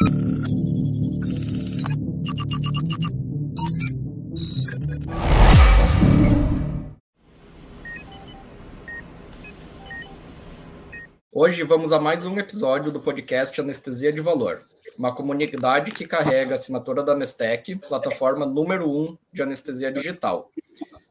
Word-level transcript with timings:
Hoje 0.00 0.08
vamos 11.64 11.92
a 11.92 12.00
mais 12.00 12.24
um 12.24 12.38
episódio 12.38 12.90
do 12.90 12.98
podcast 12.98 13.60
Anestesia 13.60 14.10
de 14.10 14.22
Valor, 14.22 14.62
uma 14.96 15.14
comunidade 15.14 15.90
que 15.90 16.06
carrega 16.06 16.52
a 16.52 16.54
assinatura 16.54 17.02
da 17.02 17.12
Anestec, 17.12 17.76
plataforma 17.86 18.46
número 18.46 18.90
um 18.90 19.18
de 19.30 19.42
anestesia 19.42 19.92
digital. 19.92 20.50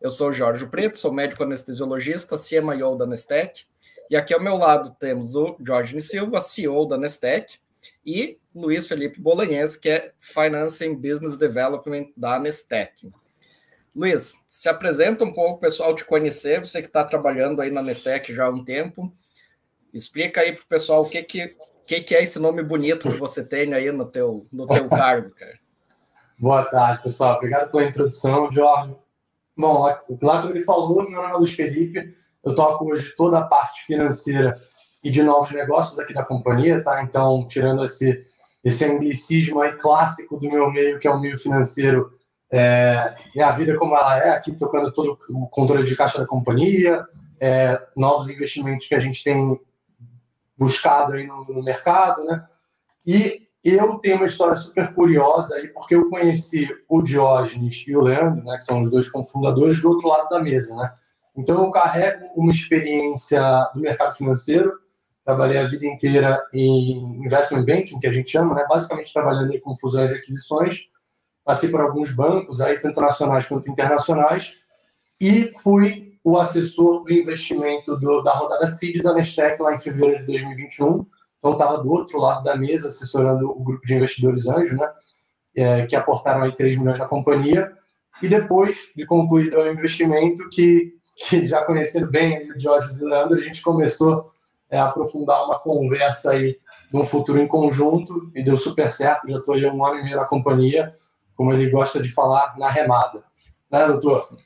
Eu 0.01 0.09
sou 0.09 0.33
Jorge 0.33 0.65
Preto, 0.65 0.97
sou 0.97 1.13
médico 1.13 1.43
anestesiologista, 1.43 2.37
CMIO 2.37 2.95
da 2.95 3.05
Anestec, 3.05 3.65
e 4.09 4.17
aqui 4.17 4.33
ao 4.33 4.41
meu 4.41 4.55
lado 4.55 4.95
temos 4.99 5.35
o 5.35 5.55
Jorge 5.63 6.01
Silva, 6.01 6.41
CEO 6.41 6.87
da 6.87 6.95
Anestec, 6.95 7.59
e 8.05 8.37
Luiz 8.53 8.87
Felipe 8.87 9.21
Bolognese, 9.21 9.79
que 9.79 9.89
é 9.89 10.13
Finance 10.19 10.85
and 10.85 10.95
Business 10.95 11.37
Development 11.37 12.07
da 12.15 12.35
Anestec. 12.35 13.09
Luiz, 13.95 14.33
se 14.47 14.69
apresenta 14.69 15.23
um 15.23 15.31
pouco, 15.31 15.59
pessoal 15.59 15.95
te 15.95 16.05
conhecer, 16.05 16.59
você 16.59 16.81
que 16.81 16.87
está 16.87 17.03
trabalhando 17.03 17.61
aí 17.61 17.71
na 17.71 17.81
Anestec 17.81 18.33
já 18.33 18.45
há 18.45 18.49
um 18.49 18.63
tempo, 18.63 19.13
Explica 19.93 20.41
aí 20.41 20.53
para 20.53 20.63
o 20.63 20.67
pessoal 20.67 21.01
o 21.03 21.09
que, 21.09 21.23
que, 21.23 21.55
que, 21.85 22.01
que 22.01 22.15
é 22.15 22.23
esse 22.23 22.39
nome 22.39 22.63
bonito 22.63 23.09
que 23.09 23.17
você 23.17 23.43
tem 23.43 23.73
aí 23.73 23.91
no 23.91 24.05
teu, 24.05 24.47
no 24.51 24.67
teu 24.67 24.87
cargo, 24.89 25.31
cara. 25.31 25.57
Boa 26.37 26.63
tarde, 26.65 27.03
pessoal. 27.03 27.37
Obrigado 27.37 27.71
pela 27.71 27.85
introdução, 27.85 28.51
Jorge. 28.51 28.95
Bom, 29.57 29.83
lá 30.21 30.41
como 30.41 30.53
ele 30.53 30.61
falou, 30.61 31.09
meu 31.09 31.21
nome 31.21 31.33
é 31.33 31.37
Luiz 31.37 31.53
Felipe, 31.53 32.15
eu 32.45 32.55
toco 32.55 32.85
hoje 32.89 33.13
toda 33.17 33.39
a 33.39 33.47
parte 33.47 33.85
financeira 33.85 34.61
e 35.03 35.09
de 35.09 35.23
novos 35.23 35.51
negócios 35.51 35.97
aqui 35.99 36.13
da 36.13 36.23
companhia, 36.23 36.83
tá? 36.83 37.01
Então, 37.03 37.47
tirando 37.47 37.83
esse, 37.83 38.25
esse 38.63 38.85
anglicismo 38.85 39.61
aí 39.61 39.73
clássico 39.73 40.37
do 40.37 40.47
meu 40.47 40.69
meio, 40.71 40.99
que 40.99 41.07
é 41.07 41.11
o 41.11 41.19
meio 41.19 41.37
financeiro, 41.37 42.11
é, 42.51 43.15
é 43.35 43.43
a 43.43 43.51
vida 43.51 43.77
como 43.77 43.95
ela 43.95 44.17
é, 44.19 44.31
aqui 44.31 44.51
tocando 44.51 44.91
todo 44.91 45.17
o 45.29 45.47
controle 45.47 45.85
de 45.85 45.95
caixa 45.95 46.19
da 46.19 46.27
companhia, 46.27 47.05
é, 47.39 47.81
novos 47.95 48.29
investimentos 48.29 48.87
que 48.87 48.95
a 48.95 48.99
gente 48.99 49.23
tem 49.23 49.59
buscado 50.57 51.13
aí 51.13 51.25
no, 51.25 51.45
no, 51.45 51.63
mercado, 51.63 52.23
né? 52.25 52.45
E 53.05 53.47
eu 53.63 53.97
tenho 53.99 54.17
uma 54.17 54.25
história 54.25 54.55
super 54.57 54.93
curiosa 54.93 55.55
aí, 55.55 55.69
porque 55.69 55.95
eu 55.95 56.09
conheci 56.09 56.67
o 56.89 57.01
Diógenes 57.01 57.85
e 57.87 57.95
o 57.95 58.01
Leandro, 58.01 58.43
né, 58.43 58.57
que 58.57 58.65
são 58.65 58.81
os 58.81 58.91
dois 58.91 59.09
cofundadores, 59.09 59.81
do 59.81 59.89
outro 59.89 60.07
lado 60.07 60.27
da 60.29 60.41
mesa, 60.41 60.75
né? 60.75 60.91
Então 61.37 61.63
eu 61.63 61.71
carrego 61.71 62.25
uma 62.35 62.51
experiência 62.51 63.41
do 63.73 63.79
mercado 63.79 64.15
financeiro, 64.15 64.73
trabalhei 65.29 65.59
a 65.59 65.67
vida 65.67 65.85
inteira 65.85 66.43
em 66.51 67.23
investment 67.23 67.63
banking, 67.63 67.99
que 67.99 68.07
a 68.07 68.11
gente 68.11 68.31
chama, 68.31 68.55
né? 68.55 68.65
Basicamente 68.67 69.13
trabalhando 69.13 69.59
com 69.61 69.75
fusões 69.75 70.11
e 70.11 70.15
aquisições, 70.15 70.87
passei 71.45 71.69
por 71.69 71.81
alguns 71.81 72.11
bancos, 72.11 72.59
aí 72.59 72.79
tanto 72.79 72.99
nacionais 72.99 73.47
quanto 73.47 73.69
internacionais, 73.69 74.55
e 75.21 75.51
fui 75.61 76.17
o 76.23 76.37
assessor 76.37 77.03
do 77.03 77.13
investimento 77.13 77.95
do, 77.97 78.23
da 78.23 78.33
rodada 78.33 78.67
CID 78.67 79.03
da 79.03 79.13
Nestec 79.13 79.61
lá 79.61 79.75
em 79.75 79.79
fevereiro 79.79 80.21
de 80.21 80.25
2021. 80.25 81.05
Então, 81.37 81.53
estava 81.53 81.77
do 81.77 81.91
outro 81.91 82.19
lado 82.19 82.43
da 82.43 82.57
mesa, 82.57 82.89
assessorando 82.89 83.49
o 83.51 83.63
grupo 83.63 83.85
de 83.85 83.93
investidores 83.93 84.47
Anjo, 84.47 84.75
né? 84.75 84.89
É, 85.55 85.85
que 85.85 85.95
aportaram 85.95 86.43
aí 86.43 86.55
3 86.55 86.77
milhões 86.77 86.99
na 86.99 87.05
companhia. 87.05 87.71
E 88.21 88.27
depois 88.27 88.91
de 88.95 89.05
concluído 89.05 89.57
o 89.57 89.71
investimento, 89.71 90.49
que, 90.49 90.93
que 91.15 91.47
já 91.47 91.63
conhecendo 91.63 92.09
bem 92.09 92.51
o 92.51 92.59
Jorge 92.59 92.99
e 92.99 93.03
o 93.03 93.07
Leandro, 93.07 93.37
a 93.37 93.41
gente 93.41 93.61
começou 93.61 94.31
é, 94.69 94.79
aprofundar 94.79 95.43
uma 95.45 95.59
conversa 95.59 96.31
aí 96.31 96.57
de 96.91 96.97
um 96.97 97.03
futuro 97.03 97.39
em 97.39 97.47
conjunto 97.47 98.31
e 98.35 98.43
deu 98.43 98.57
super 98.57 98.91
certo. 98.91 99.27
Já 99.29 99.37
estou 99.37 99.55
aí 99.55 99.65
um 99.65 99.85
ano 99.85 99.99
e 99.99 100.03
meio 100.03 100.17
na 100.17 100.25
companhia, 100.25 100.93
como 101.35 101.53
ele 101.53 101.69
gosta 101.69 102.01
de 102.01 102.11
falar, 102.11 102.57
na 102.57 102.69
remada. 102.69 103.23
Né, 103.71 103.87
doutor? 103.87 104.37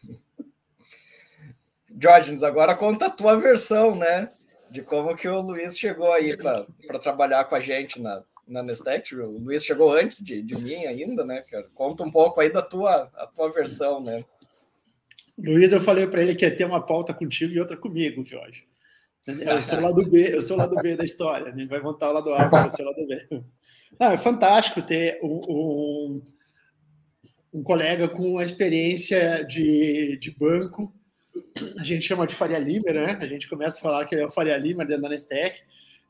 Diógenes, 1.89 2.43
agora 2.43 2.75
conta 2.75 3.05
a 3.05 3.09
tua 3.09 3.35
versão, 3.37 3.95
né? 3.95 4.31
De 4.69 4.81
como 4.81 5.15
que 5.15 5.27
o 5.27 5.39
Luiz 5.39 5.77
chegou 5.77 6.11
aí 6.11 6.35
para 6.35 6.99
trabalhar 6.99 7.45
com 7.45 7.55
a 7.55 7.59
gente 7.59 8.01
na, 8.01 8.23
na 8.47 8.63
Nestec. 8.63 9.15
O 9.15 9.37
Luiz 9.37 9.63
chegou 9.63 9.93
antes 9.93 10.23
de, 10.23 10.41
de 10.41 10.61
mim 10.63 10.85
ainda, 10.85 11.23
né, 11.23 11.41
cara? 11.41 11.67
Conta 11.73 12.03
um 12.03 12.11
pouco 12.11 12.41
aí 12.41 12.51
da 12.51 12.61
tua, 12.61 13.09
a 13.15 13.27
tua 13.27 13.51
versão, 13.51 14.01
né? 14.01 14.17
Luiz, 15.37 15.71
eu 15.71 15.81
falei 15.81 16.07
para 16.07 16.21
ele 16.21 16.35
que 16.35 16.45
ia 16.45 16.55
ter 16.55 16.65
uma 16.65 16.81
pauta 16.81 17.13
contigo 17.13 17.53
e 17.53 17.59
outra 17.59 17.77
comigo, 17.77 18.25
Jorge. 18.25 18.67
Eu 19.25 19.61
sou 19.63 19.77
o 19.77 19.81
lado 19.81 20.09
B, 20.09 20.35
eu 20.35 20.41
sou 20.41 20.57
lado 20.57 20.75
B 20.75 20.95
da 20.95 21.03
história, 21.03 21.53
né? 21.53 21.65
vai 21.65 21.79
montar 21.79 22.09
o 22.09 22.13
lado 22.13 22.33
A, 22.33 22.49
eu 22.65 22.69
sou 22.69 22.85
o 22.85 22.89
lado 22.89 23.07
B. 23.07 23.43
Ah, 23.99 24.13
é 24.13 24.17
fantástico 24.17 24.81
ter 24.81 25.19
um, 25.23 25.41
um, 25.47 26.21
um 27.53 27.63
colega 27.63 28.07
com 28.09 28.37
a 28.39 28.43
experiência 28.43 29.43
de, 29.43 30.17
de 30.17 30.31
banco 30.31 30.93
a 31.79 31.83
gente 31.83 32.05
chama 32.05 32.27
de 32.27 32.35
Faria 32.35 32.59
Lima, 32.59 32.91
né? 32.91 33.17
A 33.19 33.25
gente 33.25 33.47
começa 33.47 33.77
a 33.77 33.81
falar 33.81 34.05
que 34.05 34.15
é 34.15 34.25
o 34.25 34.31
Faria 34.31 34.57
Lima 34.57 34.85
dentro 34.85 35.03
da 35.03 35.09
Nestec, 35.09 35.61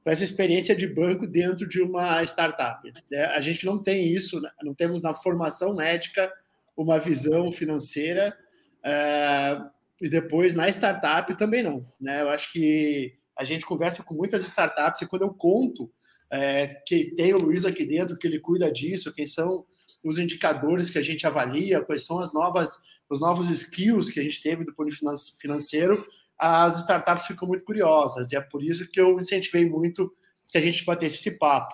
com 0.04 0.10
essa 0.10 0.24
experiência 0.24 0.76
de 0.76 0.88
banco 0.88 1.26
dentro 1.26 1.68
de 1.68 1.82
uma 1.82 2.22
startup. 2.24 2.92
É, 3.12 3.26
a 3.26 3.40
gente 3.40 3.66
não 3.66 3.82
tem 3.82 4.08
isso, 4.08 4.42
né? 4.42 4.50
não 4.64 4.74
temos 4.74 5.02
na 5.02 5.14
formação 5.14 5.76
médica 5.76 6.32
uma 6.76 7.00
visão 7.00 7.52
financeira 7.52 8.36
é, 8.84 9.58
e 10.02 10.10
depois 10.10 10.54
na 10.54 10.70
startup 10.70 11.38
também 11.38 11.64
não. 11.64 11.86
Né? 12.00 12.22
Eu 12.22 12.30
acho 12.30 12.52
que 12.52 13.14
a 13.38 13.44
gente 13.44 13.66
conversa 13.66 14.04
com 14.04 14.14
muitas 14.14 14.44
startups 14.44 15.02
e 15.02 15.08
quando 15.08 15.24
eu 15.24 15.34
conto 15.34 15.92
é, 16.32 16.68
que 16.88 17.14
tem 17.16 17.34
o 17.34 17.38
Luiz 17.38 17.66
aqui 17.66 17.86
dentro, 17.86 18.18
que 18.18 18.28
ele 18.28 18.40
cuida 18.40 18.72
disso, 18.72 19.14
quem 19.14 19.26
são 19.26 19.66
os 20.04 20.18
indicadores 20.18 20.90
que 20.90 20.98
a 20.98 21.02
gente 21.02 21.26
avalia, 21.26 21.82
quais 21.82 22.06
são 22.06 22.20
as 22.20 22.34
novas, 22.34 22.78
os 23.10 23.22
novos 23.22 23.50
skills 23.50 24.10
que 24.10 24.20
a 24.20 24.24
gente 24.24 24.42
teve 24.42 24.66
do 24.66 24.74
ponto 24.74 24.90
de 24.90 25.00
financeiro, 25.40 26.06
as 26.38 26.80
startups 26.80 27.26
ficam 27.26 27.48
muito 27.48 27.64
curiosas. 27.64 28.32
E 28.32 28.36
é 28.36 28.42
por 28.42 28.64
isso 28.64 28.90
que 28.90 29.00
eu 29.00 29.20
incentivei 29.20 29.66
muito 29.66 30.14
que 30.50 30.58
a 30.58 30.62
gente 30.62 30.84
batesse 30.84 31.16
esse 31.16 31.38
papo. 31.38 31.74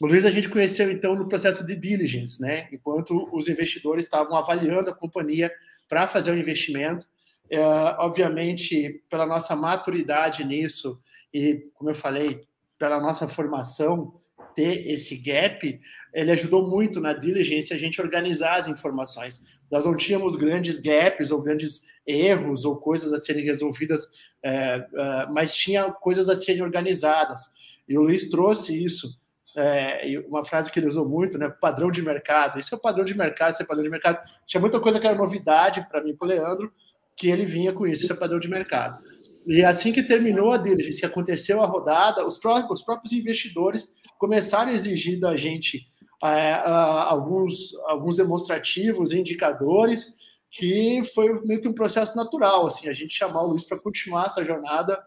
O 0.00 0.06
Luiz 0.06 0.24
a 0.24 0.30
gente 0.30 0.48
conheceu 0.48 0.90
então 0.90 1.16
no 1.16 1.28
processo 1.28 1.66
de 1.66 1.74
diligence, 1.74 2.40
né? 2.40 2.68
Enquanto 2.72 3.28
os 3.32 3.48
investidores 3.48 4.04
estavam 4.04 4.36
avaliando 4.36 4.90
a 4.90 4.94
companhia 4.94 5.52
para 5.88 6.06
fazer 6.06 6.30
o 6.30 6.38
investimento, 6.38 7.06
é, 7.50 7.60
obviamente 7.98 9.02
pela 9.10 9.26
nossa 9.26 9.56
maturidade 9.56 10.44
nisso 10.44 11.00
e 11.32 11.68
como 11.74 11.90
eu 11.90 11.94
falei 11.94 12.46
pela 12.78 13.00
nossa 13.00 13.26
formação 13.26 14.12
ter 14.54 14.88
esse 14.88 15.16
gap, 15.16 15.80
ele 16.12 16.30
ajudou 16.32 16.68
muito 16.68 17.00
na 17.00 17.12
diligência 17.12 17.76
a 17.76 17.78
gente 17.78 18.00
organizar 18.00 18.56
as 18.56 18.66
informações. 18.66 19.40
Nós 19.70 19.86
não 19.86 19.96
tínhamos 19.96 20.34
grandes 20.34 20.80
gaps 20.80 21.30
ou 21.30 21.40
grandes 21.40 21.86
erros 22.04 22.64
ou 22.64 22.76
coisas 22.76 23.12
a 23.12 23.18
serem 23.20 23.44
resolvidas, 23.44 24.10
é, 24.42 24.50
é, 24.50 25.26
mas 25.30 25.54
tinha 25.54 25.92
coisas 25.92 26.28
a 26.28 26.34
serem 26.34 26.62
organizadas. 26.62 27.52
E 27.88 27.96
o 27.96 28.02
Luiz 28.02 28.28
trouxe 28.28 28.84
isso. 28.84 29.16
É, 29.56 30.20
uma 30.28 30.44
frase 30.44 30.70
que 30.70 30.78
ele 30.78 30.88
usou 30.88 31.08
muito, 31.08 31.38
né? 31.38 31.48
Padrão 31.48 31.90
de 31.90 32.02
mercado. 32.02 32.58
Isso 32.58 32.74
é 32.74 32.78
o 32.78 32.80
padrão 32.80 33.04
de 33.04 33.16
mercado, 33.16 33.52
isso 33.52 33.62
é 33.62 33.66
padrão 33.66 33.84
de 33.84 33.90
mercado. 33.90 34.18
Tinha 34.46 34.60
muita 34.60 34.78
coisa 34.80 34.98
que 35.00 35.06
era 35.06 35.16
novidade 35.16 35.86
para 35.88 36.02
mim, 36.02 36.16
para 36.16 36.26
o 36.26 36.28
Leandro, 36.28 36.72
que 37.18 37.28
ele 37.28 37.44
vinha 37.44 37.72
com 37.72 37.86
isso, 37.86 38.10
é 38.12 38.16
padrão 38.16 38.38
de 38.38 38.48
mercado. 38.48 39.02
E 39.46 39.64
assim 39.64 39.92
que 39.92 40.02
terminou 40.02 40.52
a 40.52 40.58
diligência, 40.58 41.08
aconteceu 41.08 41.62
a 41.62 41.66
rodada, 41.66 42.24
os 42.24 42.38
próprios, 42.38 42.80
os 42.80 42.84
próprios 42.84 43.12
investidores 43.12 43.92
começaram 44.18 44.70
a 44.70 44.74
exigir 44.74 45.18
da 45.18 45.36
gente 45.36 45.86
é, 46.22 46.54
alguns, 46.64 47.74
alguns 47.86 48.16
demonstrativos, 48.16 49.12
indicadores, 49.12 50.16
que 50.50 51.02
foi 51.14 51.40
meio 51.44 51.60
que 51.60 51.68
um 51.68 51.74
processo 51.74 52.16
natural, 52.16 52.66
assim, 52.66 52.88
a 52.88 52.92
gente 52.92 53.14
chamar 53.14 53.42
o 53.42 53.48
Luiz 53.48 53.64
para 53.64 53.78
continuar 53.78 54.26
essa 54.26 54.44
jornada 54.44 54.98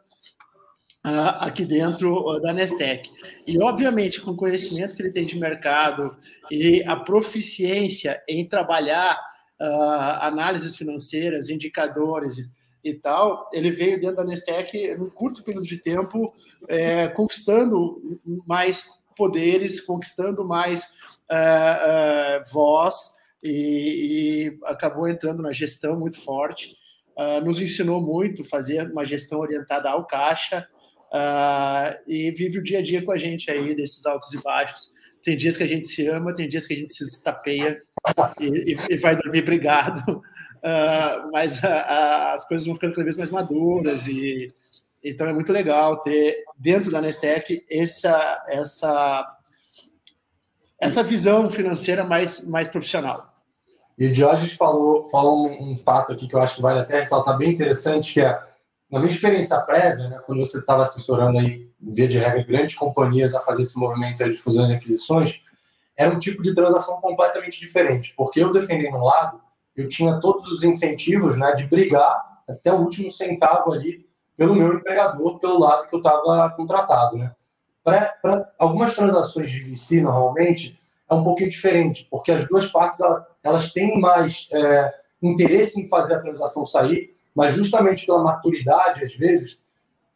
uh, 1.06 1.38
aqui 1.40 1.66
dentro 1.66 2.40
da 2.42 2.54
Nestec. 2.54 3.10
E, 3.48 3.62
obviamente, 3.62 4.22
com 4.22 4.32
o 4.32 4.36
conhecimento 4.36 4.96
que 4.96 5.02
ele 5.02 5.12
tem 5.12 5.26
de 5.26 5.38
mercado 5.38 6.16
e 6.50 6.84
a 6.84 6.96
proficiência 6.96 8.22
em 8.28 8.48
trabalhar 8.48 9.20
análises 10.20 10.76
financeiras, 10.76 11.50
indicadores 11.50 12.36
e 12.84 12.94
tal, 12.94 13.50
ele 13.54 13.70
veio 13.70 14.00
dentro 14.00 14.18
da 14.18 14.24
Nestec 14.24 14.98
num 14.98 15.10
curto 15.10 15.44
período 15.44 15.66
de 15.66 15.78
tempo, 15.78 16.34
é, 16.68 17.08
conquistando 17.10 18.20
mais 18.48 19.02
poderes, 19.16 19.82
conquistando 19.82 20.44
mais 20.44 20.86
uh, 21.30 22.40
uh, 22.42 22.52
voz 22.52 22.96
e, 23.44 23.50
e, 23.52 24.60
acabou 24.66 25.08
entrando 25.08 25.44
na 25.44 25.52
gestão 25.52 26.00
muito 26.00 26.20
forte. 26.20 26.76
Uh, 27.16 27.44
nos 27.46 27.60
ensinou 27.60 28.02
muito 28.02 28.44
fazer 28.44 28.90
uma 28.90 29.06
gestão 29.06 29.40
orientada 29.40 29.90
ao 29.90 30.08
caixa 30.08 30.68
e 32.08 32.32
vive 32.32 32.60
o 32.60 32.64
dia 32.64 32.80
a 32.80 32.82
dia 32.82 33.04
com 33.04 33.12
a 33.12 33.18
gente 33.18 33.52
aí 33.52 33.76
desses 33.76 34.06
altos 34.06 34.34
e 34.34 34.42
baixos. 34.42 34.94
Tem 35.22 35.36
dias 35.36 35.58
que 35.58 35.64
a 35.64 35.68
gente 35.68 35.88
se 35.88 36.08
ama, 36.08 36.34
tem 36.34 36.48
dias 36.48 36.66
que 36.66 36.74
a 36.74 36.78
gente 36.78 36.94
se 36.94 37.04
estapeia 37.04 37.78
e, 38.40 38.78
e, 38.90 38.98
vai 38.98 39.16
dormir 39.16 39.42
brigado. 39.44 40.22
mas 41.32 41.64
as 41.64 42.48
coisas 42.48 42.68
vão 42.68 42.76
ficando 42.76 42.94
cada 42.94 43.04
vez 43.04 43.18
mais 43.18 43.32
maduras 43.32 44.08
e 44.08 44.48
então 45.04 45.28
é 45.28 45.34
muito 45.34 45.52
legal 45.52 46.00
ter 46.00 46.44
dentro 46.58 46.92
da 46.92 47.02
Nestec 47.02 47.66
essa, 47.70 48.44
essa, 48.48 49.38
essa 50.80 51.04
visão 51.04 51.50
financeira 51.50 52.04
mais, 52.04 52.46
mais 52.46 52.70
profissional. 52.70 53.34
E 53.98 54.06
o 54.06 54.14
Diógenes 54.14 54.54
falou, 54.54 55.06
falou 55.08 55.48
um, 55.48 55.72
um, 55.72 55.80
fato 55.80 56.14
aqui 56.14 56.28
que 56.28 56.36
eu 56.36 56.40
acho 56.40 56.56
que 56.56 56.62
vale 56.62 56.80
até 56.80 57.00
ressaltar 57.00 57.38
bem 57.38 57.52
interessante, 57.52 58.14
que 58.14 58.22
é, 58.22 58.40
na 58.92 59.00
minha 59.00 59.12
experiência 59.12 59.60
prévia, 59.62 60.08
né, 60.08 60.20
quando 60.26 60.40
você 60.40 60.60
estava 60.60 60.84
assessorando 60.84 61.40
aí, 61.40 61.70
via 61.80 62.08
de 62.08 62.18
regra, 62.20 62.44
grandes 62.44 62.76
companhias 62.76 63.34
a 63.34 63.40
fazer 63.40 63.64
esse 63.64 63.78
movimento 63.78 64.24
de 64.24 64.38
fusões 64.38 64.70
e 64.70 64.76
aquisições, 64.76 65.42
era 66.02 66.16
um 66.16 66.20
tipo 66.20 66.42
de 66.42 66.56
transação 66.56 67.00
completamente 67.00 67.60
diferente, 67.60 68.14
porque 68.18 68.42
eu 68.42 68.52
defendendo 68.52 68.96
um 68.96 69.04
lado, 69.04 69.40
eu 69.76 69.88
tinha 69.88 70.20
todos 70.20 70.52
os 70.52 70.64
incentivos 70.64 71.38
né, 71.38 71.54
de 71.54 71.66
brigar 71.66 72.42
até 72.50 72.74
o 72.74 72.80
último 72.80 73.12
centavo 73.12 73.72
ali 73.72 74.06
pelo 74.36 74.56
meu 74.56 74.74
empregador, 74.74 75.40
pelo 75.40 75.60
lado 75.60 75.88
que 75.88 75.96
eu 75.96 76.00
estava 76.00 76.50
contratado. 76.52 77.18
Né? 77.18 77.32
Para 77.84 78.52
algumas 78.58 78.96
transações 78.96 79.52
de 79.52 79.60
VC, 79.60 80.02
normalmente, 80.02 80.82
é 81.08 81.14
um 81.14 81.24
pouquinho 81.24 81.52
diferente, 81.52 82.08
porque 82.10 82.32
as 82.32 82.48
duas 82.48 82.72
partes 82.72 83.00
elas, 83.44 83.72
têm 83.72 84.00
mais 84.00 84.50
é, 84.52 84.94
interesse 85.22 85.80
em 85.80 85.88
fazer 85.88 86.16
a 86.16 86.22
transação 86.22 86.66
sair, 86.66 87.16
mas 87.36 87.54
justamente 87.54 88.08
pela 88.08 88.24
maturidade, 88.24 89.04
às 89.04 89.14
vezes, 89.14 89.61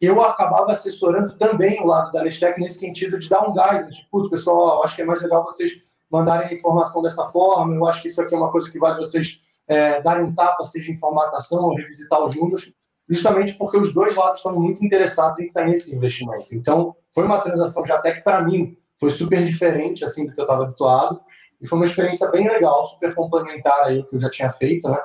eu 0.06 0.22
acabava 0.22 0.72
assessorando 0.72 1.38
também 1.38 1.82
o 1.82 1.88
lado 1.88 2.12
da 2.12 2.24
Nestec 2.24 2.60
nesse 2.60 2.80
sentido 2.80 3.18
de 3.18 3.30
dar 3.30 3.48
um 3.48 3.54
guidance, 3.54 4.06
putz, 4.12 4.30
pessoal, 4.30 4.84
acho 4.84 4.96
que 4.96 5.02
é 5.02 5.06
mais 5.06 5.22
legal 5.22 5.44
vocês 5.44 5.72
mandarem 6.12 6.50
a 6.50 6.54
informação 6.54 7.02
dessa 7.02 7.26
forma, 7.28 7.76
eu 7.76 7.86
acho 7.86 8.02
que 8.02 8.08
isso 8.10 8.22
aqui 8.22 8.36
é 8.36 8.38
uma 8.38 8.52
coisa 8.52 8.72
que 8.72 8.80
vale 8.80 9.00
vocês 9.00 9.42
é, 9.68 10.02
darem 10.02 10.26
um 10.26 10.36
tapa, 10.36 10.66
seja 10.66 10.92
em 10.92 10.98
formatação 10.98 11.64
ou 11.64 11.76
revisitar 11.76 12.24
os 12.24 12.36
números, 12.36 12.72
justamente 13.10 13.54
porque 13.56 13.78
os 13.78 13.94
dois 13.94 14.16
lados 14.16 14.40
estão 14.40 14.60
muito 14.60 14.84
interessados 14.86 15.40
em 15.40 15.48
sair 15.48 15.70
nesse 15.70 15.96
investimento. 15.96 16.56
Então, 16.56 16.96
foi 17.14 17.24
uma 17.24 17.42
transação 17.42 17.84
de 17.84 17.92
até 17.92 18.14
que, 18.14 18.22
para 18.22 18.42
mim, 18.42 18.78
foi 19.00 19.12
super 19.12 19.44
diferente 19.44 20.06
assim 20.06 20.26
do 20.26 20.34
que 20.34 20.40
eu 20.40 20.46
estava 20.46 20.64
habituado, 20.64 21.20
e 21.62 21.68
foi 21.68 21.80
uma 21.80 21.86
experiência 21.86 22.30
bem 22.32 22.48
legal, 22.48 22.86
super 22.86 23.16
complementar 23.16 23.86
aí 23.86 24.00
o 24.00 24.06
que 24.06 24.16
eu 24.16 24.20
já 24.20 24.30
tinha 24.30 24.50
feito, 24.50 24.90
né? 24.90 25.00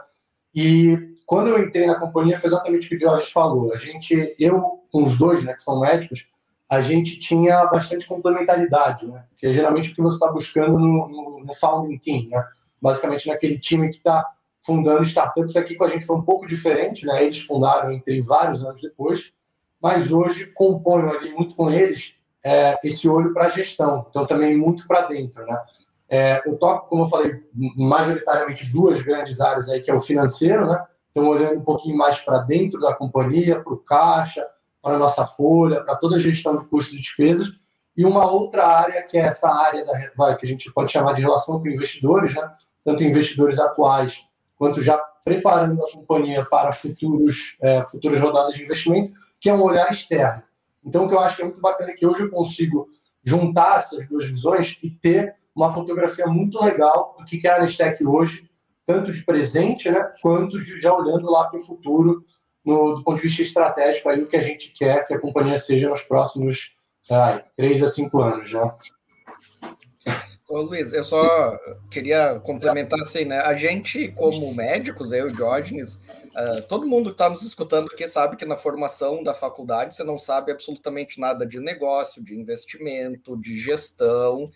E 0.54 1.16
quando 1.26 1.48
eu 1.48 1.62
entrei 1.62 1.86
na 1.86 1.98
companhia, 1.98 2.38
foi 2.38 2.50
exatamente 2.50 2.86
o 2.86 2.90
que 2.90 2.96
o 2.96 3.08
Jorge 3.08 3.32
falou. 3.32 3.72
A 3.72 3.78
gente, 3.78 4.34
eu 4.38 4.79
com 4.90 5.04
os 5.04 5.18
dois, 5.18 5.44
né, 5.44 5.54
que 5.54 5.62
são 5.62 5.80
médicos, 5.80 6.26
a 6.68 6.80
gente 6.80 7.18
tinha 7.18 7.66
bastante 7.66 8.06
complementaridade, 8.06 9.04
né? 9.04 9.24
Que 9.36 9.48
é 9.48 9.52
geralmente 9.52 9.90
o 9.90 9.94
que 9.94 10.00
você 10.00 10.14
está 10.14 10.30
buscando 10.30 10.78
no, 10.78 11.08
no, 11.08 11.44
no, 11.44 11.54
founding 11.54 11.98
team, 11.98 12.28
né? 12.28 12.46
Basicamente 12.80 13.26
naquele 13.26 13.58
time 13.58 13.88
que 13.88 13.96
está 13.96 14.24
fundando 14.62 15.02
startups. 15.02 15.56
Aqui 15.56 15.74
com 15.74 15.82
a 15.82 15.88
gente 15.88 16.06
foi 16.06 16.16
um 16.16 16.22
pouco 16.22 16.46
diferente, 16.46 17.04
né? 17.04 17.24
Eles 17.24 17.40
fundaram 17.44 17.90
entre 17.90 18.20
vários 18.20 18.64
anos 18.64 18.80
depois, 18.80 19.32
mas 19.82 20.12
hoje 20.12 20.46
componho 20.46 21.10
ali 21.10 21.32
muito 21.32 21.56
com 21.56 21.70
eles 21.70 22.14
é, 22.44 22.78
esse 22.84 23.08
olho 23.08 23.34
para 23.34 23.46
a 23.46 23.50
gestão. 23.50 24.06
Então 24.08 24.24
também 24.24 24.56
muito 24.56 24.86
para 24.86 25.08
dentro, 25.08 25.44
né? 25.44 25.60
É, 26.08 26.42
eu 26.46 26.56
toco, 26.56 26.88
como 26.88 27.02
eu 27.02 27.06
falei, 27.08 27.40
majoritariamente 27.76 28.70
duas 28.70 29.02
grandes 29.02 29.40
áreas 29.40 29.68
aí, 29.68 29.80
que 29.80 29.90
é 29.90 29.94
o 29.94 30.00
financeiro, 30.00 30.66
né? 30.66 30.84
Então, 31.10 31.26
olhando 31.26 31.58
um 31.58 31.64
pouquinho 31.64 31.96
mais 31.96 32.18
para 32.20 32.38
dentro 32.38 32.80
da 32.80 32.94
companhia, 32.94 33.60
para 33.60 33.72
o 33.72 33.78
caixa, 33.78 34.46
para 34.82 34.96
a 34.96 34.98
nossa 34.98 35.26
folha, 35.26 35.82
para 35.82 35.96
toda 35.96 36.16
a 36.16 36.20
gestão 36.20 36.56
de 36.56 36.64
custos 36.66 36.94
e 36.94 37.00
despesas. 37.00 37.48
E 37.96 38.04
uma 38.04 38.30
outra 38.30 38.66
área, 38.66 39.02
que 39.02 39.18
é 39.18 39.22
essa 39.22 39.52
área 39.52 39.84
da, 39.84 40.36
que 40.36 40.46
a 40.46 40.48
gente 40.48 40.72
pode 40.72 40.92
chamar 40.92 41.12
de 41.12 41.22
relação 41.22 41.60
com 41.60 41.68
investidores, 41.68 42.34
né? 42.34 42.50
tanto 42.84 43.04
investidores 43.04 43.58
atuais 43.58 44.26
quanto 44.56 44.82
já 44.82 44.96
preparando 45.24 45.82
a 45.84 45.92
companhia 45.92 46.44
para 46.46 46.72
futuros, 46.72 47.56
é, 47.62 47.82
futuras 47.84 48.20
rodadas 48.20 48.54
de 48.54 48.62
investimento, 48.62 49.12
que 49.38 49.48
é 49.48 49.54
um 49.54 49.62
olhar 49.62 49.90
externo. 49.90 50.42
Então, 50.84 51.04
o 51.04 51.08
que 51.08 51.14
eu 51.14 51.20
acho 51.20 51.36
que 51.36 51.42
é 51.42 51.44
muito 51.44 51.60
bacana 51.60 51.90
é 51.90 51.94
que 51.94 52.06
hoje 52.06 52.22
eu 52.22 52.30
consigo 52.30 52.88
juntar 53.22 53.80
essas 53.80 54.08
duas 54.08 54.28
visões 54.28 54.78
e 54.82 54.90
ter 54.90 55.34
uma 55.54 55.72
fotografia 55.72 56.26
muito 56.26 56.62
legal 56.62 57.16
do 57.18 57.24
que 57.24 57.46
é 57.46 57.50
a 57.50 57.56
Anestec 57.56 58.04
hoje, 58.04 58.48
tanto 58.86 59.12
de 59.12 59.22
presente, 59.24 59.90
né, 59.90 60.12
quanto 60.22 60.62
de, 60.62 60.80
já 60.80 60.92
olhando 60.92 61.30
lá 61.30 61.48
para 61.48 61.58
o 61.58 61.62
futuro, 61.62 62.24
no, 62.64 62.96
do 62.96 63.04
ponto 63.04 63.16
de 63.16 63.28
vista 63.28 63.42
estratégico, 63.42 64.08
aí 64.08 64.22
o 64.22 64.26
que 64.26 64.36
a 64.36 64.42
gente 64.42 64.72
quer 64.72 65.06
que 65.06 65.14
a 65.14 65.18
companhia 65.18 65.58
seja 65.58 65.88
nos 65.88 66.02
próximos 66.02 66.76
três 67.56 67.82
a 67.82 67.88
cinco 67.88 68.22
anos. 68.22 68.52
Né? 68.52 68.72
Ô, 70.50 70.62
Luiz, 70.62 70.92
eu 70.92 71.04
só 71.04 71.56
queria 71.88 72.40
complementar 72.40 72.98
assim, 73.00 73.24
né? 73.24 73.38
A 73.38 73.54
gente, 73.54 74.08
como 74.08 74.52
médicos, 74.52 75.12
eu 75.12 75.28
e 75.28 75.32
Diógenes, 75.32 75.94
uh, 75.94 76.62
todo 76.68 76.88
mundo 76.88 77.10
que 77.10 77.14
está 77.14 77.30
nos 77.30 77.42
escutando 77.42 77.86
aqui 77.86 78.08
sabe 78.08 78.36
que 78.36 78.44
na 78.44 78.56
formação 78.56 79.22
da 79.22 79.32
faculdade 79.32 79.94
você 79.94 80.02
não 80.02 80.18
sabe 80.18 80.50
absolutamente 80.50 81.20
nada 81.20 81.46
de 81.46 81.60
negócio, 81.60 82.20
de 82.20 82.34
investimento, 82.34 83.36
de 83.36 83.60
gestão. 83.60 84.50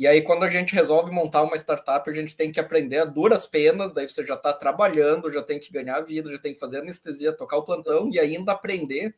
E 0.00 0.06
aí, 0.06 0.22
quando 0.22 0.44
a 0.44 0.48
gente 0.48 0.74
resolve 0.74 1.12
montar 1.12 1.42
uma 1.42 1.56
startup, 1.56 2.08
a 2.08 2.12
gente 2.14 2.34
tem 2.34 2.50
que 2.50 2.58
aprender 2.58 3.00
a 3.00 3.04
duras 3.04 3.46
penas, 3.46 3.92
daí 3.92 4.08
você 4.08 4.24
já 4.26 4.32
está 4.32 4.50
trabalhando, 4.50 5.30
já 5.30 5.42
tem 5.42 5.58
que 5.58 5.70
ganhar 5.70 5.96
a 5.96 6.00
vida, 6.00 6.32
já 6.32 6.38
tem 6.38 6.54
que 6.54 6.58
fazer 6.58 6.78
anestesia, 6.78 7.34
tocar 7.34 7.58
o 7.58 7.64
plantão 7.64 8.08
e 8.10 8.18
ainda 8.18 8.52
aprender 8.52 9.14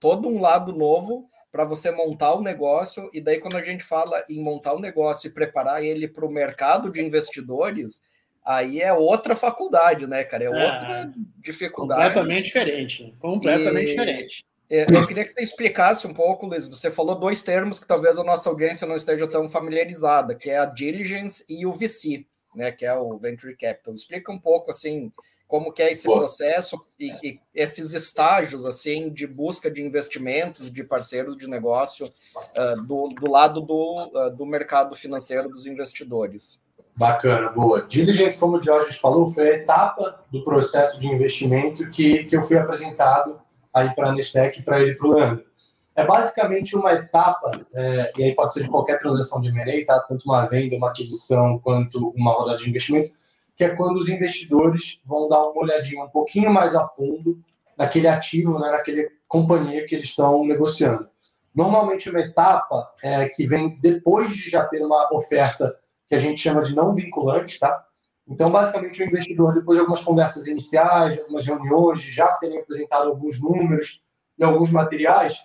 todo 0.00 0.28
um 0.28 0.40
lado 0.40 0.72
novo 0.72 1.30
para 1.52 1.64
você 1.64 1.92
montar 1.92 2.34
o 2.34 2.42
negócio. 2.42 3.08
E 3.12 3.20
daí, 3.20 3.38
quando 3.38 3.56
a 3.56 3.62
gente 3.62 3.84
fala 3.84 4.24
em 4.28 4.42
montar 4.42 4.74
o 4.74 4.80
negócio 4.80 5.28
e 5.28 5.32
preparar 5.32 5.84
ele 5.84 6.08
para 6.08 6.26
o 6.26 6.32
mercado 6.32 6.90
de 6.90 7.00
investidores, 7.00 8.00
aí 8.44 8.80
é 8.80 8.92
outra 8.92 9.36
faculdade, 9.36 10.04
né, 10.04 10.24
cara? 10.24 10.42
É, 10.42 10.46
é 10.46 10.50
outra 10.50 11.12
dificuldade. 11.38 12.08
Completamente 12.08 12.46
diferente. 12.46 13.14
Completamente 13.20 13.86
e... 13.86 13.90
diferente. 13.90 14.44
É, 14.74 14.86
eu 14.90 15.06
queria 15.06 15.24
que 15.24 15.30
você 15.30 15.40
explicasse 15.40 16.04
um 16.04 16.12
pouco, 16.12 16.46
Luiz. 16.46 16.66
Você 16.66 16.90
falou 16.90 17.14
dois 17.14 17.42
termos 17.42 17.78
que 17.78 17.86
talvez 17.86 18.18
a 18.18 18.24
nossa 18.24 18.48
audiência 18.48 18.88
não 18.88 18.96
esteja 18.96 19.28
tão 19.28 19.48
familiarizada, 19.48 20.34
que 20.34 20.50
é 20.50 20.58
a 20.58 20.66
diligence 20.66 21.44
e 21.48 21.64
o 21.64 21.72
VC, 21.72 22.26
né? 22.56 22.72
Que 22.72 22.84
é 22.84 22.92
o 22.92 23.16
venture 23.16 23.56
capital. 23.56 23.94
Explica 23.94 24.32
um 24.32 24.38
pouco 24.38 24.72
assim 24.72 25.12
como 25.46 25.72
que 25.72 25.80
é 25.80 25.92
esse 25.92 26.04
processo 26.04 26.76
e, 26.98 27.12
e, 27.22 27.40
esses 27.54 27.92
estágios 27.92 28.64
assim 28.64 29.10
de 29.10 29.28
busca 29.28 29.70
de 29.70 29.80
investimentos, 29.80 30.68
de 30.68 30.82
parceiros 30.82 31.36
de 31.36 31.46
negócio 31.46 32.06
uh, 32.06 32.82
do, 32.82 33.10
do, 33.10 33.30
lado 33.30 33.60
do, 33.60 34.10
uh, 34.12 34.30
do 34.34 34.44
mercado 34.44 34.96
financeiro 34.96 35.48
dos 35.48 35.66
investidores. 35.66 36.58
Bacana, 36.98 37.50
boa. 37.50 37.82
Diligence, 37.82 38.40
como 38.40 38.56
o 38.56 38.62
Jorge 38.62 38.98
falou, 38.98 39.28
foi 39.28 39.50
a 39.50 39.56
etapa 39.56 40.24
do 40.32 40.42
processo 40.42 40.98
de 40.98 41.06
investimento 41.06 41.88
que, 41.90 42.24
que 42.24 42.36
eu 42.36 42.42
fui 42.42 42.56
apresentado 42.56 43.43
aí 43.74 43.94
para 43.94 44.10
a 44.10 44.12
Nestec 44.12 44.58
e 44.58 44.62
para 44.62 44.80
ele 44.80 44.94
para 44.94 45.08
o 45.08 45.12
Leandro. 45.12 45.44
É 45.96 46.04
basicamente 46.04 46.76
uma 46.76 46.92
etapa, 46.92 47.50
é, 47.72 48.12
e 48.18 48.24
aí 48.24 48.34
pode 48.34 48.52
ser 48.52 48.64
de 48.64 48.68
qualquer 48.68 48.98
transação 48.98 49.40
de 49.40 49.48
M&A, 49.48 49.86
tá? 49.86 50.00
tanto 50.08 50.24
uma 50.24 50.44
venda, 50.46 50.76
uma 50.76 50.90
aquisição, 50.90 51.58
quanto 51.60 52.08
uma 52.16 52.32
rodada 52.32 52.58
de 52.58 52.68
investimento, 52.68 53.12
que 53.56 53.64
é 53.64 53.76
quando 53.76 53.96
os 53.96 54.08
investidores 54.08 55.00
vão 55.04 55.28
dar 55.28 55.42
uma 55.44 55.62
olhadinha 55.62 56.02
um 56.02 56.08
pouquinho 56.08 56.52
mais 56.52 56.74
a 56.74 56.86
fundo 56.86 57.38
naquele 57.78 58.08
ativo, 58.08 58.58
né, 58.58 58.70
naquele 58.70 59.08
companhia 59.28 59.86
que 59.86 59.94
eles 59.94 60.08
estão 60.08 60.44
negociando. 60.44 61.08
Normalmente 61.54 62.10
uma 62.10 62.20
etapa 62.20 62.92
é, 63.02 63.28
que 63.28 63.46
vem 63.46 63.78
depois 63.80 64.32
de 64.32 64.50
já 64.50 64.64
ter 64.64 64.84
uma 64.84 65.08
oferta 65.14 65.76
que 66.08 66.14
a 66.14 66.18
gente 66.18 66.40
chama 66.40 66.62
de 66.62 66.74
não 66.74 66.92
vinculante, 66.92 67.58
tá? 67.58 67.84
Então, 68.26 68.50
basicamente, 68.50 69.02
o 69.02 69.06
investidor, 69.06 69.54
depois 69.54 69.76
de 69.76 69.80
algumas 69.80 70.02
conversas 70.02 70.46
iniciais, 70.46 71.18
algumas 71.18 71.46
reuniões, 71.46 72.02
já 72.02 72.28
serem 72.32 72.58
apresentados 72.58 73.08
alguns 73.08 73.40
números 73.40 74.02
e 74.38 74.44
alguns 74.44 74.70
materiais, 74.70 75.38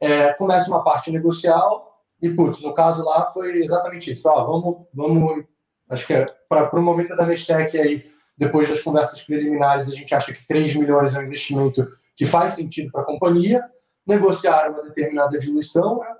é, 0.00 0.32
começa 0.34 0.68
uma 0.68 0.84
parte 0.84 1.10
negocial 1.10 2.04
e, 2.20 2.28
putz, 2.30 2.62
no 2.62 2.74
caso 2.74 3.04
lá 3.04 3.30
foi 3.30 3.62
exatamente 3.62 4.12
isso. 4.12 4.28
Ó, 4.28 4.44
vamos, 4.44 4.86
vamos, 4.92 5.44
acho 5.88 6.06
que 6.06 6.12
é, 6.12 6.26
para 6.48 6.78
o 6.78 6.82
momento 6.82 7.16
da 7.16 7.26
Nestec 7.26 7.78
aí, 7.78 8.04
depois 8.36 8.68
das 8.68 8.82
conversas 8.82 9.22
preliminares, 9.22 9.88
a 9.88 9.94
gente 9.94 10.14
acha 10.14 10.34
que 10.34 10.46
3 10.46 10.76
milhões 10.76 11.14
é 11.14 11.18
um 11.18 11.22
investimento 11.22 11.88
que 12.14 12.26
faz 12.26 12.54
sentido 12.54 12.92
para 12.92 13.02
a 13.02 13.06
companhia, 13.06 13.64
negociar 14.06 14.70
uma 14.70 14.82
determinada 14.82 15.38
diluição, 15.38 16.00
né? 16.00 16.14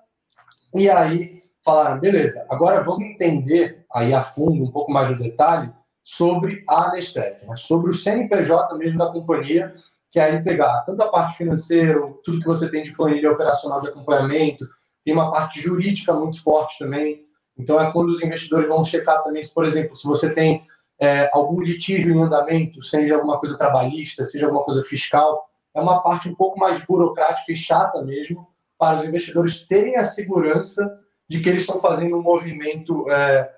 e 0.75 0.91
aí 0.91 1.43
falaram, 1.65 2.01
beleza, 2.01 2.47
agora 2.49 2.83
vamos 2.83 3.07
entender 3.07 3.85
aí 3.93 4.15
a 4.15 4.23
fundo, 4.23 4.65
um 4.65 4.71
pouco 4.71 4.91
mais 4.91 5.11
no 5.11 5.19
detalhe, 5.19 5.73
sobre 6.07 6.63
a 6.69 6.93
Nestec, 6.93 7.45
né? 7.45 7.57
sobre 7.57 7.91
o 7.91 7.93
CNPJ 7.93 8.79
mesmo 8.79 8.97
da 8.97 9.11
companhia, 9.11 9.75
que 10.13 10.21
é 10.21 10.23
aí 10.23 10.41
pegar 10.41 10.83
tanto 10.83 11.03
a 11.03 11.09
parte 11.09 11.37
financeira, 11.37 12.01
tudo 12.25 12.39
que 12.39 12.47
você 12.47 12.71
tem 12.71 12.85
de 12.85 12.95
planilha 12.95 13.33
operacional 13.33 13.81
de 13.81 13.89
acompanhamento, 13.89 14.69
tem 15.05 15.13
uma 15.13 15.33
parte 15.33 15.61
jurídica 15.61 16.13
muito 16.13 16.41
forte 16.41 16.79
também. 16.79 17.27
Então, 17.59 17.81
é 17.81 17.91
quando 17.91 18.11
os 18.11 18.23
investidores 18.23 18.69
vão 18.69 18.85
checar 18.85 19.25
também, 19.25 19.43
se, 19.43 19.53
por 19.53 19.65
exemplo, 19.65 19.97
se 19.97 20.07
você 20.07 20.33
tem 20.33 20.65
é, 21.01 21.29
algum 21.33 21.61
litígio 21.61 22.15
em 22.15 22.23
andamento, 22.23 22.85
seja 22.85 23.17
alguma 23.17 23.41
coisa 23.41 23.59
trabalhista, 23.59 24.25
seja 24.25 24.47
alguma 24.47 24.63
coisa 24.63 24.85
fiscal, 24.85 25.45
é 25.75 25.81
uma 25.81 26.05
parte 26.05 26.29
um 26.29 26.37
pouco 26.37 26.57
mais 26.57 26.87
burocrática 26.87 27.51
e 27.51 27.57
chata 27.57 28.01
mesmo, 28.05 28.47
para 28.79 28.99
os 28.99 29.05
investidores 29.05 29.67
terem 29.67 29.97
a 29.97 30.05
segurança 30.05 31.01
de 31.29 31.41
que 31.41 31.49
eles 31.49 31.63
estão 31.63 31.81
fazendo 31.81 32.17
um 32.17 32.23
movimento 32.23 33.11
é, 33.11 33.56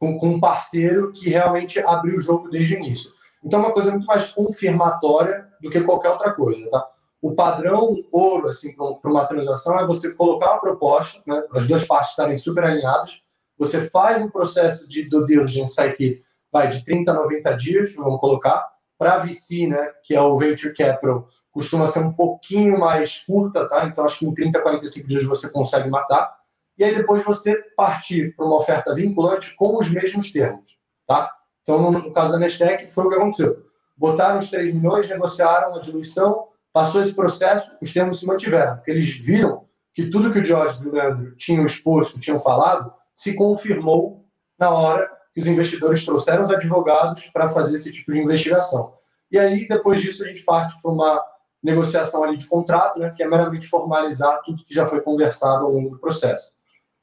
com, 0.00 0.18
com 0.18 0.28
um 0.30 0.40
parceiro 0.40 1.12
que 1.12 1.28
realmente 1.28 1.78
abriu 1.80 2.16
o 2.16 2.20
jogo 2.20 2.48
desde 2.48 2.74
o 2.74 2.78
início. 2.78 3.12
Então, 3.44 3.60
é 3.60 3.66
uma 3.66 3.72
coisa 3.72 3.90
muito 3.90 4.06
mais 4.06 4.32
confirmatória 4.32 5.46
do 5.60 5.70
que 5.70 5.80
qualquer 5.82 6.10
outra 6.10 6.32
coisa, 6.32 6.68
tá? 6.70 6.88
O 7.22 7.34
padrão 7.34 7.94
ouro, 8.10 8.48
assim, 8.48 8.74
para 8.74 9.10
uma 9.10 9.26
transação 9.26 9.78
é 9.78 9.86
você 9.86 10.14
colocar 10.14 10.52
uma 10.52 10.60
proposta, 10.60 11.22
né, 11.26 11.42
as 11.52 11.68
duas 11.68 11.84
partes 11.84 12.10
estarem 12.10 12.38
super 12.38 12.64
alinhadas, 12.64 13.20
você 13.58 13.90
faz 13.90 14.22
um 14.22 14.30
processo 14.30 14.88
de 14.88 15.06
due 15.06 15.26
diligence 15.26 15.76
que 15.92 16.22
vai 16.50 16.68
de 16.70 16.82
30 16.82 17.10
a 17.10 17.14
90 17.14 17.56
dias, 17.58 17.94
vamos 17.94 18.20
colocar, 18.20 18.66
para 18.98 19.14
a 19.14 19.18
VC, 19.18 19.66
né, 19.66 19.92
que 20.02 20.14
é 20.14 20.20
o 20.20 20.34
Venture 20.34 20.74
Capital, 20.74 21.28
costuma 21.52 21.86
ser 21.86 22.00
um 22.00 22.12
pouquinho 22.12 22.78
mais 22.78 23.22
curta, 23.22 23.68
tá? 23.68 23.84
Então, 23.84 24.04
acho 24.04 24.20
que 24.20 24.26
em 24.26 24.34
30 24.34 24.58
a 24.58 24.62
45 24.62 25.08
dias 25.08 25.24
você 25.24 25.50
consegue 25.50 25.90
matar. 25.90 26.39
E 26.80 26.84
aí 26.84 26.96
depois 26.96 27.22
você 27.22 27.62
partir 27.76 28.34
para 28.34 28.46
uma 28.46 28.56
oferta 28.56 28.94
vinculante 28.94 29.54
com 29.54 29.76
os 29.76 29.90
mesmos 29.90 30.32
termos, 30.32 30.78
tá? 31.06 31.30
Então, 31.62 31.90
no, 31.90 32.10
caso 32.10 32.32
da 32.32 32.38
Nestec, 32.38 32.90
foi 32.90 33.04
o 33.04 33.10
que 33.10 33.16
aconteceu. 33.16 33.66
Botaram 33.94 34.38
os 34.38 34.48
3 34.48 34.74
milhões, 34.74 35.06
negociaram 35.06 35.74
a 35.74 35.80
diluição, 35.80 36.48
passou 36.72 37.02
esse 37.02 37.14
processo, 37.14 37.70
os 37.82 37.92
termos 37.92 38.18
se 38.18 38.26
mantiveram, 38.26 38.76
porque 38.76 38.92
eles 38.92 39.10
viram 39.10 39.66
que 39.92 40.08
tudo 40.08 40.32
que 40.32 40.38
o 40.38 40.44
Jorge 40.44 40.82
e 40.82 40.88
o 40.88 40.92
Leandro 40.92 41.36
tinham 41.36 41.66
exposto, 41.66 42.18
tinham 42.18 42.38
falado, 42.38 42.90
se 43.14 43.34
confirmou 43.34 44.24
na 44.58 44.70
hora 44.70 45.06
que 45.34 45.40
os 45.40 45.46
investidores 45.46 46.02
trouxeram 46.06 46.44
os 46.44 46.50
advogados 46.50 47.26
para 47.26 47.50
fazer 47.50 47.76
esse 47.76 47.92
tipo 47.92 48.10
de 48.10 48.20
investigação. 48.20 48.94
E 49.30 49.38
aí, 49.38 49.68
depois 49.68 50.00
disso, 50.00 50.24
a 50.24 50.28
gente 50.28 50.42
parte 50.44 50.80
para 50.80 50.90
uma 50.90 51.22
negociação 51.62 52.24
ali 52.24 52.38
de 52.38 52.48
contrato, 52.48 52.98
né, 52.98 53.12
que 53.14 53.22
é 53.22 53.28
meramente 53.28 53.68
formalizar 53.68 54.40
tudo 54.46 54.64
que 54.64 54.72
já 54.72 54.86
foi 54.86 55.02
conversado 55.02 55.66
ao 55.66 55.72
longo 55.72 55.90
do 55.90 55.98
processo. 55.98 56.58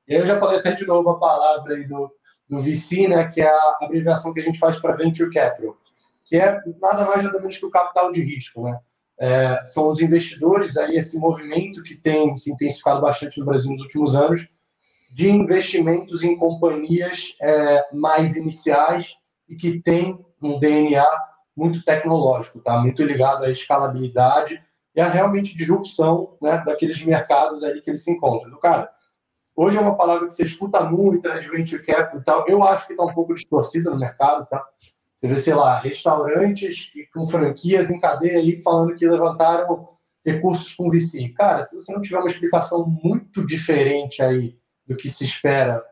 E 0.07 0.15
aí 0.15 0.21
eu 0.21 0.25
já 0.25 0.37
falei 0.39 0.59
até 0.59 0.71
de 0.71 0.85
novo 0.85 1.09
a 1.09 1.19
palavra 1.19 1.75
aí 1.75 1.85
do, 1.85 2.11
do 2.49 2.61
VC, 2.61 3.07
né, 3.07 3.27
que 3.27 3.41
é 3.41 3.49
a 3.49 3.77
abreviação 3.81 4.33
que 4.33 4.39
a 4.39 4.43
gente 4.43 4.59
faz 4.59 4.79
para 4.79 4.95
Venture 4.95 5.33
Capital, 5.33 5.75
que 6.25 6.37
é 6.37 6.61
nada 6.81 7.05
mais 7.05 7.23
nada 7.23 7.39
menos 7.39 7.57
que 7.57 7.65
o 7.65 7.71
capital 7.71 8.11
de 8.11 8.21
risco, 8.21 8.63
né? 8.63 8.79
É, 9.19 9.65
são 9.65 9.89
os 9.89 9.99
investidores 9.99 10.77
aí 10.77 10.95
esse 10.95 11.17
movimento 11.17 11.81
que 11.81 11.95
tem 11.95 12.37
se 12.37 12.51
intensificado 12.51 13.01
bastante 13.01 13.39
no 13.39 13.47
Brasil 13.47 13.71
nos 13.71 13.81
últimos 13.81 14.15
anos 14.15 14.47
de 15.11 15.29
investimentos 15.29 16.21
em 16.21 16.37
companhias 16.37 17.35
é, 17.41 17.87
mais 17.91 18.35
iniciais 18.35 19.15
e 19.49 19.55
que 19.55 19.79
tem 19.81 20.23
um 20.41 20.59
DNA 20.59 21.05
muito 21.55 21.83
tecnológico, 21.83 22.59
tá? 22.59 22.77
Muito 22.79 23.01
ligado 23.03 23.43
à 23.43 23.49
escalabilidade 23.49 24.61
e 24.95 25.01
à 25.01 25.07
realmente 25.07 25.57
disrupção, 25.57 26.37
né, 26.41 26.61
daqueles 26.65 27.03
mercados 27.03 27.63
aí 27.63 27.81
que 27.81 27.89
eles 27.89 28.03
se 28.03 28.11
encontram. 28.11 28.49
Então, 28.49 28.59
cara, 28.59 28.91
Hoje 29.59 29.75
é 29.75 29.81
uma 29.81 29.97
palavra 29.97 30.27
que 30.27 30.35
você 30.35 30.45
escuta 30.45 30.87
muito, 30.87 31.27
né, 31.27 31.39
de 31.39 31.49
venture 31.49 31.83
capital 31.83 32.19
e 32.19 32.23
tal. 32.23 32.45
Eu 32.47 32.63
acho 32.63 32.85
que 32.85 32.93
está 32.93 33.03
um 33.03 33.13
pouco 33.13 33.33
distorcida 33.33 33.89
no 33.89 33.97
mercado, 33.97 34.45
tá? 34.45 34.63
Você 35.15 35.27
vê, 35.27 35.39
sei 35.39 35.55
lá, 35.55 35.79
restaurantes 35.79 36.91
com 37.11 37.27
franquias 37.27 37.89
em 37.89 37.99
cadeia 37.99 38.61
falando 38.61 38.93
que 38.93 39.07
levantaram 39.07 39.89
recursos 40.23 40.75
com 40.75 40.91
VC. 40.91 41.29
Cara, 41.29 41.63
se 41.63 41.75
você 41.75 41.91
não 41.91 42.03
tiver 42.03 42.19
uma 42.19 42.29
explicação 42.29 42.85
muito 43.03 43.47
diferente 43.47 44.21
aí 44.21 44.55
do 44.85 44.95
que 44.95 45.09
se 45.09 45.25
espera 45.25 45.83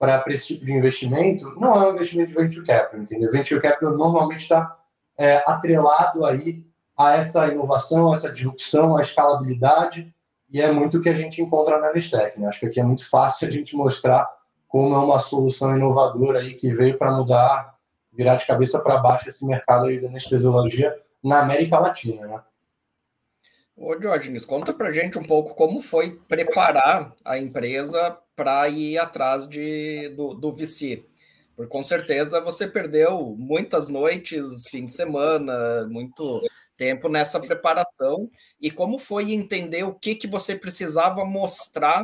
para 0.00 0.24
esse 0.26 0.48
tipo 0.48 0.66
de 0.66 0.72
investimento, 0.72 1.54
não 1.60 1.74
é 1.74 1.86
um 1.86 1.94
investimento 1.94 2.30
de 2.30 2.34
venture 2.34 2.66
capital, 2.66 3.00
entendeu? 3.02 3.30
Venture 3.30 3.62
capital 3.62 3.96
normalmente 3.96 4.40
está 4.40 4.76
é, 5.16 5.36
atrelado 5.46 6.26
aí 6.26 6.66
a 6.98 7.12
essa 7.12 7.46
inovação, 7.46 8.10
a 8.10 8.14
essa 8.14 8.32
disrupção, 8.32 8.96
a 8.96 9.02
escalabilidade 9.02 10.12
e 10.52 10.60
é 10.60 10.70
muito 10.70 10.98
o 10.98 11.02
que 11.02 11.08
a 11.08 11.14
gente 11.14 11.40
encontra 11.40 11.80
na 11.80 11.92
Nestec. 11.92 12.38
Né? 12.38 12.46
Acho 12.46 12.60
que 12.60 12.66
aqui 12.66 12.80
é 12.80 12.84
muito 12.84 13.08
fácil 13.08 13.48
a 13.48 13.50
gente 13.50 13.74
mostrar 13.74 14.28
como 14.68 14.94
é 14.94 14.98
uma 14.98 15.18
solução 15.18 15.74
inovadora 15.74 16.40
aí 16.40 16.54
que 16.54 16.70
veio 16.70 16.98
para 16.98 17.10
mudar, 17.12 17.74
virar 18.12 18.36
de 18.36 18.46
cabeça 18.46 18.82
para 18.82 18.98
baixo 18.98 19.28
esse 19.28 19.46
mercado 19.46 19.86
aí 19.86 19.98
da 19.98 20.08
anestesiologia 20.08 20.94
na 21.24 21.40
América 21.40 21.78
Latina, 21.78 22.26
né? 22.26 22.42
Ô, 23.74 23.94
Diógenes, 23.94 24.44
conta 24.44 24.72
para 24.72 24.92
gente 24.92 25.18
um 25.18 25.22
pouco 25.22 25.54
como 25.54 25.80
foi 25.80 26.20
preparar 26.28 27.14
a 27.24 27.38
empresa 27.38 28.18
para 28.36 28.68
ir 28.68 28.98
atrás 28.98 29.48
de, 29.48 30.10
do, 30.10 30.34
do 30.34 30.52
VC. 30.52 31.06
Com 31.68 31.82
certeza 31.82 32.40
você 32.40 32.66
perdeu 32.66 33.34
muitas 33.38 33.88
noites, 33.88 34.66
fim 34.68 34.86
de 34.86 34.92
semana, 34.92 35.86
muito 35.88 36.40
tempo 36.76 37.08
nessa 37.08 37.38
preparação 37.38 38.30
e 38.60 38.70
como 38.70 38.98
foi 38.98 39.32
entender 39.32 39.84
o 39.84 39.94
que, 39.94 40.14
que 40.14 40.26
você 40.26 40.56
precisava 40.56 41.24
mostrar 41.24 42.02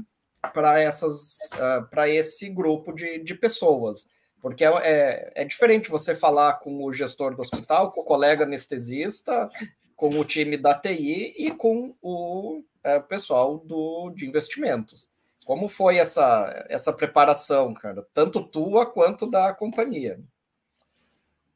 para 0.52 0.78
essas 0.78 1.38
uh, 1.54 1.88
para 1.90 2.08
esse 2.08 2.48
grupo 2.48 2.92
de, 2.92 3.18
de 3.18 3.34
pessoas 3.34 4.06
porque 4.40 4.64
é, 4.64 4.68
é, 4.68 5.32
é, 5.34 5.44
diferente 5.44 5.90
você 5.90 6.14
falar 6.14 6.54
com 6.54 6.84
o 6.84 6.92
gestor 6.92 7.34
do 7.34 7.42
hospital, 7.42 7.92
com 7.92 8.02
o 8.02 8.04
colega 8.04 8.44
anestesista, 8.44 9.48
com 9.96 10.18
o 10.18 10.24
time 10.24 10.56
da 10.56 10.74
TI 10.74 11.34
e 11.36 11.50
com 11.50 11.94
o 12.00 12.62
é, 12.84 13.00
pessoal 13.00 13.58
do, 13.58 14.10
de 14.10 14.26
investimentos. 14.26 15.10
Como 15.48 15.66
foi 15.66 15.96
essa, 15.96 16.66
essa 16.68 16.92
preparação, 16.92 17.72
cara? 17.72 18.06
Tanto 18.12 18.44
tua 18.44 18.84
quanto 18.84 19.30
da 19.30 19.50
companhia? 19.54 20.20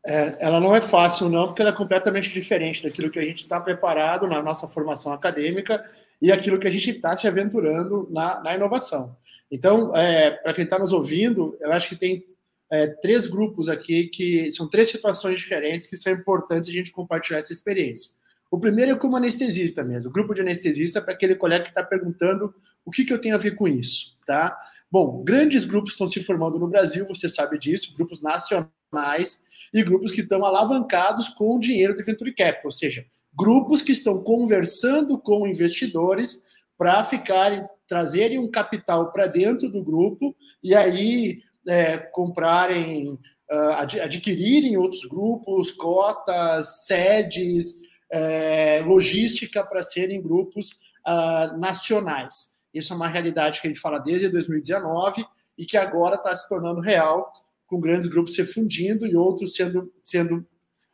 É, 0.02 0.38
ela 0.40 0.58
não 0.60 0.74
é 0.74 0.80
fácil, 0.80 1.28
não, 1.28 1.48
porque 1.48 1.60
ela 1.60 1.72
é 1.72 1.76
completamente 1.76 2.30
diferente 2.30 2.82
daquilo 2.82 3.10
que 3.10 3.18
a 3.18 3.22
gente 3.22 3.42
está 3.42 3.60
preparado 3.60 4.26
na 4.26 4.42
nossa 4.42 4.66
formação 4.66 5.12
acadêmica 5.12 5.84
e 6.22 6.32
aquilo 6.32 6.58
que 6.58 6.66
a 6.66 6.70
gente 6.70 6.88
está 6.88 7.14
se 7.14 7.28
aventurando 7.28 8.08
na, 8.10 8.42
na 8.42 8.54
inovação. 8.54 9.14
Então, 9.50 9.94
é, 9.94 10.30
para 10.30 10.54
quem 10.54 10.64
está 10.64 10.78
nos 10.78 10.94
ouvindo, 10.94 11.54
eu 11.60 11.70
acho 11.70 11.90
que 11.90 11.96
tem 11.96 12.24
é, 12.70 12.86
três 12.86 13.26
grupos 13.26 13.68
aqui 13.68 14.06
que 14.06 14.50
são 14.52 14.70
três 14.70 14.90
situações 14.90 15.38
diferentes 15.38 15.86
que 15.86 15.98
são 15.98 16.10
importantes 16.14 16.70
a 16.70 16.72
gente 16.72 16.90
compartilhar 16.92 17.40
essa 17.40 17.52
experiência. 17.52 18.12
O 18.50 18.58
primeiro 18.58 18.92
é 18.92 18.96
como 18.96 19.18
anestesista 19.18 19.84
mesmo, 19.84 20.08
o 20.08 20.12
grupo 20.12 20.32
de 20.32 20.40
anestesista 20.40 21.02
para 21.02 21.12
aquele 21.12 21.34
colega 21.34 21.64
que 21.64 21.70
está 21.70 21.82
perguntando 21.82 22.54
o 22.84 22.90
que, 22.90 23.04
que 23.04 23.12
eu 23.12 23.20
tenho 23.20 23.34
a 23.34 23.38
ver 23.38 23.54
com 23.54 23.68
isso, 23.68 24.16
tá? 24.26 24.56
Bom, 24.90 25.22
grandes 25.24 25.64
grupos 25.64 25.92
estão 25.92 26.06
se 26.06 26.22
formando 26.22 26.58
no 26.58 26.68
Brasil, 26.68 27.06
você 27.06 27.28
sabe 27.28 27.58
disso, 27.58 27.94
grupos 27.96 28.20
nacionais, 28.20 29.42
e 29.72 29.82
grupos 29.82 30.12
que 30.12 30.20
estão 30.20 30.44
alavancados 30.44 31.28
com 31.30 31.56
o 31.56 31.58
dinheiro 31.58 31.96
do 31.96 32.04
Venture 32.04 32.34
Capital, 32.34 32.66
ou 32.66 32.72
seja, 32.72 33.06
grupos 33.34 33.80
que 33.80 33.92
estão 33.92 34.22
conversando 34.22 35.18
com 35.18 35.46
investidores 35.46 36.42
para 36.76 37.02
ficarem, 37.04 37.64
trazerem 37.88 38.38
um 38.38 38.50
capital 38.50 39.12
para 39.12 39.26
dentro 39.26 39.70
do 39.70 39.82
grupo 39.82 40.36
e 40.62 40.74
aí 40.74 41.40
é, 41.66 41.96
comprarem, 41.96 43.12
uh, 43.12 44.00
adquirirem 44.02 44.76
outros 44.76 45.04
grupos, 45.06 45.70
cotas, 45.70 46.84
sedes, 46.86 47.80
é, 48.10 48.82
logística 48.84 49.64
para 49.64 49.82
serem 49.82 50.20
grupos 50.20 50.72
uh, 51.06 51.56
nacionais. 51.58 52.51
Isso 52.72 52.92
é 52.92 52.96
uma 52.96 53.08
realidade 53.08 53.60
que 53.60 53.66
a 53.66 53.70
gente 53.70 53.80
fala 53.80 53.98
desde 53.98 54.28
2019 54.28 55.24
e 55.56 55.64
que 55.64 55.76
agora 55.76 56.16
está 56.16 56.34
se 56.34 56.48
tornando 56.48 56.80
real 56.80 57.32
com 57.66 57.80
grandes 57.80 58.06
grupos 58.06 58.34
se 58.34 58.44
fundindo 58.44 59.06
e 59.06 59.16
outros 59.16 59.54
sendo, 59.54 59.92
sendo 60.02 60.46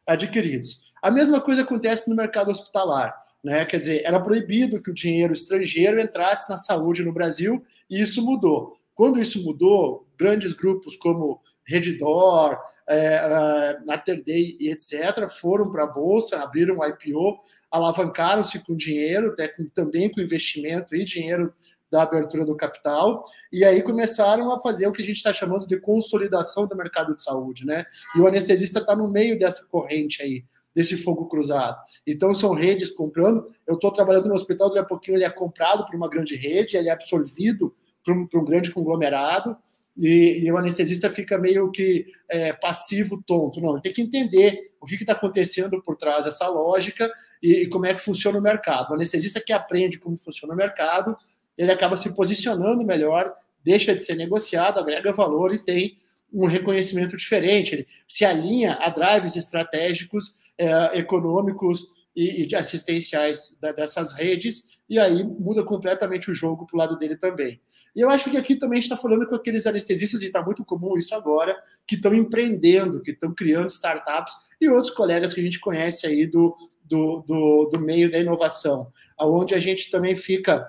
adquiridos. 0.06 0.92
A 1.02 1.10
mesma 1.10 1.40
coisa 1.40 1.62
acontece 1.62 2.08
no 2.08 2.16
mercado 2.16 2.50
hospitalar. 2.50 3.16
Né? 3.42 3.64
Quer 3.64 3.78
dizer, 3.78 4.02
era 4.04 4.20
proibido 4.20 4.82
que 4.82 4.90
o 4.90 4.94
dinheiro 4.94 5.32
estrangeiro 5.32 6.00
entrasse 6.00 6.50
na 6.50 6.58
saúde 6.58 7.04
no 7.04 7.12
Brasil 7.12 7.64
e 7.88 8.00
isso 8.00 8.22
mudou. 8.24 8.76
Quando 8.94 9.20
isso 9.20 9.42
mudou, 9.44 10.08
grandes 10.16 10.52
grupos 10.52 10.96
como 10.96 11.40
Redditor, 11.64 12.58
é, 12.88 13.78
Day 14.24 14.56
e 14.58 14.70
etc., 14.70 15.28
foram 15.28 15.70
para 15.70 15.84
a 15.84 15.86
Bolsa, 15.86 16.38
abriram 16.38 16.78
IPO, 16.82 17.38
alavancaram-se 17.70 18.64
com 18.64 18.74
dinheiro, 18.74 19.30
até 19.30 19.48
com, 19.48 19.66
também 19.66 20.10
com 20.10 20.20
investimento 20.20 20.94
e 20.94 21.04
dinheiro 21.04 21.52
da 21.90 22.02
abertura 22.02 22.44
do 22.44 22.56
capital, 22.56 23.22
e 23.52 23.64
aí 23.64 23.82
começaram 23.82 24.52
a 24.52 24.60
fazer 24.60 24.86
o 24.86 24.92
que 24.92 25.02
a 25.02 25.04
gente 25.04 25.16
está 25.16 25.32
chamando 25.32 25.66
de 25.66 25.80
consolidação 25.80 26.66
do 26.66 26.76
mercado 26.76 27.14
de 27.14 27.22
saúde, 27.22 27.64
né? 27.64 27.86
E 28.14 28.20
o 28.20 28.26
anestesista 28.26 28.80
está 28.80 28.94
no 28.94 29.08
meio 29.08 29.38
dessa 29.38 29.66
corrente 29.68 30.22
aí, 30.22 30.44
desse 30.74 30.96
fogo 30.98 31.26
cruzado. 31.26 31.78
Então 32.06 32.34
são 32.34 32.52
redes 32.52 32.90
comprando. 32.90 33.50
Eu 33.66 33.74
estou 33.74 33.90
trabalhando 33.90 34.28
no 34.28 34.34
hospital, 34.34 34.68
daqui 34.68 34.80
a 34.80 34.84
pouquinho 34.84 35.16
ele 35.16 35.24
é 35.24 35.30
comprado 35.30 35.86
por 35.86 35.94
uma 35.94 36.08
grande 36.08 36.36
rede, 36.36 36.76
ele 36.76 36.90
é 36.90 36.92
absorvido 36.92 37.74
por 38.04 38.14
um, 38.14 38.28
um 38.34 38.44
grande 38.44 38.70
conglomerado, 38.70 39.56
e, 39.98 40.44
e, 40.44 40.52
o 40.52 40.56
anestesista 40.56 41.10
fica 41.10 41.36
meio 41.36 41.70
que 41.70 42.06
é, 42.30 42.52
passivo, 42.52 43.22
tonto. 43.26 43.60
Não, 43.60 43.72
ele 43.72 43.82
tem 43.82 43.92
que 43.92 44.00
entender 44.00 44.70
o 44.80 44.86
que 44.86 44.94
está 44.94 45.12
acontecendo 45.12 45.82
por 45.82 45.96
trás 45.96 46.24
dessa 46.24 46.46
lógica 46.46 47.10
e, 47.42 47.62
e, 47.62 47.68
como 47.68 47.84
é 47.84 47.92
que 47.92 48.00
funciona 48.00 48.38
o 48.38 48.42
mercado. 48.42 48.90
O 48.90 48.94
anestesista 48.94 49.40
que 49.40 49.52
aprende 49.52 49.98
como 49.98 50.16
funciona 50.16 50.54
o 50.54 50.56
mercado 50.56 51.16
ele 51.58 51.72
acaba 51.72 51.96
se 51.96 52.14
posicionando 52.14 52.84
melhor, 52.84 53.34
deixa 53.64 53.94
de 53.94 54.02
ser 54.02 54.14
negociado, 54.14 54.78
agrega 54.78 55.12
valor 55.12 55.52
e 55.52 55.58
tem 55.58 55.98
um 56.32 56.46
reconhecimento 56.46 57.16
diferente. 57.16 57.74
Ele 57.74 57.86
se 58.06 58.24
alinha 58.24 58.78
a 58.80 58.88
drives 58.88 59.34
estratégicos, 59.34 60.36
é, 60.56 60.98
econômicos 60.98 61.88
e, 62.14 62.46
e 62.46 62.54
assistenciais 62.54 63.56
da, 63.60 63.72
dessas 63.72 64.12
redes, 64.12 64.77
e 64.88 64.98
aí 64.98 65.22
muda 65.22 65.62
completamente 65.62 66.30
o 66.30 66.34
jogo 66.34 66.66
para 66.66 66.74
o 66.74 66.78
lado 66.78 66.96
dele 66.96 67.16
também. 67.16 67.60
E 67.94 68.00
eu 68.00 68.08
acho 68.08 68.30
que 68.30 68.36
aqui 68.36 68.56
também 68.56 68.78
está 68.78 68.96
falando 68.96 69.26
com 69.26 69.34
aqueles 69.34 69.66
anestesistas, 69.66 70.22
e 70.22 70.26
está 70.26 70.42
muito 70.42 70.64
comum 70.64 70.96
isso 70.96 71.14
agora, 71.14 71.56
que 71.86 71.96
estão 71.96 72.14
empreendendo, 72.14 73.02
que 73.02 73.10
estão 73.10 73.34
criando 73.34 73.68
startups, 73.68 74.32
e 74.60 74.68
outros 74.68 74.92
colegas 74.92 75.34
que 75.34 75.40
a 75.40 75.44
gente 75.44 75.60
conhece 75.60 76.06
aí 76.06 76.26
do, 76.26 76.56
do, 76.84 77.22
do, 77.26 77.70
do 77.72 77.80
meio 77.80 78.10
da 78.10 78.18
inovação, 78.18 78.90
onde 79.20 79.54
a 79.54 79.58
gente 79.58 79.90
também 79.90 80.16
fica 80.16 80.66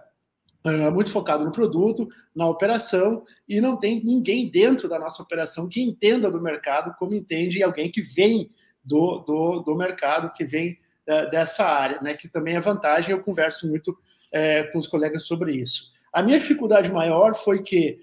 Uh, 0.61 0.91
muito 0.91 1.09
focado 1.09 1.45
no 1.45 1.53
produto, 1.53 2.05
na 2.35 2.45
operação, 2.45 3.23
e 3.47 3.61
não 3.61 3.79
tem 3.79 4.03
ninguém 4.03 4.51
dentro 4.51 4.89
da 4.89 4.99
nossa 4.99 5.23
operação 5.23 5.69
que 5.69 5.81
entenda 5.81 6.29
do 6.29 6.41
mercado 6.41 6.93
como 6.99 7.13
entende 7.13 7.63
alguém 7.63 7.89
que 7.89 8.01
vem 8.01 8.51
do, 8.83 9.19
do, 9.19 9.59
do 9.61 9.73
mercado, 9.73 10.33
que 10.33 10.43
vem 10.43 10.77
dessa 11.31 11.65
área, 11.65 12.01
né? 12.01 12.13
Que 12.13 12.27
também 12.27 12.55
é 12.55 12.59
vantagem, 12.59 13.11
eu 13.11 13.21
converso 13.21 13.67
muito 13.67 13.91
uh, 13.91 14.71
com 14.71 14.79
os 14.79 14.87
colegas 14.87 15.23
sobre 15.23 15.53
isso. 15.53 15.91
A 16.11 16.21
minha 16.21 16.39
dificuldade 16.39 16.91
maior 16.91 17.33
foi 17.33 17.61
que 17.61 17.99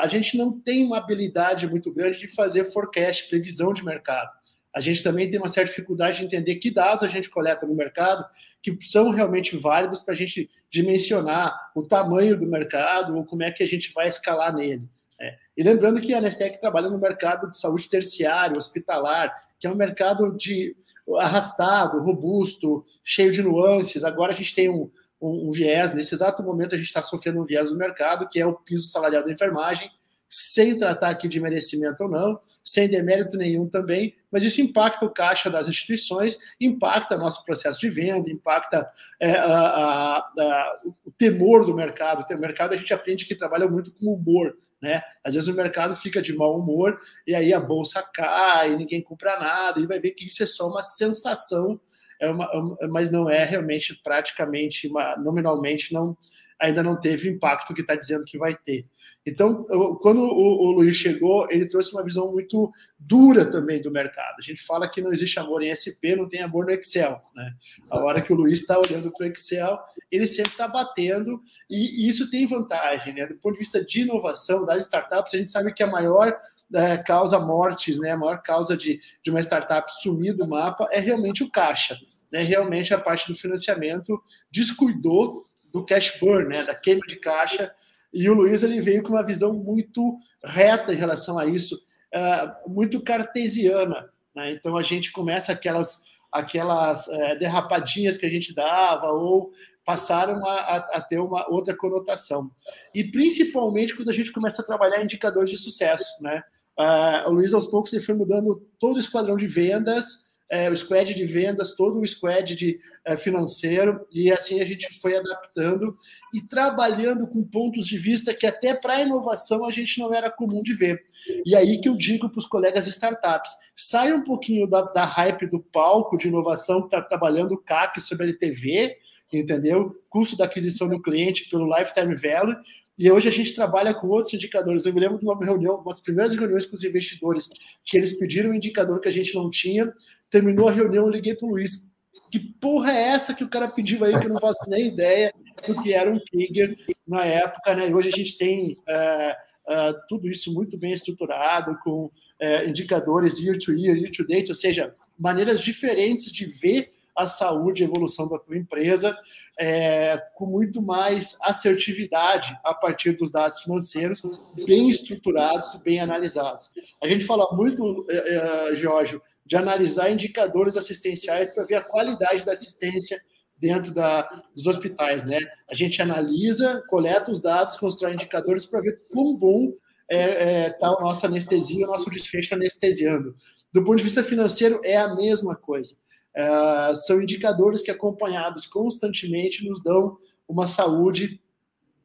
a 0.00 0.06
gente 0.06 0.38
não 0.38 0.52
tem 0.52 0.84
uma 0.84 0.98
habilidade 0.98 1.66
muito 1.66 1.92
grande 1.92 2.20
de 2.20 2.28
fazer 2.28 2.62
forecast, 2.62 3.28
previsão 3.28 3.72
de 3.72 3.84
mercado 3.84 4.30
a 4.74 4.80
gente 4.80 5.02
também 5.02 5.28
tem 5.28 5.40
uma 5.40 5.48
certa 5.48 5.70
dificuldade 5.70 6.18
de 6.18 6.24
entender 6.24 6.54
que 6.56 6.70
dados 6.70 7.02
a 7.02 7.08
gente 7.08 7.28
coleta 7.28 7.66
no 7.66 7.74
mercado 7.74 8.24
que 8.62 8.76
são 8.82 9.10
realmente 9.10 9.56
válidos 9.56 10.02
para 10.02 10.14
a 10.14 10.16
gente 10.16 10.48
dimensionar 10.70 11.52
o 11.74 11.82
tamanho 11.82 12.38
do 12.38 12.46
mercado 12.46 13.16
ou 13.16 13.24
como 13.24 13.42
é 13.42 13.50
que 13.50 13.62
a 13.62 13.66
gente 13.66 13.92
vai 13.92 14.06
escalar 14.06 14.54
nele. 14.54 14.88
É. 15.20 15.36
E 15.56 15.64
lembrando 15.64 16.00
que 16.00 16.14
a 16.14 16.20
Nestec 16.20 16.60
trabalha 16.60 16.88
no 16.88 16.98
mercado 16.98 17.50
de 17.50 17.58
saúde 17.58 17.88
terciário, 17.88 18.56
hospitalar, 18.56 19.32
que 19.58 19.66
é 19.66 19.70
um 19.70 19.74
mercado 19.74 20.36
de 20.36 20.76
arrastado, 21.16 22.00
robusto, 22.00 22.84
cheio 23.02 23.32
de 23.32 23.42
nuances. 23.42 24.04
Agora 24.04 24.32
a 24.32 24.34
gente 24.34 24.54
tem 24.54 24.68
um, 24.68 24.90
um, 25.20 25.48
um 25.48 25.50
viés, 25.50 25.94
nesse 25.94 26.14
exato 26.14 26.42
momento 26.42 26.74
a 26.74 26.78
gente 26.78 26.88
está 26.88 27.02
sofrendo 27.02 27.40
um 27.40 27.44
viés 27.44 27.70
no 27.70 27.78
mercado, 27.78 28.28
que 28.28 28.40
é 28.40 28.46
o 28.46 28.54
piso 28.54 28.90
salarial 28.90 29.24
da 29.24 29.32
enfermagem, 29.32 29.90
sem 30.28 30.76
tratar 30.76 31.08
aqui 31.08 31.26
de 31.26 31.40
merecimento 31.40 32.04
ou 32.04 32.10
não, 32.10 32.38
sem 32.62 32.86
demérito 32.86 33.36
nenhum 33.36 33.66
também, 33.66 34.14
mas 34.30 34.44
isso 34.44 34.60
impacta 34.60 35.06
o 35.06 35.10
caixa 35.10 35.48
das 35.48 35.68
instituições, 35.68 36.38
impacta 36.60 37.16
nosso 37.16 37.42
processo 37.44 37.80
de 37.80 37.88
venda, 37.88 38.30
impacta 38.30 38.88
é, 39.18 39.32
a, 39.32 39.46
a, 39.46 40.18
a, 40.18 40.80
o 41.06 41.10
temor 41.12 41.64
do 41.64 41.74
mercado. 41.74 42.26
O 42.30 42.38
mercado 42.38 42.74
a 42.74 42.76
gente 42.76 42.92
aprende 42.92 43.24
que 43.24 43.34
trabalha 43.34 43.66
muito 43.66 43.90
com 43.92 44.12
humor, 44.12 44.54
né? 44.82 45.02
Às 45.24 45.34
vezes 45.34 45.48
o 45.48 45.54
mercado 45.54 45.96
fica 45.96 46.20
de 46.20 46.36
mau 46.36 46.58
humor 46.58 47.00
e 47.26 47.34
aí 47.34 47.54
a 47.54 47.60
bolsa 47.60 48.02
cai, 48.02 48.76
ninguém 48.76 49.02
compra 49.02 49.40
nada, 49.40 49.80
e 49.80 49.86
vai 49.86 49.98
ver 49.98 50.10
que 50.10 50.28
isso 50.28 50.42
é 50.42 50.46
só 50.46 50.68
uma 50.68 50.82
sensação, 50.82 51.80
é 52.20 52.28
uma, 52.28 52.76
mas 52.90 53.10
não 53.10 53.30
é 53.30 53.44
realmente 53.44 53.98
praticamente, 54.04 54.88
uma, 54.88 55.16
nominalmente, 55.16 55.94
não 55.94 56.14
ainda 56.58 56.82
não 56.82 56.98
teve 56.98 57.28
o 57.28 57.32
impacto 57.32 57.72
que 57.72 57.82
está 57.82 57.94
dizendo 57.94 58.24
que 58.24 58.36
vai 58.36 58.54
ter. 58.54 58.84
Então, 59.28 59.64
quando 60.00 60.22
o, 60.22 60.68
o, 60.68 60.72
Luiz 60.72 60.96
chegou, 60.96 61.46
ele 61.50 61.66
trouxe 61.66 61.92
uma 61.92 62.02
visão 62.02 62.32
muito 62.32 62.70
dura 62.98 63.44
também 63.44 63.80
do 63.80 63.90
mercado. 63.90 64.36
A 64.38 64.42
gente 64.42 64.64
fala 64.64 64.88
que 64.88 65.02
não 65.02 65.12
existe 65.12 65.38
amor 65.38 65.62
em 65.62 65.74
SP, 65.74 66.16
não 66.16 66.26
tem 66.26 66.40
amor 66.40 66.64
no 66.64 66.72
Excel. 66.72 67.20
Né? 67.34 67.52
A 67.90 67.98
hora 67.98 68.22
que 68.22 68.32
o 68.32 68.36
Luiz 68.36 68.60
está 68.60 68.78
olhando 68.78 69.12
para 69.12 69.26
o 69.26 69.30
Excel, 69.30 69.78
ele 70.10 70.26
sempre 70.26 70.52
está 70.52 70.66
batendo, 70.66 71.40
e, 71.68 72.06
e, 72.06 72.08
isso 72.08 72.30
tem 72.30 72.46
vantagem. 72.46 73.14
Né? 73.14 73.26
Do 73.26 73.34
ponto 73.34 73.54
de 73.54 73.60
vista 73.60 73.84
de 73.84 74.00
inovação 74.00 74.64
das 74.64 74.84
startups, 74.84 75.34
a 75.34 75.38
gente 75.38 75.50
sabe 75.50 75.74
que 75.74 75.82
a 75.82 75.86
maior 75.86 76.34
é, 76.74 76.96
causa 76.96 77.38
mortes, 77.38 77.98
né? 77.98 78.12
a 78.12 78.16
maior 78.16 78.40
causa 78.40 78.76
de, 78.76 79.00
de 79.22 79.30
uma 79.30 79.40
startup 79.40 79.90
sumir 80.02 80.34
do 80.34 80.48
mapa 80.48 80.88
é 80.90 81.00
realmente 81.00 81.44
o 81.44 81.50
caixa. 81.50 81.98
Né? 82.32 82.42
Realmente 82.42 82.94
a 82.94 82.98
parte 82.98 83.30
do 83.30 83.38
financiamento 83.38 84.18
descuidou 84.50 85.46
do 85.72 85.84
cash 85.84 86.18
burn, 86.18 86.48
né, 86.48 86.64
da 86.64 86.74
queima 86.74 87.06
de 87.06 87.16
caixa, 87.16 87.72
e 88.12 88.28
o 88.28 88.34
Luiz 88.34 88.62
ele 88.62 88.80
veio 88.80 89.02
com 89.02 89.10
uma 89.10 89.24
visão 89.24 89.52
muito 89.52 90.16
reta 90.42 90.92
em 90.92 90.96
relação 90.96 91.38
a 91.38 91.46
isso, 91.46 91.76
uh, 92.14 92.70
muito 92.70 93.02
cartesiana. 93.02 94.08
Né? 94.34 94.52
Então 94.52 94.76
a 94.76 94.82
gente 94.82 95.12
começa 95.12 95.52
aquelas 95.52 96.06
aquelas 96.30 97.06
uh, 97.06 97.38
derrapadinhas 97.38 98.18
que 98.18 98.26
a 98.26 98.28
gente 98.28 98.54
dava 98.54 99.10
ou 99.10 99.50
passaram 99.82 100.44
a, 100.44 100.52
a, 100.52 100.76
a, 100.76 101.00
ter 101.00 101.18
uma 101.18 101.50
outra 101.50 101.74
conotação. 101.74 102.50
E 102.94 103.02
principalmente 103.02 103.96
quando 103.96 104.10
a 104.10 104.12
gente 104.12 104.30
começa 104.30 104.60
a 104.60 104.64
trabalhar 104.64 105.02
indicadores 105.02 105.50
de 105.50 105.58
sucesso, 105.58 106.22
né? 106.22 106.42
Uh, 106.78 107.28
o 107.28 107.32
Luiz 107.32 107.52
aos 107.54 107.66
poucos 107.66 107.92
ele 107.92 108.04
foi 108.04 108.14
mudando 108.14 108.62
todo 108.78 108.96
o 108.96 109.00
esquadrão 109.00 109.36
de 109.36 109.46
vendas 109.46 110.27
é, 110.50 110.70
o 110.70 110.76
squad 110.76 111.14
de 111.14 111.24
vendas, 111.24 111.74
todo 111.74 112.00
o 112.00 112.06
squad 112.06 112.54
de 112.54 112.80
é, 113.04 113.16
financeiro, 113.16 114.06
e 114.10 114.30
assim 114.30 114.60
a 114.60 114.64
gente 114.64 114.98
foi 115.00 115.16
adaptando 115.16 115.96
e 116.32 116.40
trabalhando 116.40 117.28
com 117.28 117.44
pontos 117.44 117.86
de 117.86 117.98
vista 117.98 118.32
que 118.32 118.46
até 118.46 118.74
para 118.74 118.94
a 118.94 119.02
inovação 119.02 119.64
a 119.64 119.70
gente 119.70 119.98
não 120.00 120.12
era 120.12 120.30
comum 120.30 120.62
de 120.62 120.72
ver. 120.72 121.02
E 121.44 121.54
aí 121.54 121.80
que 121.80 121.88
eu 121.88 121.96
digo 121.96 122.30
para 122.30 122.38
os 122.38 122.46
colegas 122.46 122.86
startups, 122.86 123.50
sai 123.76 124.12
um 124.12 124.24
pouquinho 124.24 124.66
da, 124.66 124.82
da 124.82 125.04
hype 125.04 125.46
do 125.46 125.60
palco 125.60 126.16
de 126.16 126.28
inovação 126.28 126.80
está 126.80 127.02
trabalhando 127.02 127.52
o 127.52 127.58
CAC 127.58 128.00
sobre 128.00 128.24
a 128.24 128.28
LTV, 128.28 128.96
entendeu? 129.32 129.94
Custo 130.08 130.36
da 130.36 130.46
aquisição 130.46 130.88
do 130.88 131.02
cliente 131.02 131.48
pelo 131.50 131.68
lifetime 131.76 132.16
value, 132.16 132.56
e 132.98 133.08
hoje 133.12 133.28
a 133.28 133.30
gente 133.32 133.54
trabalha 133.54 133.94
com 133.94 134.08
outros 134.08 134.34
indicadores. 134.34 134.84
Eu 134.84 134.92
me 134.92 135.00
lembro 135.00 135.18
de 135.18 135.24
uma 135.24 135.38
reunião, 135.38 135.76
uma 135.76 135.90
das 135.90 136.00
primeiras 136.00 136.34
reuniões 136.34 136.66
com 136.66 136.74
os 136.74 136.82
investidores, 136.82 137.48
que 137.84 137.96
eles 137.96 138.18
pediram 138.18 138.50
um 138.50 138.54
indicador 138.54 138.98
que 139.00 139.06
a 139.06 139.12
gente 139.12 139.32
não 139.36 139.48
tinha. 139.48 139.92
Terminou 140.30 140.68
a 140.68 140.72
reunião, 140.72 141.06
eu 141.06 141.10
liguei 141.10 141.34
para 141.34 141.46
o 141.46 141.50
Luiz. 141.50 141.88
Que 142.30 142.38
porra 142.38 142.92
é 142.92 143.08
essa 143.08 143.34
que 143.34 143.44
o 143.44 143.48
cara 143.48 143.68
pediu 143.68 144.04
aí, 144.04 144.18
que 144.18 144.26
eu 144.26 144.32
não 144.32 144.40
faço 144.40 144.68
nem 144.68 144.88
ideia 144.88 145.32
do 145.66 145.82
que 145.82 145.92
era 145.92 146.10
um 146.10 146.18
trigger 146.18 146.74
na 147.06 147.24
época, 147.24 147.74
né? 147.74 147.88
E 147.88 147.94
hoje 147.94 148.08
a 148.08 148.16
gente 148.16 148.36
tem 148.36 148.72
uh, 148.72 149.32
uh, 149.68 149.94
tudo 150.08 150.28
isso 150.28 150.52
muito 150.52 150.78
bem 150.78 150.92
estruturado, 150.92 151.78
com 151.82 152.06
uh, 152.06 152.68
indicadores 152.68 153.38
year 153.38 153.58
to 153.58 153.72
year, 153.72 153.96
year 153.96 154.10
to 154.10 154.26
date, 154.26 154.50
ou 154.50 154.54
seja, 154.54 154.94
maneiras 155.18 155.60
diferentes 155.60 156.32
de 156.32 156.46
ver 156.46 156.90
a 157.18 157.26
saúde 157.26 157.82
e 157.82 157.84
a 157.84 157.88
evolução 157.88 158.28
da 158.28 158.38
tua 158.38 158.56
empresa 158.56 159.18
é, 159.58 160.16
com 160.36 160.46
muito 160.46 160.80
mais 160.80 161.36
assertividade 161.42 162.56
a 162.62 162.72
partir 162.72 163.12
dos 163.12 163.32
dados 163.32 163.58
financeiros 163.58 164.54
bem 164.64 164.88
estruturados, 164.88 165.74
bem 165.82 165.98
analisados. 165.98 166.70
A 167.02 167.08
gente 167.08 167.24
fala 167.24 167.48
muito, 167.56 168.06
é, 168.08 168.70
é, 168.70 168.76
Jorge, 168.76 169.20
de 169.44 169.56
analisar 169.56 170.12
indicadores 170.12 170.76
assistenciais 170.76 171.50
para 171.50 171.64
ver 171.64 171.74
a 171.74 171.84
qualidade 171.84 172.46
da 172.46 172.52
assistência 172.52 173.20
dentro 173.58 173.92
da, 173.92 174.22
dos 174.54 174.68
hospitais, 174.68 175.24
né? 175.24 175.40
A 175.68 175.74
gente 175.74 176.00
analisa, 176.00 176.84
coleta 176.88 177.32
os 177.32 177.42
dados, 177.42 177.76
constrói 177.76 178.14
indicadores 178.14 178.64
para 178.64 178.80
ver 178.80 179.02
quão 179.10 179.36
bom 179.36 179.72
é, 180.08 180.66
é, 180.66 180.70
tá 180.70 180.86
a 180.86 181.02
nossa 181.02 181.26
anestesia, 181.26 181.84
o 181.84 181.90
nosso 181.90 182.08
desfecho 182.10 182.54
anestesiando. 182.54 183.34
Do 183.72 183.82
ponto 183.82 183.96
de 183.96 184.04
vista 184.04 184.22
financeiro, 184.22 184.80
é 184.84 184.96
a 184.96 185.14
mesma 185.16 185.56
coisa. 185.56 185.96
Uh, 186.36 186.94
são 186.94 187.20
indicadores 187.20 187.82
que, 187.82 187.90
acompanhados 187.90 188.66
constantemente, 188.66 189.68
nos 189.68 189.82
dão 189.82 190.16
uma 190.48 190.66
saúde 190.66 191.40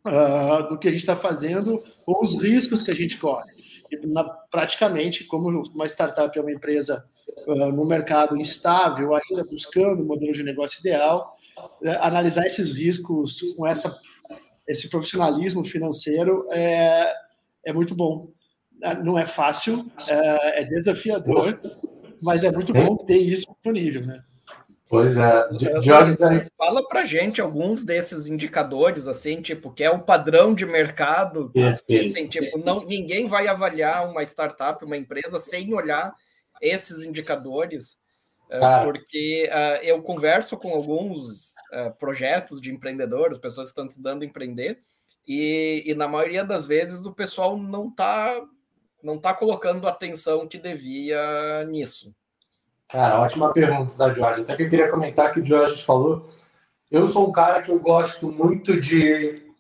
uh, 0.06 0.68
do 0.70 0.80
que 0.80 0.88
a 0.88 0.92
gente 0.92 1.02
está 1.02 1.16
fazendo 1.16 1.84
ou 2.06 2.24
os 2.24 2.42
riscos 2.42 2.82
que 2.82 2.92
a 2.92 2.96
gente 2.96 3.20
corre. 3.20 3.52
E, 3.92 4.08
na, 4.08 4.24
praticamente, 4.50 5.24
como 5.26 5.50
uma 5.50 5.86
startup 5.86 6.38
é 6.38 6.42
uma 6.42 6.52
empresa 6.52 7.06
uh, 7.48 7.72
no 7.72 7.86
mercado 7.86 8.36
instável, 8.36 9.14
ainda 9.14 9.46
buscando 9.46 10.02
o 10.02 10.06
modelo 10.06 10.34
de 10.34 10.44
negócio 10.44 10.80
ideal, 10.80 11.36
analisar 12.00 12.46
esses 12.46 12.72
riscos 12.72 13.42
com 13.56 13.68
essa, 13.68 13.96
esse 14.68 14.90
profissionalismo 14.90 15.64
financeiro 15.64 16.48
é, 16.52 17.14
é 17.66 17.74
muito 17.74 17.96
bom. 17.96 18.32
Não 19.04 19.18
é 19.18 19.26
fácil, 19.26 19.76
é, 20.10 20.62
é 20.62 20.66
desafiador, 20.66 21.60
mas 22.24 22.44
é 22.44 22.52
muito 22.52 22.74
bom 22.74 22.98
ter 22.98 23.18
isso 23.18 23.48
disponível, 23.48 24.06
né? 24.06 24.24
Pois 24.88 25.18
é. 25.18 25.50
Jorge, 25.82 26.16
fala 26.56 26.88
para 26.88 27.04
gente 27.04 27.42
alguns 27.42 27.84
desses 27.84 28.28
indicadores, 28.28 29.08
assim, 29.08 29.42
tipo, 29.42 29.72
que 29.72 29.84
é 29.84 29.90
o 29.90 30.04
padrão 30.04 30.54
de 30.54 30.66
mercado, 30.66 31.52
que, 31.52 32.00
assim, 32.00 32.28
tipo, 32.28 32.60
não, 32.60 32.86
ninguém 32.86 33.28
vai 33.28 33.48
avaliar 33.48 34.08
uma 34.08 34.22
startup, 34.22 34.86
uma 34.86 34.96
empresa, 34.96 35.40
sem 35.40 35.74
olhar 35.74 36.14
esses 36.62 37.04
indicadores, 37.04 37.98
eh, 38.52 38.60
Cara. 38.60 38.84
porque 38.86 39.50
uh, 39.52 39.84
eu 39.84 40.02
converso 40.04 40.56
com 40.58 40.70
alguns 40.70 41.56
uh, 41.74 41.98
projetos 42.00 42.62
de 42.62 42.72
empreendedores, 42.72 43.40
pessoas 43.40 43.68
que 43.68 43.72
estão 43.72 43.88
tentando 43.88 44.24
empreender, 44.24 44.80
e, 45.28 45.84
e 45.88 45.96
na 45.96 46.08
maioria 46.08 46.44
das 46.44 46.68
vezes 46.68 47.06
o 47.08 47.14
pessoal 47.14 47.58
não 47.58 47.88
está 47.88 48.40
não 49.04 49.20
tá 49.20 49.34
colocando 49.34 49.86
a 49.86 49.92
atenção 49.92 50.48
que 50.48 50.58
devia 50.58 51.66
nisso. 51.66 52.14
Cara, 52.88 53.20
ótima 53.20 53.52
pergunta 53.52 53.98
da 53.98 54.14
Jorge. 54.14 54.42
Até 54.42 54.56
que 54.56 54.64
eu 54.64 54.70
queria 54.70 54.90
comentar 54.90 55.34
que 55.34 55.42
o 55.42 55.46
Jorge 55.46 55.84
falou. 55.84 56.30
Eu 56.90 57.08
sou 57.08 57.28
um 57.28 57.32
cara 57.32 57.62
que 57.62 57.72
eu 57.72 57.80
gosto 57.80 58.32
muito 58.32 58.80
de 58.80 59.52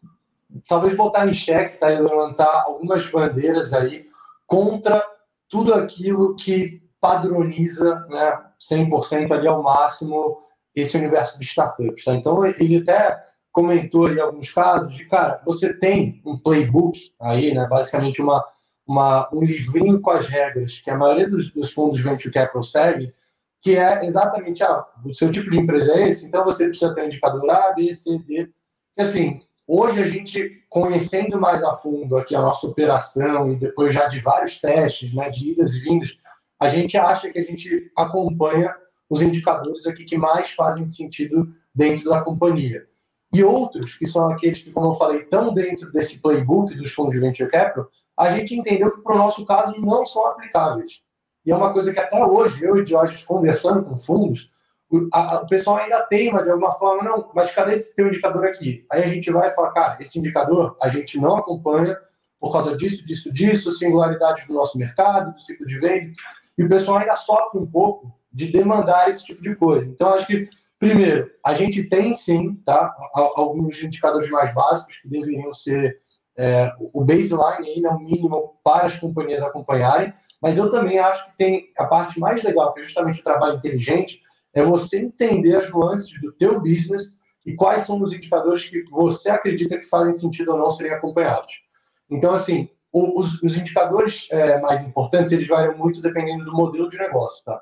talvez 0.68 0.96
botar 0.96 1.28
em 1.28 1.34
xeque, 1.34 1.80
tá? 1.80 1.92
E 1.92 2.00
levantar 2.00 2.64
algumas 2.66 3.10
bandeiras 3.10 3.74
aí 3.74 4.08
contra 4.46 5.04
tudo 5.50 5.74
aquilo 5.74 6.36
que 6.36 6.82
padroniza 7.02 8.06
né, 8.10 8.40
100% 8.62 9.32
ali 9.32 9.48
ao 9.48 9.62
máximo 9.62 10.38
esse 10.76 10.98
universo 10.98 11.38
de 11.38 11.44
startups. 11.44 12.06
Tá? 12.06 12.14
Então, 12.14 12.46
ele 12.46 12.78
até 12.78 13.24
comentou 13.52 14.08
aí 14.08 14.20
alguns 14.20 14.52
casos 14.54 14.96
de, 14.96 15.06
cara, 15.06 15.42
você 15.46 15.74
tem 15.74 16.22
um 16.26 16.38
playbook 16.38 17.14
aí, 17.20 17.54
né, 17.54 17.68
basicamente 17.68 18.22
uma 18.22 18.44
uma, 18.86 19.30
um 19.34 19.42
livrinho 19.42 20.00
com 20.02 20.12
as 20.12 20.28
regras 20.28 20.82
que 20.82 20.92
a 20.92 20.98
maioria 20.98 21.30
dos, 21.30 21.52
dos 21.52 21.72
fundos 21.72 22.02
venture 22.02 22.34
capital 22.34 22.64
segue, 22.64 23.14
que 23.62 23.78
é 23.78 24.06
exatamente 24.06 24.62
ah, 24.64 24.86
o 25.06 25.14
seu 25.14 25.32
tipo 25.32 25.50
de 25.50 25.58
empresa 25.58 25.94
é 25.94 26.10
esse, 26.10 26.28
então 26.28 26.44
você 26.44 26.68
precisa 26.68 26.94
ter 26.94 27.04
um 27.04 27.08
indicador 27.08 27.50
A, 27.50 27.74
B, 27.74 27.96
C, 27.96 28.20
D. 28.20 28.50
E 28.98 29.02
assim, 29.02 29.42
hoje 29.66 30.04
a 30.04 30.08
gente, 30.08 30.62
conhecendo 30.70 31.40
mais 31.40 31.64
a 31.64 31.76
fundo 31.76 32.18
aqui 32.18 32.36
a 32.36 32.42
nossa 32.42 32.68
operação 32.68 33.52
e 33.52 33.58
depois 33.58 33.94
já 33.94 34.08
de 34.08 34.20
vários 34.20 34.60
testes, 34.60 35.14
né, 35.14 35.30
de 35.30 35.52
idas 35.52 35.74
e 35.74 35.80
vindas, 35.80 36.18
a 36.60 36.68
gente 36.68 36.98
acha 36.98 37.30
que 37.30 37.40
a 37.40 37.44
gente 37.44 37.92
acompanha 37.98 38.76
os 39.10 39.22
indicadores 39.22 39.86
aqui 39.86 40.04
que 40.04 40.18
mais 40.18 40.52
fazem 40.52 40.90
sentido 40.90 41.54
dentro 41.74 42.10
da 42.10 42.22
companhia. 42.22 42.86
E 43.34 43.44
outros, 43.44 43.98
que 43.98 44.06
são 44.06 44.30
aqueles 44.32 44.62
que, 44.64 44.72
como 44.72 44.88
eu 44.88 44.94
falei, 44.94 45.22
estão 45.22 45.54
dentro 45.54 45.92
desse 45.92 46.22
playbook 46.22 46.76
dos 46.76 46.92
fundos 46.94 47.14
de 47.14 47.20
venture 47.20 47.50
capital, 47.50 47.90
a 48.18 48.32
gente 48.32 48.56
entendeu 48.56 48.92
que, 48.92 49.02
para 49.02 49.16
o 49.16 49.18
nosso 49.18 49.46
caso, 49.46 49.74
não 49.80 50.06
são 50.06 50.28
aplicáveis. 50.28 51.02
E 51.46 51.52
é 51.52 51.56
uma 51.56 51.74
coisa 51.74 51.92
que 51.92 52.00
até 52.00 52.24
hoje, 52.24 52.64
eu 52.64 52.78
e 52.78 52.86
Jorge 52.86 53.26
conversando 53.26 53.84
com 53.84 53.98
fundos, 53.98 54.54
o, 54.90 55.08
a, 55.12 55.38
o 55.38 55.48
pessoal 55.48 55.78
ainda 55.78 56.06
teima 56.06 56.44
de 56.44 56.52
alguma 56.52 56.72
forma, 56.74 57.04
não, 57.04 57.32
mas 57.34 57.54
cadê 57.54 57.74
esse 57.74 57.96
teu 57.96 58.08
indicador 58.08 58.46
aqui? 58.46 58.86
Aí 58.92 59.04
a 59.04 59.08
gente 59.08 59.32
vai 59.32 59.50
falar, 59.52 59.72
cara, 59.72 59.98
esse 60.00 60.20
indicador 60.20 60.78
a 60.80 60.90
gente 60.90 61.20
não 61.20 61.36
acompanha 61.36 61.98
por 62.40 62.52
causa 62.52 62.78
disso, 62.78 63.06
disso, 63.06 63.34
disso, 63.34 63.74
singularidade 63.74 64.46
do 64.48 64.54
nosso 64.54 64.78
mercado, 64.78 65.34
do 65.34 65.42
ciclo 65.42 65.66
de 65.66 65.80
venda, 65.80 66.12
e 66.58 66.64
o 66.64 66.70
pessoal 66.70 67.00
ainda 67.00 67.16
sofre 67.16 67.60
um 67.60 67.66
pouco 67.66 68.14
de 68.32 68.52
demandar 68.52 69.10
esse 69.10 69.26
tipo 69.26 69.42
de 69.42 69.56
coisa. 69.56 69.90
Então, 69.90 70.10
acho 70.10 70.28
que, 70.28 70.50
primeiro, 70.84 71.32
a 71.46 71.54
gente 71.54 71.84
tem 71.86 72.16
sim 72.16 72.56
tá, 72.66 72.94
alguns 73.14 73.82
indicadores 73.82 74.30
mais 74.30 74.54
básicos 74.54 74.98
que 74.98 75.08
deveriam 75.08 75.54
ser 75.54 75.98
é, 76.38 76.72
o 76.80 77.04
baseline, 77.04 77.70
aí, 77.70 77.82
né, 77.82 77.90
o 77.90 78.00
mínimo 78.00 78.56
para 78.64 78.88
as 78.88 79.00
companhias 79.00 79.42
acompanharem, 79.42 80.14
mas 80.42 80.58
eu 80.58 80.70
também 80.72 81.00
acho 81.00 81.26
que 81.28 81.38
tem 81.38 81.68
a 81.78 81.86
parte 81.86 82.20
mais 82.20 82.44
legal, 82.44 82.74
que 82.74 82.82
é 82.82 82.84
justamente 82.84 83.22
o 83.22 83.24
trabalho 83.24 83.58
inteligente, 83.58 84.22
é 84.54 84.62
você 84.62 85.00
entender 85.00 85.56
as 85.56 85.70
nuances 85.72 86.20
do 86.22 86.32
teu 86.34 86.60
business 86.60 87.06
e 87.46 87.56
quais 87.56 87.84
são 87.84 88.02
os 88.02 88.14
indicadores 88.14 88.70
que 88.70 88.84
você 88.90 89.30
acredita 89.30 89.78
que 89.78 89.88
fazem 89.90 90.14
sentido 90.14 90.52
ou 90.52 90.58
não 90.58 90.72
serem 90.72 90.94
acompanhados. 90.94 91.64
Então, 92.10 92.34
assim, 92.34 92.70
os, 92.92 93.42
os 93.42 93.58
indicadores 93.58 94.28
é, 94.32 94.60
mais 94.60 94.86
importantes, 94.86 95.34
eles 95.34 95.48
variam 95.48 95.78
muito 95.78 96.02
dependendo 96.02 96.46
do 96.46 96.54
modelo 96.54 96.90
de 96.90 96.98
negócio, 96.98 97.44
tá? 97.46 97.62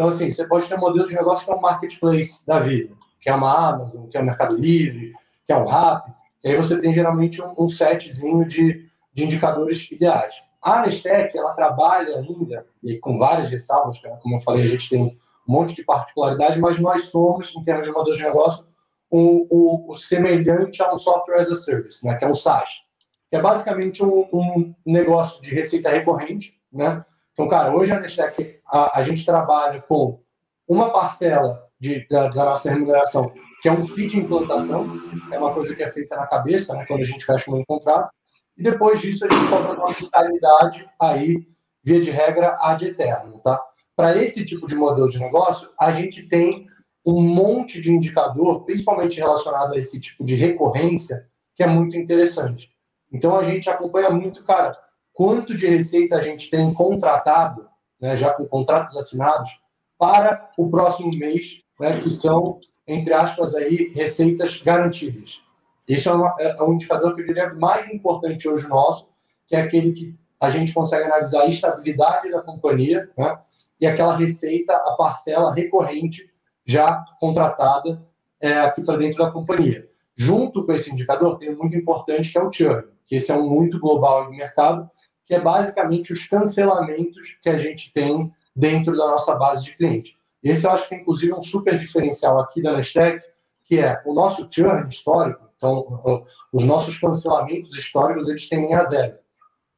Então, 0.00 0.08
assim, 0.08 0.32
você 0.32 0.46
pode 0.46 0.66
ter 0.66 0.76
um 0.76 0.80
modelo 0.80 1.06
de 1.06 1.14
negócio 1.14 1.44
que 1.44 1.52
é 1.52 1.54
um 1.54 1.60
marketplace 1.60 2.46
da 2.46 2.58
vida, 2.58 2.94
que 3.20 3.28
é 3.28 3.34
uma 3.34 3.68
Amazon, 3.68 4.06
que 4.06 4.16
é 4.16 4.20
o 4.20 4.22
um 4.22 4.26
Mercado 4.26 4.56
Livre, 4.56 5.12
que 5.44 5.52
é 5.52 5.56
um 5.58 5.66
Rappi, 5.66 6.10
e 6.42 6.48
aí 6.48 6.56
você 6.56 6.80
tem 6.80 6.94
geralmente 6.94 7.42
um, 7.42 7.52
um 7.58 7.68
setzinho 7.68 8.48
de, 8.48 8.88
de 9.12 9.24
indicadores 9.24 9.92
ideais. 9.92 10.36
A 10.62 10.80
Nestec, 10.80 11.36
ela 11.36 11.52
trabalha 11.52 12.16
ainda, 12.16 12.64
e 12.82 12.96
com 12.96 13.18
várias 13.18 13.50
ressalvas, 13.50 14.00
né? 14.00 14.18
como 14.22 14.36
eu 14.36 14.40
falei, 14.40 14.64
a 14.64 14.68
gente 14.68 14.88
tem 14.88 15.02
um 15.02 15.14
monte 15.46 15.76
de 15.76 15.84
particularidade, 15.84 16.58
mas 16.58 16.80
nós 16.80 17.10
somos, 17.10 17.54
em 17.54 17.62
termos 17.62 17.86
de 17.86 17.92
modelo 17.92 18.16
de 18.16 18.22
negócio, 18.22 18.70
o, 19.10 19.46
o, 19.50 19.92
o 19.92 19.96
semelhante 19.96 20.82
a 20.82 20.94
um 20.94 20.96
software 20.96 21.40
as 21.40 21.52
a 21.52 21.56
service, 21.56 22.06
né? 22.06 22.16
que 22.16 22.24
é 22.24 22.28
o 22.28 22.34
SaaS, 22.34 22.70
que 23.28 23.36
é 23.36 23.42
basicamente 23.42 24.02
um, 24.02 24.26
um 24.32 24.74
negócio 24.86 25.42
de 25.42 25.54
receita 25.54 25.90
recorrente. 25.90 26.58
Né? 26.72 27.04
Então, 27.34 27.46
cara, 27.48 27.76
hoje 27.76 27.92
a 27.92 28.00
Nestec, 28.00 28.59
a, 28.70 28.98
a 28.98 29.02
gente 29.02 29.24
trabalha 29.24 29.80
com 29.82 30.20
uma 30.66 30.90
parcela 30.90 31.66
de, 31.78 32.06
da, 32.08 32.28
da 32.28 32.44
nossa 32.44 32.70
remuneração, 32.70 33.32
que 33.60 33.68
é 33.68 33.72
um 33.72 33.84
FII 33.84 34.10
de 34.10 34.18
implantação, 34.18 35.00
é 35.30 35.38
uma 35.38 35.52
coisa 35.52 35.74
que 35.74 35.82
é 35.82 35.88
feita 35.88 36.16
na 36.16 36.26
cabeça, 36.26 36.74
né, 36.74 36.84
quando 36.86 37.02
a 37.02 37.06
gente 37.06 37.24
fecha 37.24 37.50
um 37.50 37.64
contrato, 37.64 38.12
e 38.56 38.62
depois 38.62 39.00
disso 39.00 39.26
a 39.26 39.32
gente 39.32 39.48
cobra 39.48 39.72
uma 39.72 39.88
mensalidade 39.88 40.88
aí, 41.00 41.36
via 41.82 42.00
de 42.00 42.10
regra, 42.10 42.56
ad 42.60 42.86
eterno, 42.86 43.40
tá? 43.42 43.60
Para 43.96 44.16
esse 44.16 44.44
tipo 44.44 44.66
de 44.66 44.74
modelo 44.74 45.08
de 45.08 45.18
negócio, 45.18 45.70
a 45.78 45.92
gente 45.92 46.28
tem 46.28 46.66
um 47.04 47.22
monte 47.22 47.80
de 47.80 47.90
indicador, 47.90 48.64
principalmente 48.64 49.18
relacionado 49.18 49.72
a 49.72 49.78
esse 49.78 50.00
tipo 50.00 50.24
de 50.24 50.34
recorrência, 50.34 51.28
que 51.56 51.62
é 51.62 51.66
muito 51.66 51.96
interessante. 51.96 52.70
Então 53.12 53.38
a 53.38 53.44
gente 53.44 53.68
acompanha 53.68 54.10
muito, 54.10 54.44
cara, 54.44 54.76
quanto 55.12 55.56
de 55.56 55.66
receita 55.66 56.16
a 56.16 56.22
gente 56.22 56.50
tem 56.50 56.72
contratado, 56.72 57.69
né, 58.00 58.16
já 58.16 58.32
com 58.32 58.46
contratos 58.46 58.96
assinados, 58.96 59.60
para 59.98 60.50
o 60.56 60.70
próximo 60.70 61.10
mês, 61.10 61.62
né, 61.78 61.98
que 61.98 62.10
são, 62.10 62.58
entre 62.86 63.12
aspas, 63.12 63.54
aí, 63.54 63.92
receitas 63.94 64.62
garantidas. 64.62 65.40
Esse 65.86 66.08
é, 66.08 66.12
uma, 66.12 66.34
é, 66.38 66.62
um 66.62 66.72
indicador 66.72 67.14
que 67.14 67.22
eu 67.22 67.26
diria 67.26 67.52
mais 67.54 67.90
importante 67.92 68.48
hoje 68.48 68.68
nosso, 68.68 69.08
que 69.46 69.56
é 69.56 69.62
aquele 69.62 69.92
que 69.92 70.16
a 70.40 70.48
gente 70.48 70.72
consegue 70.72 71.04
analisar 71.04 71.42
a 71.42 71.48
estabilidade 71.48 72.30
da 72.30 72.40
companhia 72.40 73.10
né, 73.18 73.38
e 73.80 73.86
aquela 73.86 74.16
receita, 74.16 74.72
a 74.72 74.94
parcela 74.96 75.52
recorrente 75.52 76.32
já 76.64 77.04
contratada 77.18 78.02
é, 78.40 78.52
aqui 78.60 78.82
para 78.82 78.96
dentro 78.96 79.18
da 79.22 79.30
companhia. 79.30 79.88
Junto 80.16 80.64
com 80.64 80.72
esse 80.72 80.92
indicador, 80.92 81.38
tem 81.38 81.54
um 81.54 81.58
muito 81.58 81.76
importante 81.76 82.32
que 82.32 82.38
é 82.38 82.42
o 82.42 82.52
churn, 82.52 82.84
que 83.04 83.16
esse 83.16 83.30
é 83.32 83.36
um 83.36 83.48
muito 83.48 83.78
global 83.80 84.24
no 84.24 84.30
mercado, 84.30 84.88
que 85.30 85.36
é 85.36 85.40
basicamente 85.40 86.12
os 86.12 86.26
cancelamentos 86.26 87.38
que 87.40 87.48
a 87.48 87.56
gente 87.56 87.92
tem 87.92 88.34
dentro 88.54 88.96
da 88.96 89.06
nossa 89.06 89.36
base 89.36 89.62
de 89.62 89.76
cliente. 89.76 90.18
Esse 90.42 90.66
eu 90.66 90.72
acho 90.72 90.88
que 90.88 90.96
é, 90.96 90.98
inclusive, 90.98 91.32
um 91.32 91.40
super 91.40 91.78
diferencial 91.78 92.40
aqui 92.40 92.60
da 92.60 92.76
Nestec, 92.76 93.24
que 93.62 93.78
é 93.78 94.02
o 94.04 94.12
nosso 94.12 94.48
churn 94.50 94.88
histórico, 94.88 95.48
então, 95.56 96.26
os 96.52 96.64
nossos 96.64 96.98
cancelamentos 96.98 97.72
históricos, 97.76 98.28
eles 98.28 98.48
tendem 98.48 98.74
a 98.74 98.82
zero. 98.82 99.18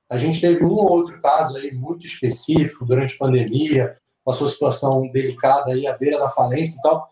A 0.08 0.16
gente 0.16 0.40
teve 0.40 0.64
um 0.64 0.70
ou 0.70 0.90
outro 0.90 1.20
caso 1.20 1.58
aí 1.58 1.70
muito 1.70 2.06
específico 2.06 2.86
durante 2.86 3.14
a 3.14 3.18
pandemia, 3.18 3.94
sua 4.32 4.48
situação 4.48 5.06
delicada 5.10 5.72
aí 5.72 5.86
à 5.86 5.98
beira 5.98 6.18
da 6.18 6.30
falência 6.30 6.78
e 6.78 6.82
tal, 6.82 7.10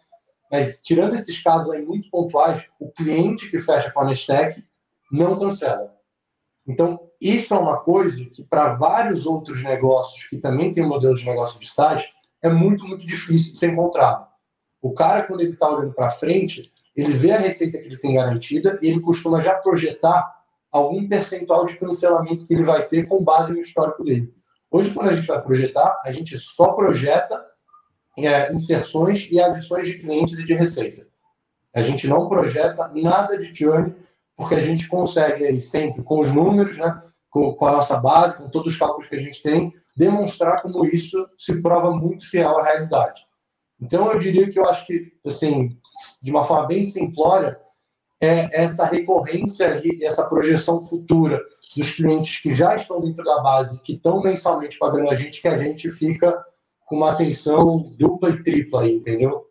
mas 0.51 0.81
tirando 0.81 1.15
esses 1.15 1.43
casos 1.43 1.71
aí 1.71 1.85
muito 1.85 2.09
pontuais, 2.09 2.67
o 2.81 2.91
cliente 2.91 3.51
que 3.51 3.61
fecha 3.61 3.91
com 3.91 4.01
a 4.01 4.07
Nestec 4.07 4.65
não 5.13 5.39
cancela. 5.39 5.95
Então, 6.67 7.10
isso 7.21 7.55
é 7.55 7.59
uma 7.59 7.79
coisa 7.79 8.25
que 8.25 8.43
para 8.43 8.75
vários 8.75 9.27
outros 9.27 9.63
negócios 9.63 10.27
que 10.27 10.39
também 10.39 10.73
tem 10.73 10.85
um 10.85 10.89
modelo 10.89 11.15
de 11.15 11.27
negócio 11.27 11.61
de 11.61 11.71
SaaS, 11.71 12.05
é 12.43 12.49
muito, 12.49 12.87
muito 12.87 13.07
difícil 13.07 13.53
de 13.53 13.59
ser 13.59 13.71
encontrado. 13.71 14.27
O 14.81 14.93
cara, 14.93 15.25
quando 15.27 15.43
ele 15.43 15.53
está 15.53 15.69
olhando 15.69 15.93
para 15.93 16.11
frente, 16.11 16.73
ele 16.97 17.13
vê 17.13 17.33
a 17.33 17.39
receita 17.39 17.79
que 17.79 17.87
ele 17.87 17.99
tem 17.99 18.15
garantida 18.15 18.79
e 18.81 18.89
ele 18.89 19.01
costuma 19.01 19.43
já 19.43 19.55
projetar 19.55 20.41
algum 20.73 21.07
percentual 21.07 21.67
de 21.67 21.77
cancelamento 21.77 22.47
que 22.47 22.55
ele 22.55 22.65
vai 22.65 22.87
ter 22.87 23.07
com 23.07 23.23
base 23.23 23.53
no 23.53 23.61
histórico 23.61 24.05
dele. 24.05 24.33
Hoje, 24.71 24.95
quando 24.95 25.11
a 25.11 25.15
gente 25.15 25.27
vai 25.27 25.43
projetar, 25.43 26.01
a 26.05 26.13
gente 26.13 26.39
só 26.39 26.73
projeta 26.73 27.45
é, 28.17 28.53
inserções 28.53 29.29
e 29.31 29.41
adições 29.41 29.89
de 29.89 29.99
clientes 29.99 30.39
e 30.39 30.47
de 30.47 30.55
receita. 30.55 31.07
A 31.75 31.83
gente 31.83 32.07
não 32.07 32.29
projeta 32.29 32.91
nada 32.95 33.37
de 33.37 33.55
churn, 33.55 33.95
porque 34.37 34.55
a 34.55 34.61
gente 34.61 34.89
consegue 34.89 35.45
aí 35.45 35.61
sempre, 35.61 36.03
com 36.03 36.21
os 36.21 36.33
números, 36.35 36.79
né, 36.79 37.03
com, 37.31 37.55
com 37.55 37.67
a 37.67 37.73
nossa 37.73 37.99
base, 37.99 38.37
com 38.37 38.49
todos 38.49 38.73
os 38.73 38.79
cálculos 38.79 39.09
que 39.09 39.17
a 39.17 39.21
gente 39.21 39.43
tem, 39.43 39.73
demonstrar 39.97 40.63
como 40.63 40.85
isso 40.85 41.29
se 41.39 41.63
prova 41.63 41.91
muito 41.93 42.29
fiel 42.29 42.59
à 42.59 42.65
realidade. 42.65 43.27
Então, 43.81 44.13
eu 44.13 44.19
diria 44.19 44.51
que 44.51 44.59
eu 44.59 44.65
acho 44.67 44.87
que, 44.87 45.13
assim, 45.25 45.71
de 46.23 46.31
uma 46.31 46.45
forma 46.45 46.67
bem 46.67 46.85
simplória, 46.85 47.59
é 48.21 48.63
essa 48.63 48.85
recorrência 48.85 49.81
e 49.83 50.05
essa 50.05 50.29
projeção 50.29 50.85
futura 50.85 51.43
dos 51.75 51.91
clientes 51.93 52.41
que 52.41 52.55
já 52.55 52.75
estão 52.75 53.01
dentro 53.01 53.25
da 53.25 53.41
base, 53.41 53.81
que 53.81 53.95
estão 53.95 54.21
mensalmente 54.21 54.79
pagando 54.79 55.11
a 55.11 55.17
gente, 55.17 55.41
que 55.41 55.49
a 55.49 55.57
gente 55.57 55.91
fica 55.93 56.45
com 56.87 56.97
uma 56.97 57.13
atenção 57.13 57.93
dupla 57.97 58.31
e 58.31 58.43
tripla 58.43 58.83
aí, 58.83 58.97
entendeu? 58.97 59.47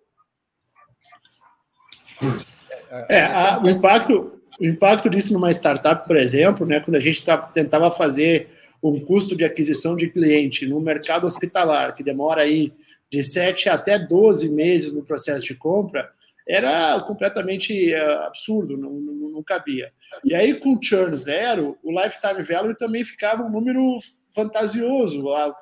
É, 3.09 3.23
a, 3.23 3.61
o, 3.63 3.69
impacto, 3.69 4.38
o 4.59 4.65
impacto 4.65 5.09
disso 5.09 5.33
numa 5.33 5.51
startup, 5.51 6.05
por 6.05 6.17
exemplo, 6.17 6.65
né, 6.65 6.79
quando 6.79 6.95
a 6.95 6.99
gente 6.99 7.23
tá, 7.23 7.37
tentava 7.37 7.89
fazer 7.89 8.49
um 8.83 8.99
custo 8.99 9.35
de 9.35 9.45
aquisição 9.45 9.95
de 9.95 10.09
cliente 10.09 10.65
no 10.65 10.79
mercado 10.79 11.25
hospitalar, 11.25 11.95
que 11.95 12.03
demora 12.03 12.41
aí 12.43 12.71
de 13.09 13.23
7 13.23 13.69
até 13.69 13.97
12 13.97 14.49
meses 14.49 14.93
no 14.93 15.03
processo 15.03 15.45
de 15.45 15.55
compra, 15.55 16.09
era 16.47 16.99
completamente 17.01 17.93
uh, 17.93 18.23
absurdo, 18.23 18.75
não, 18.75 18.91
não, 18.91 19.29
não, 19.29 19.43
cabia. 19.43 19.93
E 20.25 20.33
aí, 20.33 20.59
com 20.59 20.81
churn 20.81 21.15
zero, 21.15 21.77
o 21.83 21.91
lifetime 21.91 22.41
value 22.41 22.75
também 22.75 23.03
ficava 23.03 23.43
um 23.43 23.51
número 23.51 23.99
fantasioso, 24.33 25.19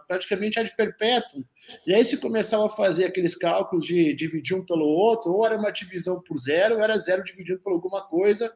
praticamente 0.08 0.58
ad 0.58 0.72
perpétuo. 0.78 1.44
E 1.86 1.94
aí, 1.94 2.06
se 2.06 2.18
começava 2.18 2.68
a 2.68 2.70
fazer 2.70 3.04
aqueles 3.04 3.36
cálculos 3.36 3.86
de 3.86 4.14
dividir 4.14 4.56
um 4.56 4.64
pelo 4.64 4.86
outro, 4.86 5.34
ou 5.34 5.46
era 5.46 5.58
uma 5.58 5.72
divisão 5.72 6.22
por 6.22 6.38
zero, 6.38 6.76
ou 6.76 6.82
era 6.82 6.98
zero 6.98 7.22
dividido 7.22 7.60
por 7.60 7.74
alguma 7.74 8.02
coisa, 8.02 8.54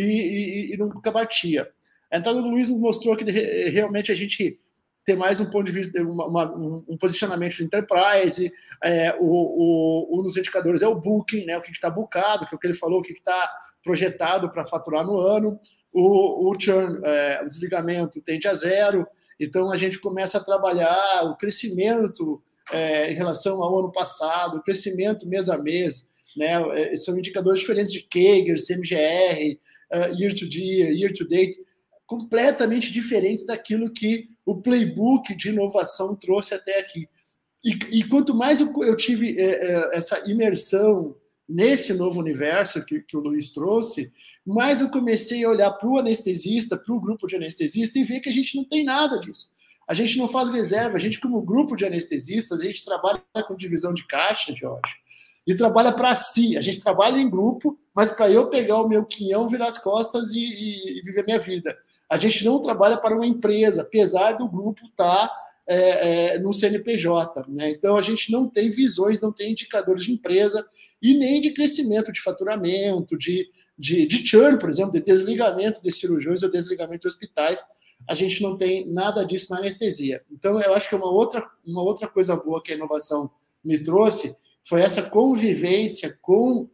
e, 0.00 0.70
e, 0.70 0.74
e 0.74 0.76
nunca 0.76 1.10
batia. 1.10 1.68
A 2.10 2.18
entrada 2.18 2.40
do 2.40 2.48
Luiz 2.48 2.70
mostrou 2.70 3.16
que 3.16 3.24
realmente 3.24 4.12
a 4.12 4.14
gente 4.14 4.58
ter 5.06 5.16
mais 5.16 5.38
um 5.38 5.48
ponto 5.48 5.64
de 5.64 5.72
vista, 5.72 6.02
uma, 6.02 6.26
uma, 6.26 6.82
um 6.88 6.96
posicionamento 6.98 7.54
de 7.56 7.62
enterprise. 7.62 8.52
É, 8.82 9.14
o, 9.20 9.24
o, 9.24 10.18
um 10.18 10.22
dos 10.22 10.36
indicadores 10.36 10.82
é 10.82 10.88
o 10.88 10.96
booking, 10.96 11.44
né, 11.44 11.56
o 11.56 11.62
que 11.62 11.70
está 11.70 11.88
bookado, 11.88 12.44
que 12.44 12.52
é 12.52 12.56
o 12.56 12.58
que 12.58 12.66
ele 12.66 12.74
falou, 12.74 12.98
o 12.98 13.02
que 13.02 13.12
está 13.12 13.54
projetado 13.84 14.50
para 14.50 14.64
faturar 14.64 15.06
no 15.06 15.16
ano. 15.16 15.60
O, 15.92 16.50
o 16.50 16.60
churn, 16.60 17.00
é, 17.04 17.40
o 17.42 17.46
desligamento, 17.46 18.20
tende 18.20 18.48
a 18.48 18.54
zero. 18.54 19.06
Então, 19.38 19.70
a 19.70 19.76
gente 19.76 20.00
começa 20.00 20.38
a 20.38 20.44
trabalhar 20.44 21.22
o 21.24 21.36
crescimento 21.36 22.42
é, 22.72 23.12
em 23.12 23.14
relação 23.14 23.62
ao 23.62 23.78
ano 23.78 23.92
passado, 23.92 24.56
o 24.56 24.62
crescimento 24.62 25.26
mês 25.28 25.48
a 25.48 25.56
mês. 25.56 26.10
Né, 26.36 26.52
é, 26.80 26.96
são 26.96 27.16
indicadores 27.16 27.60
diferentes 27.60 27.92
de 27.92 28.02
CAGR, 28.02 28.58
CMGR, 28.60 29.58
uh, 29.92 30.14
year 30.18 30.34
to 30.34 30.46
year, 30.46 30.90
year 30.92 31.12
to 31.12 31.26
date, 31.26 31.58
completamente 32.06 32.92
diferentes 32.92 33.44
daquilo 33.44 33.92
que 33.92 34.28
o 34.44 34.60
playbook 34.60 35.34
de 35.34 35.48
inovação 35.48 36.14
trouxe 36.14 36.54
até 36.54 36.78
aqui. 36.78 37.08
E, 37.64 37.98
e 37.98 38.04
quanto 38.04 38.34
mais 38.34 38.60
eu, 38.60 38.72
eu 38.84 38.96
tive 38.96 39.38
é, 39.40 39.96
essa 39.96 40.22
imersão 40.30 41.16
nesse 41.48 41.92
novo 41.92 42.20
universo 42.20 42.84
que, 42.84 43.00
que 43.00 43.16
o 43.16 43.20
Luiz 43.20 43.50
trouxe, 43.50 44.12
mais 44.44 44.80
eu 44.80 44.88
comecei 44.88 45.44
a 45.44 45.50
olhar 45.50 45.72
para 45.72 45.88
o 45.88 45.98
anestesista, 45.98 46.76
para 46.76 46.94
o 46.94 47.00
grupo 47.00 47.26
de 47.26 47.36
anestesista 47.36 47.98
e 47.98 48.04
ver 48.04 48.20
que 48.20 48.28
a 48.28 48.32
gente 48.32 48.56
não 48.56 48.64
tem 48.64 48.84
nada 48.84 49.18
disso. 49.18 49.50
A 49.88 49.94
gente 49.94 50.18
não 50.18 50.26
faz 50.26 50.48
reserva, 50.48 50.96
a 50.96 51.00
gente, 51.00 51.20
como 51.20 51.40
grupo 51.40 51.76
de 51.76 51.84
anestesistas, 51.84 52.60
a 52.60 52.64
gente 52.64 52.84
trabalha 52.84 53.22
com 53.46 53.54
divisão 53.54 53.94
de 53.94 54.04
caixa, 54.06 54.52
Jorge, 54.54 54.94
e 55.46 55.54
trabalha 55.54 55.92
para 55.92 56.14
si. 56.16 56.56
A 56.56 56.60
gente 56.60 56.80
trabalha 56.80 57.18
em 57.18 57.30
grupo, 57.30 57.78
mas 57.94 58.10
para 58.10 58.30
eu 58.30 58.48
pegar 58.48 58.80
o 58.80 58.88
meu 58.88 59.04
quinhão, 59.04 59.48
virar 59.48 59.66
as 59.66 59.78
costas 59.78 60.30
e, 60.32 60.38
e, 60.38 60.98
e, 60.98 61.02
viver 61.02 61.24
minha 61.24 61.38
vida. 61.38 61.76
A 62.10 62.16
gente 62.16 62.44
não 62.44 62.60
trabalha 62.60 62.96
para 62.96 63.14
uma 63.14 63.26
empresa, 63.26 63.82
apesar 63.82 64.32
do 64.32 64.48
grupo 64.48 64.84
estar 64.86 65.28
tá, 65.28 65.40
é, 65.68 66.34
é, 66.34 66.38
no 66.38 66.52
CNPJ. 66.52 67.44
Né? 67.48 67.70
Então, 67.70 67.96
a 67.96 68.00
gente 68.00 68.32
não 68.32 68.48
tem 68.48 68.70
visões, 68.70 69.20
não 69.20 69.32
tem 69.32 69.52
indicadores 69.52 70.04
de 70.04 70.12
empresa 70.12 70.66
e 71.00 71.14
nem 71.14 71.40
de 71.40 71.52
crescimento 71.52 72.12
de 72.12 72.20
faturamento, 72.20 73.16
de, 73.16 73.48
de, 73.78 74.06
de 74.06 74.26
churn, 74.26 74.58
por 74.58 74.68
exemplo, 74.68 74.92
de 74.92 75.00
desligamento 75.00 75.82
de 75.82 75.92
cirurgiões 75.92 76.42
ou 76.42 76.50
desligamento 76.50 77.02
de 77.02 77.08
hospitais 77.08 77.64
a 78.08 78.14
gente 78.14 78.42
não 78.42 78.56
tem 78.56 78.86
nada 78.92 79.24
disso 79.24 79.52
na 79.52 79.58
anestesia. 79.58 80.22
Então, 80.30 80.60
eu 80.60 80.74
acho 80.74 80.88
que 80.88 80.94
uma 80.94 81.10
outra, 81.10 81.44
uma 81.64 81.82
outra 81.82 82.06
coisa 82.06 82.36
boa 82.36 82.62
que 82.62 82.72
a 82.72 82.76
inovação 82.76 83.30
me 83.64 83.82
trouxe 83.82 84.36
foi 84.66 84.82
essa 84.82 85.02
convivência 85.02 86.18
com 86.20 86.68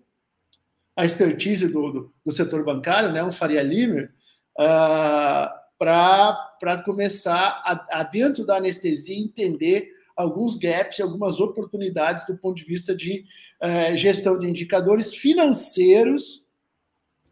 a 0.97 1.05
expertise 1.05 1.69
do, 1.69 1.93
do, 1.93 2.15
do 2.25 2.33
setor 2.33 2.65
bancário, 2.65 3.13
né, 3.13 3.23
um 3.23 3.31
Faria 3.31 3.63
Limer, 3.63 4.11
uh, 4.59 4.63
ah, 4.63 5.59
para 5.79 6.83
começar 6.85 7.61
a, 7.65 8.01
a, 8.01 8.03
dentro 8.03 8.47
da 8.47 8.57
anestesia, 8.57 9.19
entender 9.19 9.91
alguns 10.17 10.57
gaps 10.57 10.99
e 10.99 11.03
algumas 11.03 11.41
oportunidades 11.41 12.27
do 12.27 12.37
ponto 12.37 12.57
de 12.57 12.65
vista 12.65 12.95
de 12.95 13.25
uh, 13.63 13.97
gestão 13.97 14.39
de 14.39 14.49
indicadores 14.49 15.15
financeiros 15.15 16.47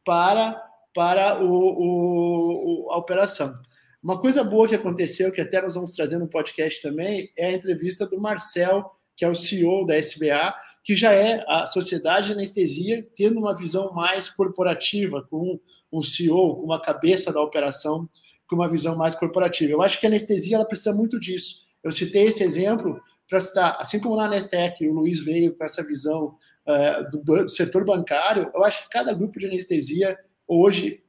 para, 0.05 0.63
para 0.95 1.43
o, 1.43 2.87
o, 2.87 2.91
a 2.91 2.99
operação. 2.99 3.55
Uma 4.03 4.19
coisa 4.19 4.43
boa 4.43 4.69
que 4.69 4.75
aconteceu, 4.75 5.33
que 5.33 5.41
até 5.41 5.61
nós 5.63 5.75
vamos 5.75 5.93
trazer 5.93 6.19
no 6.19 6.29
podcast 6.29 6.83
também, 6.83 7.31
é 7.37 7.47
a 7.47 7.53
entrevista 7.53 8.07
do 8.07 8.21
Marcel, 8.21 8.91
que 9.21 9.25
é 9.27 9.29
o 9.29 9.35
CEO 9.35 9.85
da 9.85 9.99
SBA, 9.99 10.55
que 10.83 10.97
já 10.97 11.13
é 11.13 11.45
a 11.47 11.67
sociedade 11.67 12.29
de 12.29 12.33
anestesia, 12.33 13.07
tendo 13.15 13.39
uma 13.39 13.55
visão 13.55 13.93
mais 13.93 14.31
corporativa, 14.31 15.23
com 15.29 15.61
um 15.93 16.01
CEO, 16.01 16.57
com 16.57 16.63
uma 16.63 16.81
cabeça 16.81 17.31
da 17.31 17.43
operação, 17.43 18.09
com 18.49 18.57
uma 18.57 18.67
visão 18.67 18.97
mais 18.97 19.15
corporativa. 19.15 19.73
Eu 19.73 19.83
acho 19.83 20.01
que 20.01 20.07
a 20.07 20.09
anestesia 20.09 20.57
ela 20.57 20.65
precisa 20.65 20.95
muito 20.95 21.21
disso. 21.21 21.57
Eu 21.85 21.93
citei 21.93 22.29
esse 22.29 22.43
exemplo 22.43 22.99
para 23.29 23.41
citar, 23.41 23.77
assim 23.79 24.01
como 24.01 24.17
na 24.17 24.25
Anestec, 24.25 24.89
o 24.89 24.95
Luiz 24.95 25.23
veio 25.23 25.55
com 25.55 25.65
essa 25.65 25.85
visão 25.85 26.35
uh, 26.67 27.11
do, 27.11 27.43
do 27.45 27.49
setor 27.51 27.85
bancário, 27.85 28.51
eu 28.55 28.65
acho 28.65 28.85
que 28.85 28.89
cada 28.89 29.13
grupo 29.13 29.39
de 29.39 29.49
anestesia 29.49 30.19
hoje 30.49 31.03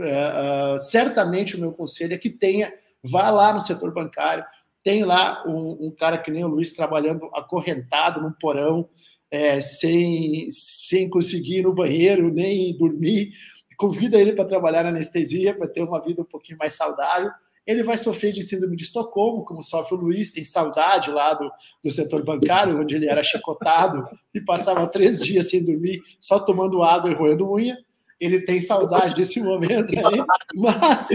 é, 0.00 0.74
uh, 0.74 0.78
certamente 0.78 1.56
o 1.56 1.60
meu 1.60 1.72
conselho 1.72 2.14
é 2.14 2.18
que 2.18 2.30
tenha, 2.30 2.72
vá 3.02 3.28
lá 3.28 3.52
no 3.52 3.60
setor 3.60 3.92
bancário, 3.92 4.46
tem 4.84 5.02
lá 5.02 5.42
um, 5.46 5.86
um 5.86 5.90
cara 5.90 6.18
que 6.18 6.30
nem 6.30 6.44
o 6.44 6.48
Luiz 6.48 6.72
trabalhando 6.72 7.28
acorrentado 7.32 8.20
num 8.20 8.32
porão, 8.32 8.88
é, 9.30 9.60
sem, 9.60 10.46
sem 10.50 11.08
conseguir 11.08 11.58
ir 11.58 11.62
no 11.62 11.74
banheiro, 11.74 12.32
nem 12.32 12.76
dormir, 12.76 13.32
convida 13.76 14.20
ele 14.20 14.34
para 14.34 14.44
trabalhar 14.44 14.84
na 14.84 14.90
anestesia, 14.90 15.56
para 15.56 15.66
ter 15.66 15.82
uma 15.82 16.00
vida 16.00 16.22
um 16.22 16.26
pouquinho 16.26 16.58
mais 16.58 16.74
saudável. 16.74 17.30
Ele 17.66 17.82
vai 17.82 17.96
sofrer 17.96 18.32
de 18.32 18.42
síndrome 18.42 18.76
de 18.76 18.84
Estocolmo, 18.84 19.44
como 19.44 19.62
sofre 19.62 19.96
o 19.96 20.00
Luiz, 20.00 20.30
tem 20.30 20.44
saudade 20.44 21.10
lá 21.10 21.32
do, 21.32 21.50
do 21.82 21.90
setor 21.90 22.22
bancário, 22.22 22.78
onde 22.78 22.94
ele 22.94 23.08
era 23.08 23.22
chicotado 23.22 24.06
e 24.34 24.40
passava 24.40 24.86
três 24.86 25.18
dias 25.18 25.48
sem 25.48 25.64
dormir, 25.64 26.02
só 26.20 26.38
tomando 26.38 26.82
água 26.82 27.10
e 27.10 27.14
roendo 27.14 27.50
unha 27.50 27.76
ele 28.20 28.40
tem 28.40 28.62
saudade 28.62 29.14
desse 29.14 29.40
momento 29.40 29.92
aí, 29.92 30.24
mas, 30.54 31.08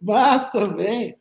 mas 0.00 0.50
também 0.50 1.16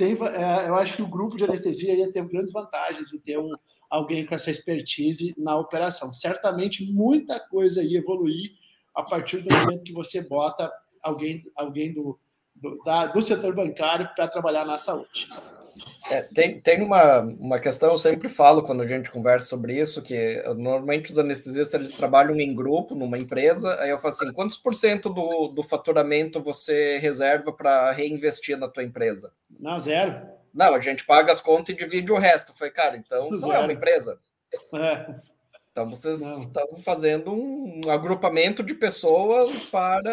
tem, 0.00 0.12
é, 0.12 0.66
eu 0.66 0.76
acho 0.76 0.96
que 0.96 1.02
o 1.02 1.06
grupo 1.06 1.36
de 1.36 1.44
anestesia 1.44 1.92
ia 1.92 2.10
ter 2.10 2.26
grandes 2.26 2.50
vantagens 2.50 3.12
em 3.12 3.18
ter 3.18 3.38
um, 3.38 3.50
alguém 3.90 4.24
com 4.24 4.34
essa 4.34 4.50
expertise 4.50 5.34
na 5.36 5.58
operação. 5.58 6.10
Certamente 6.14 6.90
muita 6.90 7.38
coisa 7.38 7.82
ia 7.82 7.98
evoluir 7.98 8.52
a 8.96 9.02
partir 9.02 9.42
do 9.42 9.54
momento 9.54 9.84
que 9.84 9.92
você 9.92 10.26
bota 10.26 10.72
alguém, 11.02 11.44
alguém 11.54 11.92
do, 11.92 12.18
do, 12.56 12.78
da, 12.78 13.08
do 13.08 13.20
setor 13.20 13.54
bancário 13.54 14.08
para 14.16 14.26
trabalhar 14.26 14.64
na 14.64 14.78
saúde. 14.78 15.28
É, 16.10 16.22
tem 16.22 16.60
tem 16.60 16.82
uma, 16.82 17.20
uma 17.20 17.58
questão, 17.58 17.90
eu 17.90 17.98
sempre 17.98 18.28
falo 18.28 18.62
quando 18.62 18.82
a 18.82 18.86
gente 18.86 19.10
conversa 19.10 19.46
sobre 19.46 19.78
isso, 19.78 20.02
que 20.02 20.42
normalmente 20.56 21.12
os 21.12 21.18
anestesistas 21.18 21.74
eles 21.74 21.92
trabalham 21.92 22.38
em 22.40 22.54
grupo, 22.54 22.94
numa 22.94 23.18
empresa, 23.18 23.78
aí 23.80 23.90
eu 23.90 23.98
falo 23.98 24.14
assim, 24.14 24.32
quantos 24.32 24.56
por 24.56 24.74
cento 24.74 25.08
do, 25.08 25.48
do 25.48 25.62
faturamento 25.62 26.42
você 26.42 26.96
reserva 26.98 27.52
para 27.52 27.92
reinvestir 27.92 28.56
na 28.56 28.68
tua 28.68 28.82
empresa? 28.82 29.32
Não, 29.58 29.78
zero. 29.78 30.20
Não, 30.52 30.74
a 30.74 30.80
gente 30.80 31.04
paga 31.04 31.32
as 31.32 31.40
contas 31.40 31.74
e 31.74 31.78
divide 31.78 32.10
o 32.10 32.18
resto. 32.18 32.52
Foi, 32.54 32.70
cara, 32.70 32.96
então 32.96 33.30
zero. 33.30 33.40
não 33.40 33.52
é 33.52 33.58
uma 33.60 33.72
empresa. 33.72 34.18
É. 34.74 35.14
Então 35.70 35.88
vocês 35.88 36.20
não. 36.20 36.42
estão 36.42 36.76
fazendo 36.76 37.32
um 37.32 37.80
agrupamento 37.88 38.62
de 38.62 38.74
pessoas 38.74 39.64
para 39.64 40.12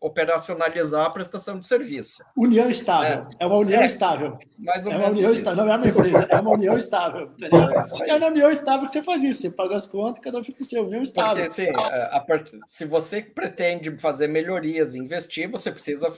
operacionalizar 0.00 1.06
a 1.06 1.10
prestação 1.10 1.58
de 1.58 1.66
serviço. 1.66 2.24
União 2.36 2.68
estável. 2.70 3.26
É, 3.40 3.44
é 3.44 3.46
uma 3.46 3.56
união 3.56 3.82
é, 3.82 3.86
estável. 3.86 4.38
Mais 4.60 4.86
ou 4.86 4.92
é 4.92 4.96
uma 4.96 5.08
união 5.08 5.32
isso. 5.32 5.40
estável. 5.40 5.64
Não 5.64 5.72
é 5.72 5.76
uma 5.76 5.86
empresa, 5.86 6.26
é 6.28 6.40
uma 6.40 6.50
união 6.50 6.78
estável. 6.78 7.30
É, 8.06 8.10
é 8.10 8.18
na 8.18 8.26
união 8.26 8.50
estável 8.50 8.86
que 8.86 8.92
você 8.92 9.02
faz 9.02 9.22
isso. 9.22 9.42
Você 9.42 9.50
paga 9.50 9.76
as 9.76 9.86
contas 9.86 10.18
e 10.18 10.22
cada 10.22 10.38
um 10.38 10.44
fica 10.44 10.58
com 10.58 10.64
o 10.64 10.66
seu. 10.66 10.84
União 10.86 11.02
estável. 11.02 11.44
Porque, 11.44 11.62
assim, 11.62 11.70
a, 11.74 12.16
a, 12.18 12.24
se 12.66 12.84
você 12.84 13.22
pretende 13.22 13.96
fazer 13.98 14.28
melhorias 14.28 14.94
e 14.94 14.98
investir, 14.98 15.48
você 15.50 15.70
precisa 15.70 16.12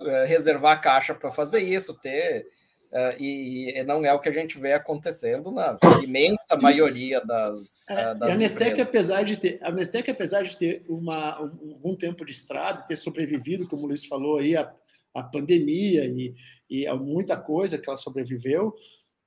é, 0.00 0.24
reservar 0.24 0.72
a 0.72 0.80
caixa 0.80 1.14
para 1.14 1.30
fazer 1.30 1.60
isso, 1.60 1.94
ter 1.94 2.46
Uh, 2.92 3.16
e, 3.18 3.70
e, 3.70 3.84
não 3.84 4.04
é 4.04 4.12
o 4.12 4.20
que 4.20 4.28
a 4.28 4.32
gente 4.32 4.58
vê 4.58 4.74
acontecendo 4.74 5.50
na 5.50 5.78
imensa 6.04 6.58
maioria 6.60 7.24
das, 7.24 7.88
é, 7.88 8.12
uh, 8.12 8.14
das 8.18 8.30
a 8.30 8.34
Nestec, 8.34 8.78
apesar 8.82 9.22
de 9.22 9.38
ter 9.38 9.58
a 9.62 9.72
Nestec, 9.72 10.10
apesar 10.10 10.42
de 10.42 10.58
ter 10.58 10.84
uma, 10.86 11.40
um, 11.42 11.80
um 11.82 11.96
tempo 11.96 12.22
de 12.22 12.32
estrada, 12.32 12.82
ter 12.82 12.96
sobrevivido, 12.96 13.66
como 13.66 13.84
o 13.84 13.86
Luiz 13.86 14.04
falou 14.04 14.36
aí, 14.36 14.54
a, 14.54 14.70
a 15.14 15.22
pandemia 15.22 16.04
e, 16.04 16.34
e 16.68 16.86
a 16.86 16.94
muita 16.94 17.34
coisa 17.34 17.78
que 17.78 17.88
ela 17.88 17.96
sobreviveu, 17.96 18.74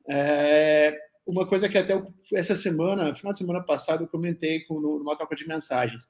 é, 0.08 0.96
uma 1.26 1.48
coisa 1.48 1.68
que 1.68 1.78
até 1.78 2.00
essa 2.34 2.56
semana, 2.56 3.16
final 3.16 3.32
de 3.32 3.40
semana 3.40 3.64
passada, 3.64 4.04
eu 4.04 4.08
comentei 4.08 4.60
com, 4.66 4.80
numa 4.80 5.16
troca 5.16 5.36
de 5.36 5.48
mensagens, 5.48 6.04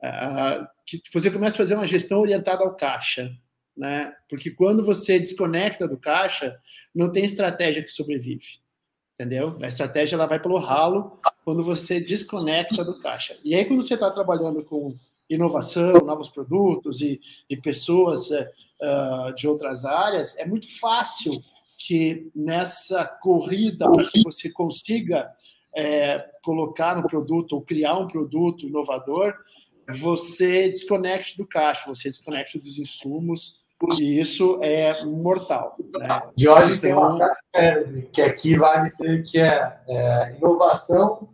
uh, 0.00 0.64
que 0.86 1.00
você 1.12 1.30
começa 1.30 1.56
a 1.56 1.58
fazer 1.58 1.74
uma 1.74 1.88
gestão 1.88 2.20
orientada 2.20 2.62
ao 2.62 2.76
caixa, 2.76 3.32
né? 3.76 4.12
Porque 4.28 4.50
quando 4.50 4.84
você 4.84 5.18
desconecta 5.18 5.88
do 5.88 5.96
caixa, 5.96 6.56
não 6.94 7.10
tem 7.10 7.24
estratégia 7.24 7.82
que 7.82 7.90
sobrevive, 7.90 8.60
entendeu? 9.14 9.52
A 9.60 9.66
estratégia 9.66 10.16
ela 10.16 10.26
vai 10.26 10.40
pelo 10.40 10.58
ralo 10.58 11.18
quando 11.44 11.62
você 11.62 12.00
desconecta 12.00 12.84
do 12.84 13.00
caixa. 13.00 13.36
E 13.44 13.54
aí 13.54 13.64
quando 13.64 13.82
você 13.82 13.94
está 13.94 14.10
trabalhando 14.10 14.64
com 14.64 14.96
inovação, 15.28 15.94
novos 16.04 16.28
produtos 16.28 17.00
e, 17.00 17.20
e 17.48 17.56
pessoas 17.56 18.30
uh, 18.30 19.34
de 19.36 19.48
outras 19.48 19.84
áreas, 19.84 20.36
é 20.38 20.46
muito 20.46 20.68
fácil 20.78 21.32
que 21.76 22.30
nessa 22.34 23.04
corrida 23.04 23.90
para 23.90 24.04
que 24.04 24.22
você 24.22 24.50
consiga 24.50 25.30
é, 25.74 26.24
colocar 26.42 26.96
um 26.96 27.02
produto 27.02 27.54
ou 27.54 27.62
criar 27.62 27.98
um 27.98 28.06
produto 28.06 28.66
inovador, 28.66 29.34
você 29.88 30.68
desconecte 30.70 31.36
do 31.36 31.46
caixa, 31.46 31.86
você 31.86 32.08
desconecte 32.08 32.58
dos 32.58 32.78
insumos, 32.78 33.60
e 33.98 34.20
isso 34.20 34.58
é 34.62 35.04
mortal. 35.04 35.76
Né? 35.98 36.22
De 36.36 36.48
hoje 36.48 36.74
então, 36.74 36.80
tem 36.80 36.92
uma 36.92 37.16
frase 37.16 37.40
célebre, 37.54 38.08
que 38.12 38.22
aqui 38.22 38.56
vale 38.56 38.88
ser 38.88 39.22
que 39.22 39.38
é, 39.38 39.76
é, 39.88 40.36
inovação 40.36 41.28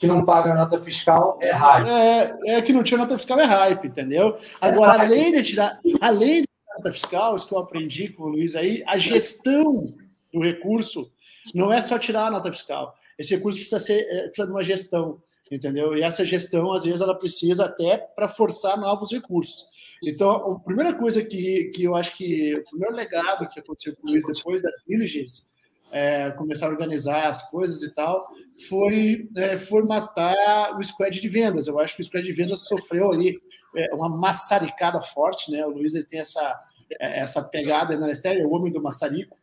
que 0.00 0.06
não 0.06 0.24
paga 0.24 0.54
nota 0.54 0.80
fiscal 0.82 1.38
é 1.42 1.50
hype. 1.52 1.86
É, 1.86 2.36
é, 2.46 2.62
que 2.62 2.72
não 2.72 2.82
tinha 2.82 2.96
nota 2.96 3.18
fiscal 3.18 3.38
é 3.38 3.44
hype, 3.44 3.86
entendeu? 3.86 4.34
Agora, 4.58 5.02
é 5.02 5.06
além 5.06 5.30
de 5.30 5.42
tirar, 5.42 5.78
além 6.00 6.42
da 6.42 6.76
nota 6.76 6.92
fiscal, 6.92 7.36
isso 7.36 7.46
que 7.46 7.52
eu 7.52 7.58
aprendi 7.58 8.08
com 8.08 8.22
o 8.22 8.28
Luiz 8.28 8.56
aí, 8.56 8.82
a 8.86 8.96
gestão 8.96 9.84
do 10.32 10.40
recurso 10.40 11.10
não 11.54 11.70
é 11.70 11.82
só 11.82 11.98
tirar 11.98 12.26
a 12.26 12.30
nota 12.30 12.50
fiscal. 12.50 12.94
Esse 13.18 13.36
recurso 13.36 13.58
precisa 13.58 13.78
ser 13.78 14.06
é, 14.08 14.22
precisa 14.28 14.46
de 14.46 14.52
uma 14.52 14.64
gestão, 14.64 15.20
entendeu? 15.50 15.96
E 15.96 16.02
essa 16.02 16.24
gestão, 16.24 16.72
às 16.72 16.84
vezes, 16.84 17.00
ela 17.00 17.16
precisa 17.16 17.64
até 17.64 17.96
para 17.96 18.28
forçar 18.28 18.78
novos 18.78 19.10
recursos. 19.10 19.66
Então, 20.02 20.30
a 20.30 20.60
primeira 20.60 20.94
coisa 20.94 21.22
que, 21.22 21.64
que 21.74 21.84
eu 21.84 21.94
acho 21.94 22.16
que 22.16 22.54
o 22.54 22.64
primeiro 22.70 22.94
legado 22.94 23.48
que 23.48 23.60
aconteceu 23.60 23.94
com 23.96 24.06
o 24.06 24.10
Luiz 24.10 24.24
depois 24.24 24.62
da 24.62 24.70
Diligence 24.86 25.50
é, 25.92 26.30
começar 26.32 26.66
a 26.66 26.70
organizar 26.70 27.26
as 27.26 27.48
coisas 27.50 27.82
e 27.82 27.92
tal, 27.92 28.28
foi 28.68 29.28
é, 29.36 29.58
formatar 29.58 30.78
o 30.78 30.84
squad 30.84 31.20
de 31.20 31.28
vendas. 31.28 31.66
Eu 31.66 31.78
acho 31.78 31.96
que 31.96 32.02
o 32.02 32.04
squad 32.04 32.24
de 32.24 32.32
vendas 32.32 32.66
sofreu 32.66 33.10
ali 33.10 33.38
é, 33.76 33.94
uma 33.94 34.08
maçaricada 34.08 35.00
forte, 35.00 35.50
né? 35.50 35.64
O 35.66 35.70
Luiz 35.70 35.94
ele 35.94 36.04
tem 36.04 36.20
essa, 36.20 36.60
é, 36.98 37.20
essa 37.20 37.42
pegada 37.42 37.96
na 37.96 38.06
Anestésia, 38.06 38.46
o 38.46 38.54
homem 38.54 38.72
do 38.72 38.82
maçarico. 38.82 39.36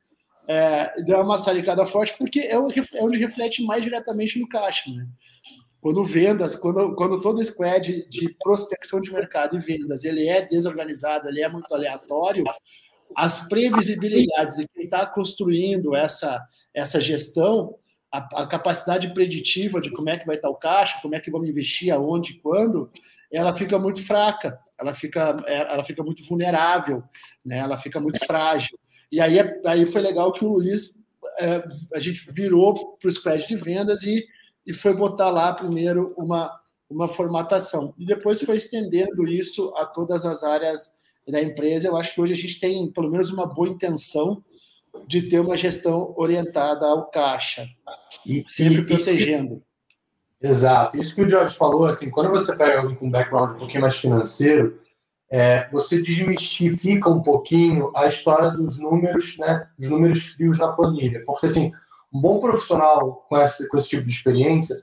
É, 0.49 1.01
deu 1.01 1.17
uma 1.17 1.25
maçaricada 1.25 1.85
forte 1.85 2.15
porque 2.17 2.39
é 2.39 2.53
é 2.53 2.57
onde 2.57 3.17
reflete 3.17 3.61
mais 3.63 3.83
diretamente 3.83 4.39
no 4.39 4.47
caixa, 4.47 4.89
né? 4.89 5.05
Quando 5.81 6.03
vendas, 6.03 6.55
quando, 6.55 6.95
quando 6.95 7.21
todo 7.21 7.43
squad 7.43 8.07
de 8.09 8.35
prospecção 8.41 8.99
de 8.99 9.11
mercado 9.11 9.55
e 9.55 9.59
vendas 9.59 10.03
ele 10.03 10.27
é 10.27 10.41
desorganizado, 10.41 11.27
ele 11.27 11.41
é 11.41 11.49
muito 11.49 11.71
aleatório, 11.73 12.43
as 13.15 13.47
previsibilidades 13.47 14.57
de 14.57 14.67
quem 14.67 14.85
está 14.85 15.05
construindo 15.05 15.95
essa, 15.95 16.43
essa 16.73 16.99
gestão, 16.99 17.75
a, 18.11 18.17
a, 18.43 18.47
capacidade 18.47 19.13
preditiva 19.13 19.79
de 19.79 19.91
como 19.91 20.09
é 20.09 20.17
que 20.17 20.25
vai 20.25 20.35
estar 20.35 20.49
o 20.49 20.55
caixa, 20.55 20.99
como 21.01 21.15
é 21.15 21.19
que 21.19 21.31
vamos 21.31 21.47
investir, 21.47 21.93
aonde, 21.93 22.35
quando, 22.35 22.89
ela 23.31 23.53
fica 23.53 23.77
muito 23.77 24.01
fraca, 24.01 24.59
ela 24.79 24.93
fica, 24.93 25.37
ela 25.47 25.83
fica 25.83 26.03
muito 26.03 26.23
vulnerável, 26.23 27.03
né? 27.45 27.57
ela 27.57 27.77
fica 27.77 27.99
muito 27.99 28.19
frágil. 28.25 28.77
E 29.11 29.19
aí, 29.19 29.37
aí 29.65 29.85
foi 29.85 30.01
legal 30.01 30.31
que 30.31 30.43
o 30.45 30.49
Luiz, 30.49 30.97
é, 31.39 31.63
a 31.93 31.99
gente 31.99 32.31
virou 32.31 32.97
para 32.97 33.09
o 33.09 33.11
squad 33.11 33.45
de 33.47 33.55
vendas 33.55 34.03
e 34.03 34.25
e 34.67 34.73
foi 34.73 34.93
botar 34.93 35.29
lá 35.29 35.53
primeiro 35.53 36.13
uma, 36.17 36.51
uma 36.89 37.07
formatação. 37.07 37.93
E 37.97 38.05
depois 38.05 38.41
foi 38.41 38.57
estendendo 38.57 39.23
isso 39.31 39.73
a 39.77 39.85
todas 39.85 40.25
as 40.25 40.43
áreas 40.43 40.97
da 41.25 41.41
empresa. 41.41 41.87
Eu 41.87 41.95
acho 41.95 42.13
que 42.13 42.19
hoje 42.19 42.33
a 42.33 42.37
gente 42.37 42.59
tem 42.59 42.91
pelo 42.91 43.09
menos 43.09 43.29
uma 43.29 43.45
boa 43.47 43.69
intenção 43.69 44.43
de 45.07 45.21
ter 45.21 45.39
uma 45.39 45.55
gestão 45.55 46.13
orientada 46.17 46.85
ao 46.85 47.09
caixa, 47.09 47.67
e, 48.25 48.43
sempre 48.47 48.79
e, 48.79 48.85
protegendo. 48.85 49.63
Isso, 50.41 50.51
exato. 50.53 51.01
Isso 51.01 51.15
que 51.15 51.21
o 51.21 51.29
Jorge 51.29 51.55
falou, 51.55 51.85
assim, 51.85 52.09
quando 52.09 52.29
você 52.29 52.55
pega 52.55 52.79
alguém 52.79 52.95
com 52.95 53.07
um 53.07 53.11
background 53.11 53.51
um 53.51 53.59
pouquinho 53.59 53.81
mais 53.81 53.95
financeiro, 53.95 54.79
é, 55.29 55.69
você 55.69 56.01
desmistifica 56.01 57.09
um 57.09 57.21
pouquinho 57.21 57.91
a 57.95 58.07
história 58.07 58.49
dos 58.49 58.79
números, 58.79 59.37
né, 59.37 59.67
dos 59.77 59.89
números 59.89 60.23
frios 60.29 60.57
na 60.57 60.71
planilha. 60.71 61.23
Porque, 61.25 61.45
assim, 61.45 61.71
um 62.17 62.21
bom 62.21 62.39
profissional 62.39 63.25
com 63.29 63.37
esse, 63.37 63.69
com 63.69 63.77
esse 63.77 63.89
tipo 63.89 64.03
de 64.03 64.09
experiência, 64.09 64.75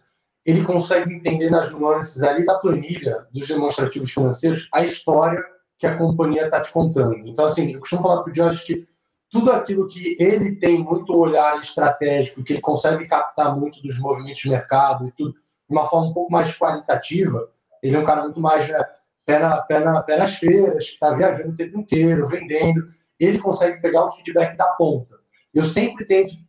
ele 0.47 0.63
consegue 0.63 1.13
entender 1.13 1.51
nas 1.51 1.73
nuances 1.73 2.23
ali 2.23 2.45
da 2.45 2.59
planilha 2.59 3.27
dos 3.33 3.49
demonstrativos 3.49 4.13
financeiros 4.13 4.69
a 4.73 4.85
história 4.85 5.43
que 5.79 5.87
a 5.87 5.97
companhia 5.97 6.45
está 6.45 6.61
te 6.61 6.73
contando. 6.73 7.27
Então, 7.27 7.47
assim, 7.47 7.73
eu 7.73 7.81
costumo 7.81 8.03
falar 8.03 8.23
para 8.23 8.31
o 8.31 8.33
Josh 8.33 8.63
que 8.65 8.87
tudo 9.31 9.51
aquilo 9.51 9.89
que 9.89 10.17
ele 10.21 10.55
tem 10.57 10.79
muito 10.79 11.13
olhar 11.13 11.61
estratégico, 11.61 12.45
que 12.45 12.53
ele 12.53 12.61
consegue 12.61 13.07
captar 13.07 13.57
muito 13.59 13.83
dos 13.83 13.99
movimentos 13.99 14.43
de 14.43 14.51
mercado 14.51 15.09
e 15.09 15.13
tudo, 15.13 15.33
de 15.33 15.39
uma 15.71 15.89
forma 15.89 16.11
um 16.11 16.15
pouco 16.15 16.31
mais 16.31 16.57
qualitativa, 16.57 17.51
ele 17.83 17.97
é 17.97 17.99
um 17.99 18.05
cara 18.05 18.23
muito 18.23 18.41
mais 18.41 18.69
né, 18.69 18.79
pé, 19.27 19.41
na, 19.41 19.61
pé, 19.63 19.81
na, 19.81 20.03
pé 20.03 20.19
nas 20.19 20.37
feiras, 20.37 20.85
que 20.85 20.93
está 20.93 21.13
viajando 21.15 21.51
o 21.51 21.57
tempo 21.57 21.81
inteiro, 21.81 22.27
vendendo, 22.29 22.87
ele 23.19 23.39
consegue 23.39 23.81
pegar 23.81 24.05
o 24.05 24.13
feedback 24.13 24.57
da 24.57 24.67
ponta. 24.73 25.17
Eu 25.53 25.65
sempre 25.65 26.05
tento 26.05 26.44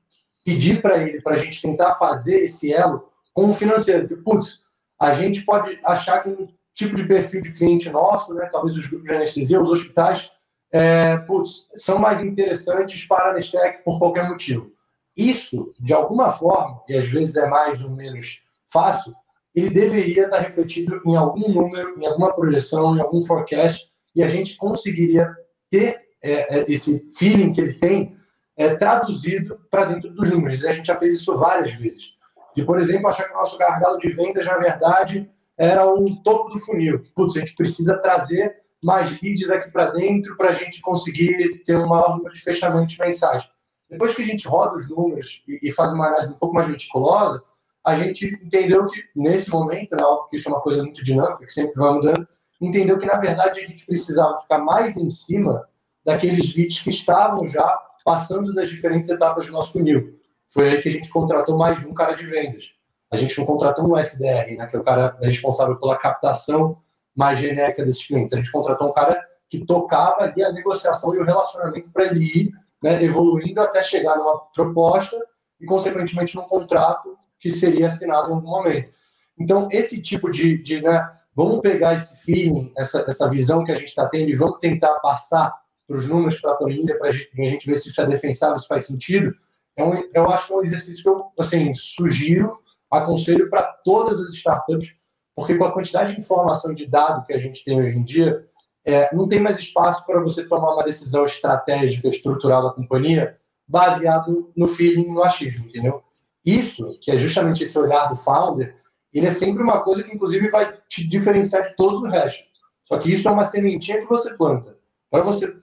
pedir 0.45 0.81
para 0.81 1.01
ele, 1.01 1.19
para 1.19 1.35
a 1.35 1.37
gente 1.39 1.61
tentar 1.61 1.95
fazer 1.95 2.45
esse 2.45 2.71
elo 2.71 3.09
com 3.33 3.49
o 3.49 3.53
financeiro. 3.53 4.07
Porque, 4.07 4.23
putz, 4.23 4.63
a 5.01 5.13
gente 5.15 5.41
pode 5.41 5.77
achar 5.83 6.21
que 6.21 6.29
um 6.29 6.47
tipo 6.75 6.95
de 6.95 7.05
perfil 7.05 7.41
de 7.41 7.51
cliente 7.51 7.89
nosso, 7.89 8.33
né, 8.33 8.47
talvez 8.51 8.77
os 8.77 8.87
grupos 8.87 9.09
de 9.09 9.15
anestesia, 9.15 9.61
os 9.61 9.71
hospitais, 9.71 10.29
é, 10.71 11.17
putz, 11.17 11.71
são 11.75 11.97
mais 11.97 12.21
interessantes 12.21 13.05
para 13.05 13.31
a 13.31 13.33
Nestec 13.33 13.83
por 13.83 13.97
qualquer 13.97 14.29
motivo. 14.29 14.71
Isso, 15.17 15.73
de 15.79 15.93
alguma 15.93 16.31
forma, 16.31 16.81
e 16.87 16.95
às 16.95 17.07
vezes 17.07 17.37
é 17.37 17.47
mais 17.47 17.81
ou 17.81 17.89
menos 17.89 18.43
fácil, 18.67 19.13
ele 19.55 19.69
deveria 19.69 20.25
estar 20.25 20.39
refletido 20.39 21.01
em 21.05 21.15
algum 21.15 21.51
número, 21.51 21.97
em 21.97 22.05
alguma 22.05 22.33
projeção, 22.33 22.95
em 22.95 22.99
algum 22.99 23.23
forecast, 23.23 23.89
e 24.13 24.21
a 24.21 24.27
gente 24.27 24.57
conseguiria 24.57 25.33
ter 25.71 26.01
é, 26.21 26.59
é 26.59 26.65
esse 26.71 27.13
feeling 27.17 27.53
que 27.53 27.61
ele 27.61 27.73
tem 27.75 28.17
é, 28.57 28.75
traduzido 28.75 29.59
para 29.69 29.85
dentro 29.85 30.09
dos 30.11 30.29
números. 30.31 30.63
E 30.63 30.67
a 30.67 30.73
gente 30.73 30.87
já 30.87 30.95
fez 30.95 31.19
isso 31.19 31.37
várias 31.37 31.73
vezes. 31.75 32.15
De, 32.55 32.63
por 32.63 32.79
exemplo, 32.79 33.09
achar 33.09 33.25
que 33.25 33.33
o 33.33 33.37
nosso 33.37 33.57
gargalo 33.57 33.99
de 33.99 34.09
vendas, 34.09 34.45
na 34.45 34.57
verdade, 34.57 35.29
era 35.57 35.85
o 35.85 36.15
topo 36.23 36.49
do 36.49 36.59
funil. 36.59 37.03
Putz, 37.15 37.35
a 37.35 37.39
gente 37.41 37.55
precisa 37.55 37.97
trazer 37.97 38.55
mais 38.81 39.19
leads 39.21 39.49
aqui 39.49 39.69
para 39.71 39.91
dentro 39.91 40.37
para 40.37 40.49
a 40.49 40.53
gente 40.53 40.81
conseguir 40.81 41.63
ter 41.65 41.75
um 41.77 41.87
maior 41.87 42.17
número 42.17 42.33
de 42.33 42.41
fechamentos 42.41 42.97
mensais. 42.97 43.43
Depois 43.89 44.15
que 44.15 44.21
a 44.21 44.25
gente 44.25 44.47
roda 44.47 44.77
os 44.77 44.89
números 44.89 45.43
e, 45.47 45.59
e 45.63 45.71
faz 45.71 45.91
uma 45.93 46.07
análise 46.07 46.33
um 46.33 46.37
pouco 46.37 46.55
mais 46.55 46.67
meticulosa, 46.67 47.41
a 47.85 47.95
gente 47.95 48.25
entendeu 48.43 48.87
que, 48.87 49.03
nesse 49.15 49.49
momento, 49.49 49.95
né, 49.95 50.03
óbvio 50.03 50.29
que 50.29 50.37
isso 50.37 50.49
é 50.49 50.51
uma 50.51 50.61
coisa 50.61 50.81
muito 50.81 51.03
dinâmica, 51.03 51.45
que 51.45 51.53
sempre 51.53 51.75
vai 51.75 51.93
mudando, 51.93 52.27
entendeu 52.59 52.97
que, 52.97 53.05
na 53.05 53.19
verdade, 53.19 53.59
a 53.59 53.67
gente 53.67 53.85
precisava 53.85 54.41
ficar 54.41 54.59
mais 54.59 54.97
em 54.97 55.09
cima 55.09 55.67
daqueles 56.03 56.55
leads 56.55 56.81
que 56.81 56.89
estavam 56.89 57.47
já 57.47 57.79
passando 58.05 58.53
das 58.53 58.69
diferentes 58.69 59.09
etapas 59.09 59.47
do 59.47 59.53
nosso 59.53 59.73
funil. 59.73 60.17
Foi 60.51 60.69
aí 60.69 60.81
que 60.81 60.87
a 60.87 60.91
gente 60.91 61.09
contratou 61.09 61.57
mais 61.57 61.83
um 61.83 61.93
cara 61.93 62.13
de 62.13 62.23
vendas. 62.25 62.71
A 63.11 63.17
gente 63.17 63.35
não 63.37 63.45
contratou 63.45 63.89
um 63.89 63.97
SDR, 63.97 64.55
né, 64.55 64.67
que 64.67 64.75
é 64.75 64.79
o 64.79 64.83
cara 64.83 65.17
responsável 65.19 65.75
pela 65.77 65.97
captação 65.97 66.77
mais 67.15 67.39
genérica 67.39 67.83
desses 67.83 68.05
clientes. 68.05 68.33
A 68.33 68.37
gente 68.37 68.51
contratou 68.51 68.89
um 68.89 68.93
cara 68.93 69.19
que 69.49 69.65
tocava 69.65 70.23
ali 70.23 70.43
a 70.43 70.51
negociação 70.51 71.15
e 71.15 71.19
o 71.19 71.23
relacionamento 71.23 71.89
para 71.91 72.05
ele 72.05 72.25
ir 72.25 72.51
né, 72.83 73.03
evoluindo 73.03 73.59
até 73.59 73.83
chegar 73.83 74.17
numa 74.17 74.39
proposta 74.53 75.17
e, 75.59 75.65
consequentemente, 75.65 76.35
num 76.35 76.43
contrato 76.43 77.17
que 77.39 77.49
seria 77.49 77.87
assinado 77.87 78.29
em 78.29 78.33
algum 78.35 78.47
momento. 78.47 78.91
Então, 79.39 79.67
esse 79.71 80.01
tipo 80.01 80.29
de, 80.29 80.61
de 80.61 80.81
né, 80.81 81.11
vamos 81.35 81.59
pegar 81.59 81.95
esse 81.95 82.19
feeling, 82.19 82.71
essa, 82.77 83.03
essa 83.07 83.27
visão 83.29 83.63
que 83.63 83.71
a 83.71 83.75
gente 83.75 83.89
está 83.89 84.07
tendo 84.07 84.29
e 84.29 84.35
vamos 84.35 84.59
tentar 84.59 84.99
passar 84.99 85.53
para 85.87 85.97
os 85.97 86.07
números, 86.07 86.39
para 86.39 86.51
a 86.51 86.55
planilha, 86.55 86.97
para 86.97 87.09
a 87.09 87.11
gente 87.11 87.67
ver 87.67 87.77
se 87.77 87.89
isso 87.89 88.01
é 88.01 88.05
defensável, 88.05 88.57
se 88.57 88.67
faz 88.67 88.85
sentido, 88.85 89.33
é 89.77 89.83
um, 89.83 89.93
eu 90.13 90.29
acho 90.29 90.47
que 90.47 90.53
é 90.53 90.57
um 90.57 90.63
exercício 90.63 91.03
que 91.03 91.09
eu 91.09 91.25
assim, 91.37 91.73
sugiro, 91.73 92.59
aconselho 92.89 93.49
para 93.49 93.63
todas 93.83 94.19
as 94.19 94.33
startups, 94.33 94.95
porque 95.35 95.55
com 95.55 95.65
a 95.65 95.71
quantidade 95.71 96.13
de 96.13 96.21
informação 96.21 96.73
de 96.73 96.85
dado 96.85 97.25
que 97.25 97.33
a 97.33 97.39
gente 97.39 97.63
tem 97.63 97.81
hoje 97.81 97.97
em 97.97 98.03
dia, 98.03 98.47
é, 98.85 99.13
não 99.13 99.27
tem 99.27 99.39
mais 99.39 99.59
espaço 99.59 100.05
para 100.05 100.21
você 100.21 100.45
tomar 100.45 100.73
uma 100.73 100.83
decisão 100.83 101.25
estratégica, 101.25 102.07
estrutural 102.07 102.63
da 102.63 102.73
companhia, 102.73 103.37
baseado 103.67 104.51
no 104.55 104.67
feeling, 104.67 105.07
no 105.11 105.23
achismo, 105.23 105.65
entendeu? 105.67 106.03
Isso, 106.45 106.97
que 107.01 107.11
é 107.11 107.17
justamente 107.17 107.63
esse 107.63 107.77
olhar 107.77 108.07
do 108.07 108.15
founder, 108.15 108.77
ele 109.11 109.25
é 109.25 109.31
sempre 109.31 109.63
uma 109.63 109.81
coisa 109.81 110.03
que, 110.03 110.13
inclusive, 110.13 110.49
vai 110.49 110.77
te 110.87 111.07
diferenciar 111.09 111.69
de 111.69 111.75
todos 111.75 112.03
o 112.03 112.07
resto. 112.07 112.43
Só 112.85 112.99
que 112.99 113.11
isso 113.11 113.27
é 113.27 113.31
uma 113.31 113.45
sementinha 113.45 114.01
que 114.01 114.07
você 114.07 114.35
planta. 114.35 114.74
Para 115.09 115.23
você 115.23 115.53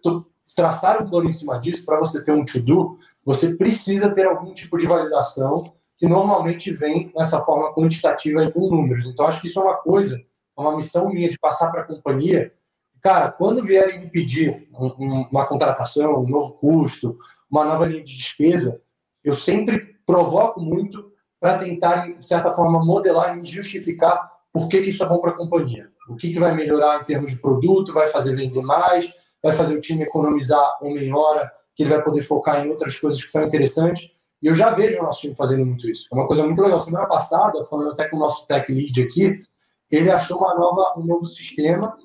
traçar 0.54 1.02
um 1.02 1.08
plano 1.08 1.28
em 1.28 1.32
cima 1.32 1.58
disso, 1.58 1.84
para 1.86 1.98
você 1.98 2.24
ter 2.24 2.32
um 2.32 2.44
to-do, 2.44 2.98
você 3.24 3.56
precisa 3.56 4.10
ter 4.10 4.26
algum 4.26 4.52
tipo 4.52 4.78
de 4.78 4.86
validação 4.86 5.72
que 5.96 6.08
normalmente 6.08 6.72
vem 6.72 7.12
nessa 7.16 7.44
forma 7.44 7.72
quantitativa 7.74 8.44
e 8.44 8.52
com 8.52 8.68
números. 8.68 9.06
Então, 9.06 9.26
acho 9.26 9.40
que 9.40 9.46
isso 9.46 9.60
é 9.60 9.62
uma 9.62 9.76
coisa, 9.76 10.20
uma 10.56 10.76
missão 10.76 11.08
minha 11.08 11.30
de 11.30 11.38
passar 11.38 11.70
para 11.70 11.82
a 11.82 11.86
companhia. 11.86 12.52
Cara, 13.00 13.30
quando 13.30 13.62
vierem 13.62 14.00
me 14.00 14.10
pedir 14.10 14.68
uma 14.72 15.46
contratação, 15.46 16.22
um 16.22 16.28
novo 16.28 16.56
custo, 16.58 17.16
uma 17.50 17.64
nova 17.64 17.86
linha 17.86 18.02
de 18.02 18.16
despesa, 18.16 18.80
eu 19.22 19.34
sempre 19.34 19.96
provoco 20.04 20.60
muito 20.60 21.12
para 21.38 21.58
tentar, 21.58 22.06
de 22.06 22.26
certa 22.26 22.52
forma, 22.52 22.84
modelar 22.84 23.38
e 23.38 23.44
justificar 23.44 24.30
por 24.52 24.68
que, 24.68 24.82
que 24.82 24.90
isso 24.90 25.02
é 25.04 25.08
bom 25.08 25.18
para 25.18 25.30
a 25.30 25.36
companhia. 25.36 25.90
O 26.08 26.16
que, 26.16 26.32
que 26.32 26.38
vai 26.38 26.54
melhorar 26.54 27.00
em 27.00 27.04
termos 27.04 27.32
de 27.32 27.38
produto, 27.38 27.92
vai 27.92 28.08
fazer 28.08 28.34
vender 28.34 28.62
mais, 28.62 29.12
vai 29.42 29.52
fazer 29.52 29.74
o 29.74 29.80
time 29.80 30.04
economizar 30.04 30.78
em 30.82 31.12
hora, 31.12 31.50
que 31.74 31.82
ele 31.82 31.90
vai 31.90 32.02
poder 32.02 32.22
focar 32.22 32.64
em 32.64 32.70
outras 32.70 32.98
coisas 32.98 33.22
que 33.22 33.30
são 33.30 33.44
interessantes. 33.44 34.10
E 34.42 34.46
eu 34.46 34.54
já 34.54 34.70
vejo 34.70 34.98
o 34.98 35.02
nosso 35.02 35.20
time 35.20 35.34
fazendo 35.34 35.64
muito 35.64 35.88
isso. 35.88 36.08
É 36.12 36.14
uma 36.14 36.26
coisa 36.26 36.44
muito 36.44 36.60
legal. 36.60 36.80
Semana 36.80 37.06
passada, 37.06 37.64
falando 37.64 37.92
até 37.92 38.08
com 38.08 38.16
o 38.16 38.20
nosso 38.20 38.46
tech 38.46 38.70
lead 38.72 39.02
aqui, 39.02 39.42
ele 39.90 40.10
achou 40.10 40.38
uma 40.38 40.54
nova, 40.54 40.98
um 40.98 41.04
novo 41.04 41.26
sistema 41.26 41.96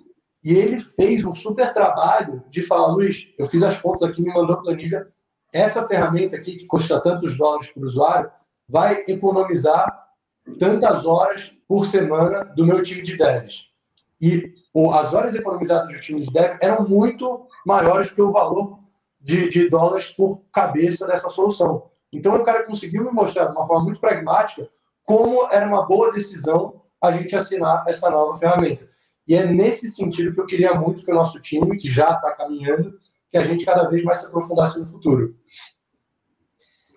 e 0.43 0.53
ele 0.53 0.79
fez 0.79 1.25
um 1.25 1.33
super 1.33 1.73
trabalho 1.73 2.43
de 2.49 2.61
falar, 2.61 2.87
Luiz, 2.87 3.33
eu 3.37 3.45
fiz 3.47 3.63
as 3.63 3.81
contas 3.81 4.03
aqui, 4.03 4.21
me 4.21 4.33
mandou 4.33 4.55
a 4.55 4.61
planilha. 4.61 5.07
Essa 5.51 5.87
ferramenta 5.87 6.37
aqui, 6.37 6.57
que 6.57 6.65
custa 6.65 7.01
tantos 7.01 7.37
dólares 7.37 7.71
para 7.71 7.81
o 7.81 7.85
usuário, 7.85 8.31
vai 8.67 9.03
economizar 9.07 10.07
tantas 10.59 11.05
horas 11.05 11.53
por 11.67 11.85
semana 11.85 12.43
do 12.43 12.65
meu 12.65 12.83
time 12.83 13.01
de 13.01 13.17
devs. 13.17 13.65
E 14.21 14.53
as 14.93 15.13
horas 15.13 15.35
economizadas 15.35 15.93
do 15.93 16.01
time 16.01 16.25
de 16.25 16.31
dev 16.31 16.57
eram 16.61 16.87
muito 16.87 17.47
maiores 17.65 18.11
que 18.11 18.21
o 18.21 18.31
valor 18.31 18.79
de, 19.19 19.49
de 19.49 19.69
dólares 19.69 20.11
por 20.11 20.41
cabeça 20.53 21.07
dessa 21.07 21.29
solução. 21.29 21.89
Então 22.13 22.35
o 22.35 22.43
cara 22.43 22.65
conseguiu 22.65 23.03
me 23.03 23.11
mostrar 23.11 23.45
de 23.45 23.51
uma 23.51 23.67
forma 23.67 23.85
muito 23.85 23.99
pragmática 23.99 24.69
como 25.03 25.47
era 25.51 25.67
uma 25.67 25.85
boa 25.85 26.11
decisão 26.11 26.81
a 27.01 27.11
gente 27.11 27.35
assinar 27.35 27.85
essa 27.87 28.09
nova 28.09 28.37
ferramenta. 28.37 28.87
E 29.27 29.35
é 29.35 29.45
nesse 29.45 29.89
sentido 29.89 30.33
que 30.33 30.39
eu 30.39 30.45
queria 30.45 30.73
muito 30.73 31.03
que 31.03 31.11
o 31.11 31.15
nosso 31.15 31.41
time, 31.41 31.77
que 31.77 31.89
já 31.89 32.11
está 32.11 32.35
caminhando, 32.35 32.97
que 33.29 33.37
a 33.37 33.43
gente 33.43 33.65
cada 33.65 33.89
vez 33.89 34.03
mais 34.03 34.21
se 34.21 34.27
aprofundasse 34.27 34.79
no 34.79 34.87
futuro. 34.87 35.31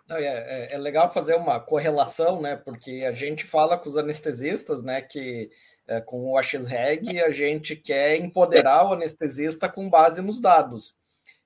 É, 0.09 0.25
é, 0.25 0.75
é, 0.75 0.79
legal 0.79 1.13
fazer 1.13 1.37
uma 1.37 1.61
correlação, 1.61 2.41
né? 2.41 2.57
Porque 2.57 3.05
a 3.07 3.13
gente 3.13 3.45
fala 3.45 3.79
com 3.79 3.89
os 3.89 3.97
anestesistas, 3.97 4.83
né? 4.83 5.01
Que 5.01 5.51
é, 5.91 6.01
com 6.01 6.31
o 6.31 6.39
AXREG 6.39 7.21
a 7.21 7.33
gente 7.33 7.75
quer 7.75 8.17
empoderar 8.17 8.87
o 8.87 8.93
anestesista 8.93 9.69
com 9.69 9.91
base 9.91 10.23
nos 10.23 10.41
dados. 10.41 10.95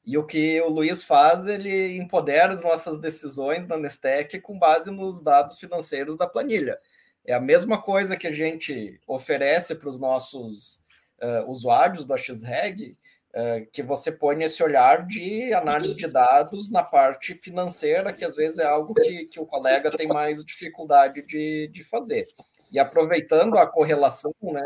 E 0.04 0.18
o 0.18 0.26
que 0.26 0.60
o 0.60 0.68
Luiz 0.68 1.02
faz, 1.02 1.46
ele 1.46 1.96
empodera 1.96 2.52
as 2.52 2.62
nossas 2.62 2.98
decisões 2.98 3.64
da 3.64 3.78
Nestec 3.78 4.38
com 4.42 4.58
base 4.58 4.90
nos 4.90 5.22
dados 5.22 5.58
financeiros 5.58 6.14
da 6.14 6.26
planilha. 6.26 6.78
É 7.26 7.32
a 7.32 7.40
mesma 7.40 7.80
coisa 7.80 8.18
que 8.18 8.26
a 8.26 8.32
gente 8.32 9.00
oferece 9.06 9.74
para 9.74 9.88
os 9.88 9.98
nossos 9.98 10.78
uh, 11.22 11.50
usuários 11.50 12.04
do 12.04 12.12
AXREG, 12.12 12.98
uh, 13.30 13.66
que 13.72 13.82
você 13.82 14.12
põe 14.12 14.42
esse 14.42 14.62
olhar 14.62 15.06
de 15.06 15.54
análise 15.54 15.94
de 15.94 16.06
dados 16.06 16.70
na 16.70 16.82
parte 16.82 17.32
financeira, 17.34 18.12
que 18.12 18.26
às 18.26 18.36
vezes 18.36 18.58
é 18.58 18.66
algo 18.66 18.92
que, 18.92 19.24
que 19.24 19.40
o 19.40 19.46
colega 19.46 19.90
tem 19.90 20.06
mais 20.06 20.44
dificuldade 20.44 21.22
de, 21.22 21.70
de 21.72 21.82
fazer. 21.82 22.26
E 22.74 22.78
aproveitando 22.78 23.56
a 23.56 23.66
correlação, 23.66 24.34
né? 24.42 24.62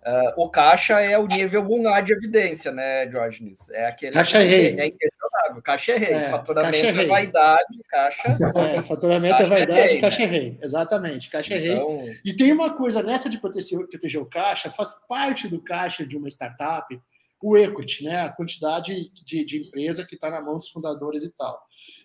Uh, 0.00 0.44
o 0.44 0.48
caixa 0.48 0.98
é 0.98 1.18
o 1.18 1.26
nível 1.26 1.62
1A 1.62 2.02
de 2.02 2.14
evidência, 2.14 2.72
né, 2.72 3.04
Diógenes? 3.04 3.68
É 3.68 3.86
aquele 3.86 4.12
caixa 4.12 4.38
que 4.38 4.44
rei. 4.46 4.80
é 4.80 4.86
inquestionável. 4.86 5.62
Caixa 5.62 5.92
é 5.92 5.96
rei. 5.98 6.12
É, 6.14 6.24
faturamento 6.24 6.80
caixa 6.80 7.00
é, 7.00 7.04
é 7.04 7.06
vaidade, 7.06 7.78
caixa. 7.90 8.38
É, 8.56 8.82
faturamento 8.82 9.36
caixa 9.36 9.44
é 9.44 9.56
vaidade, 9.56 9.78
é 9.78 9.86
rei, 9.86 10.00
caixa 10.00 10.22
é 10.22 10.26
né? 10.26 10.36
é 10.36 10.40
rei. 10.40 10.58
Exatamente, 10.62 11.30
caixa 11.30 11.54
então... 11.54 11.90
é 11.90 12.02
rei. 12.04 12.20
E 12.24 12.32
tem 12.32 12.50
uma 12.50 12.70
coisa 12.70 13.02
nessa 13.02 13.28
de 13.28 13.36
proteger, 13.36 13.86
proteger 13.88 14.22
o 14.22 14.26
caixa, 14.26 14.70
faz 14.70 14.94
parte 15.06 15.48
do 15.48 15.60
caixa 15.60 16.06
de 16.06 16.16
uma 16.16 16.28
startup 16.28 16.98
o 17.42 17.56
equity, 17.56 18.04
né? 18.04 18.20
a 18.20 18.28
quantidade 18.28 19.10
de, 19.24 19.44
de 19.44 19.58
empresa 19.62 20.04
que 20.04 20.14
está 20.14 20.30
na 20.30 20.42
mão 20.42 20.56
dos 20.56 20.68
fundadores 20.68 21.22
e 21.22 21.30
tal. 21.30 21.58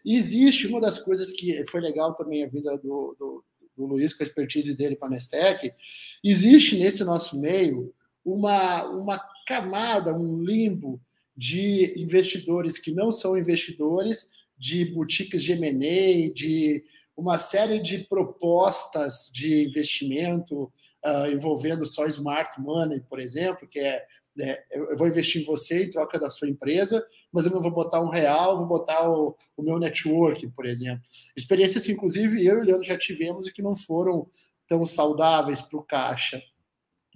E 0.04 0.16
existe 0.16 0.66
uma 0.66 0.80
das 0.80 0.98
coisas 0.98 1.32
que 1.32 1.64
foi 1.70 1.82
legal 1.82 2.14
também 2.16 2.44
a 2.44 2.48
vida 2.48 2.78
do, 2.78 3.16
do 3.20 3.44
do 3.76 3.86
Luiz 3.86 4.14
com 4.14 4.24
a 4.24 4.26
expertise 4.26 4.76
dele 4.76 4.96
para 4.96 5.08
a 5.08 5.12
Nestec, 5.12 5.74
existe 6.24 6.78
nesse 6.78 7.04
nosso 7.04 7.40
meio 7.40 7.94
uma, 8.24 8.86
uma 8.86 9.22
camada, 9.46 10.14
um 10.14 10.42
limbo 10.42 11.00
de 11.36 11.94
investidores 11.98 12.80
que 12.80 12.92
não 12.92 13.12
são 13.12 13.38
investidores, 13.38 14.30
de 14.58 14.86
boutiques 14.86 15.44
de 15.44 15.52
M&A, 15.52 16.34
de 16.34 16.84
uma 17.16 17.38
série 17.38 17.80
de 17.80 18.00
propostas 18.00 19.30
de 19.34 19.64
investimento 19.66 20.72
uh, 21.06 21.28
envolvendo 21.32 21.86
só 21.86 22.06
smart 22.08 22.60
money, 22.60 23.02
por 23.02 23.20
exemplo, 23.20 23.68
que 23.68 23.80
é 23.80 24.06
é, 24.40 24.64
eu 24.72 24.98
vou 24.98 25.08
investir 25.08 25.42
em 25.42 25.46
você 25.46 25.86
em 25.86 25.90
troca 25.90 26.20
da 26.20 26.30
sua 26.30 26.50
empresa, 26.50 27.06
mas 27.32 27.46
eu 27.46 27.52
não 27.52 27.62
vou 27.62 27.72
botar 27.72 28.02
um 28.02 28.10
real, 28.10 28.58
vou 28.58 28.68
botar 28.68 29.10
o, 29.10 29.36
o 29.56 29.64
meu 29.64 29.80
network, 29.80 30.48
por 30.50 30.66
exemplo. 30.66 31.04
Experiências 31.36 31.86
que, 31.86 31.92
inclusive, 31.92 32.46
eu 32.46 32.58
e 32.58 32.62
o 32.62 32.64
Leandro 32.64 32.84
já 32.84 32.98
tivemos 32.98 33.48
e 33.48 33.54
que 33.54 33.62
não 33.62 33.76
foram 33.76 34.28
tão 34.68 34.86
saudáveis 34.86 35.62
para 35.62 35.80
o 35.80 35.84
caixa. 35.84 36.42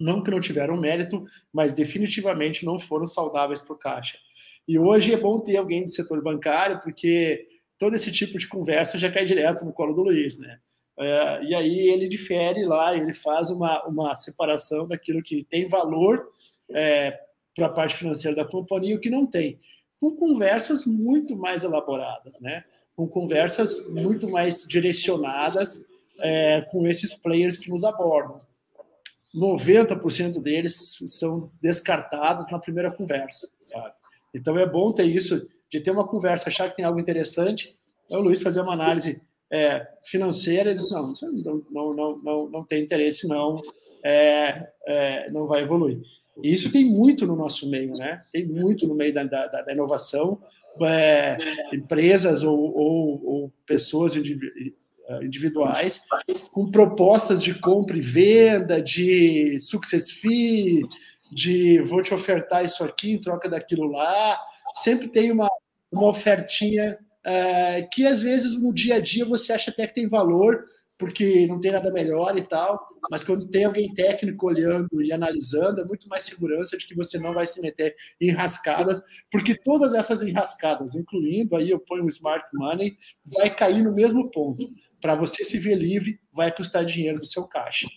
Não 0.00 0.22
que 0.22 0.30
não 0.30 0.40
tiveram 0.40 0.78
mérito, 0.78 1.24
mas 1.52 1.74
definitivamente 1.74 2.64
não 2.64 2.78
foram 2.78 3.06
saudáveis 3.06 3.60
para 3.60 3.74
o 3.74 3.78
caixa. 3.78 4.18
E 4.66 4.78
hoje 4.78 5.12
é 5.12 5.16
bom 5.16 5.40
ter 5.40 5.56
alguém 5.56 5.82
do 5.82 5.90
setor 5.90 6.22
bancário, 6.22 6.80
porque 6.80 7.46
todo 7.78 7.94
esse 7.96 8.10
tipo 8.10 8.38
de 8.38 8.48
conversa 8.48 8.98
já 8.98 9.10
cai 9.10 9.24
direto 9.24 9.64
no 9.64 9.72
colo 9.72 9.92
do 9.92 10.04
Luiz, 10.04 10.38
né? 10.38 10.58
É, 10.98 11.44
e 11.44 11.54
aí 11.54 11.88
ele 11.88 12.08
difere 12.08 12.64
lá, 12.64 12.94
ele 12.94 13.14
faz 13.14 13.50
uma, 13.50 13.82
uma 13.86 14.14
separação 14.14 14.86
daquilo 14.86 15.22
que 15.22 15.44
tem 15.44 15.66
valor 15.66 16.28
é, 16.72 17.18
para 17.54 17.66
a 17.66 17.72
parte 17.72 17.96
financeira 17.96 18.36
da 18.36 18.44
companhia, 18.44 18.96
o 18.96 19.00
que 19.00 19.10
não 19.10 19.26
tem. 19.26 19.60
Com 20.00 20.16
conversas 20.16 20.84
muito 20.84 21.36
mais 21.36 21.64
elaboradas, 21.64 22.40
né? 22.40 22.64
com 23.00 23.08
conversas 23.08 23.82
muito 23.86 24.28
mais 24.28 24.62
direcionadas 24.62 25.86
é, 26.20 26.60
com 26.70 26.86
esses 26.86 27.14
players 27.14 27.56
que 27.56 27.70
nos 27.70 27.82
abordam. 27.82 28.38
90% 29.34 30.42
deles 30.42 30.98
são 31.06 31.50
descartados 31.62 32.50
na 32.50 32.58
primeira 32.58 32.94
conversa, 32.94 33.48
sabe? 33.62 33.94
Então 34.34 34.58
é 34.58 34.66
bom 34.66 34.92
ter 34.92 35.04
isso, 35.04 35.48
de 35.70 35.80
ter 35.80 35.90
uma 35.90 36.06
conversa, 36.06 36.50
achar 36.50 36.68
que 36.68 36.76
tem 36.76 36.84
algo 36.84 37.00
interessante, 37.00 37.74
é 38.10 38.18
o 38.18 38.20
Luiz 38.20 38.42
fazer 38.42 38.60
uma 38.60 38.74
análise 38.74 39.22
é, 39.50 39.86
financeira 40.04 40.70
e 40.70 40.74
dizer, 40.74 40.94
não, 40.94 41.64
não, 41.70 41.94
não, 41.94 42.18
não, 42.18 42.48
não 42.50 42.64
tem 42.64 42.82
interesse, 42.82 43.26
não, 43.26 43.56
é, 44.04 44.72
é, 44.86 45.30
não 45.30 45.46
vai 45.46 45.62
evoluir. 45.62 46.02
E 46.42 46.52
isso 46.52 46.70
tem 46.72 46.84
muito 46.84 47.26
no 47.26 47.36
nosso 47.36 47.68
meio, 47.68 47.92
né? 47.96 48.22
Tem 48.32 48.46
muito 48.46 48.86
no 48.86 48.94
meio 48.94 49.12
da, 49.12 49.24
da, 49.24 49.46
da 49.46 49.72
inovação. 49.72 50.40
É, 50.82 51.36
empresas 51.74 52.42
ou, 52.42 52.58
ou, 52.58 53.24
ou 53.24 53.52
pessoas 53.66 54.14
eh, 54.16 55.24
individuais 55.24 56.00
com 56.52 56.70
propostas 56.70 57.42
de 57.42 57.52
compra 57.58 57.98
e 57.98 58.00
venda, 58.00 58.80
de 58.80 59.58
success 59.60 60.10
fee, 60.10 60.82
de 61.32 61.82
vou 61.82 62.02
te 62.02 62.14
ofertar 62.14 62.64
isso 62.64 62.84
aqui 62.84 63.12
em 63.12 63.18
troca 63.18 63.48
daquilo 63.48 63.88
lá. 63.88 64.38
Sempre 64.76 65.08
tem 65.08 65.32
uma, 65.32 65.48
uma 65.90 66.08
ofertinha 66.08 66.96
é, 67.24 67.82
que 67.82 68.06
às 68.06 68.22
vezes 68.22 68.52
no 68.58 68.72
dia 68.72 68.96
a 68.96 69.00
dia 69.00 69.24
você 69.24 69.52
acha 69.52 69.70
até 69.70 69.86
que 69.86 69.94
tem 69.94 70.08
valor, 70.08 70.64
porque 71.00 71.46
não 71.46 71.58
tem 71.58 71.72
nada 71.72 71.90
melhor 71.90 72.36
e 72.36 72.42
tal, 72.42 72.86
mas 73.10 73.24
quando 73.24 73.48
tem 73.48 73.64
alguém 73.64 73.92
técnico 73.94 74.46
olhando 74.46 75.02
e 75.02 75.10
analisando, 75.10 75.80
é 75.80 75.84
muito 75.84 76.06
mais 76.06 76.24
segurança 76.24 76.76
de 76.76 76.86
que 76.86 76.94
você 76.94 77.18
não 77.18 77.32
vai 77.32 77.46
se 77.46 77.58
meter 77.62 77.96
em 78.20 78.28
enrascadas, 78.28 79.02
porque 79.32 79.54
todas 79.54 79.94
essas 79.94 80.20
enrascadas, 80.22 80.94
incluindo 80.94 81.56
aí 81.56 81.70
eu 81.70 81.80
ponho 81.80 82.04
o 82.04 82.08
smart 82.08 82.46
money, 82.52 82.94
vai 83.24 83.48
cair 83.48 83.82
no 83.82 83.94
mesmo 83.94 84.30
ponto. 84.30 84.68
Para 85.00 85.14
você 85.14 85.42
se 85.42 85.58
ver 85.58 85.74
livre, 85.74 86.20
vai 86.30 86.54
custar 86.54 86.84
dinheiro 86.84 87.18
do 87.18 87.26
seu 87.26 87.44
caixa. 87.44 87.88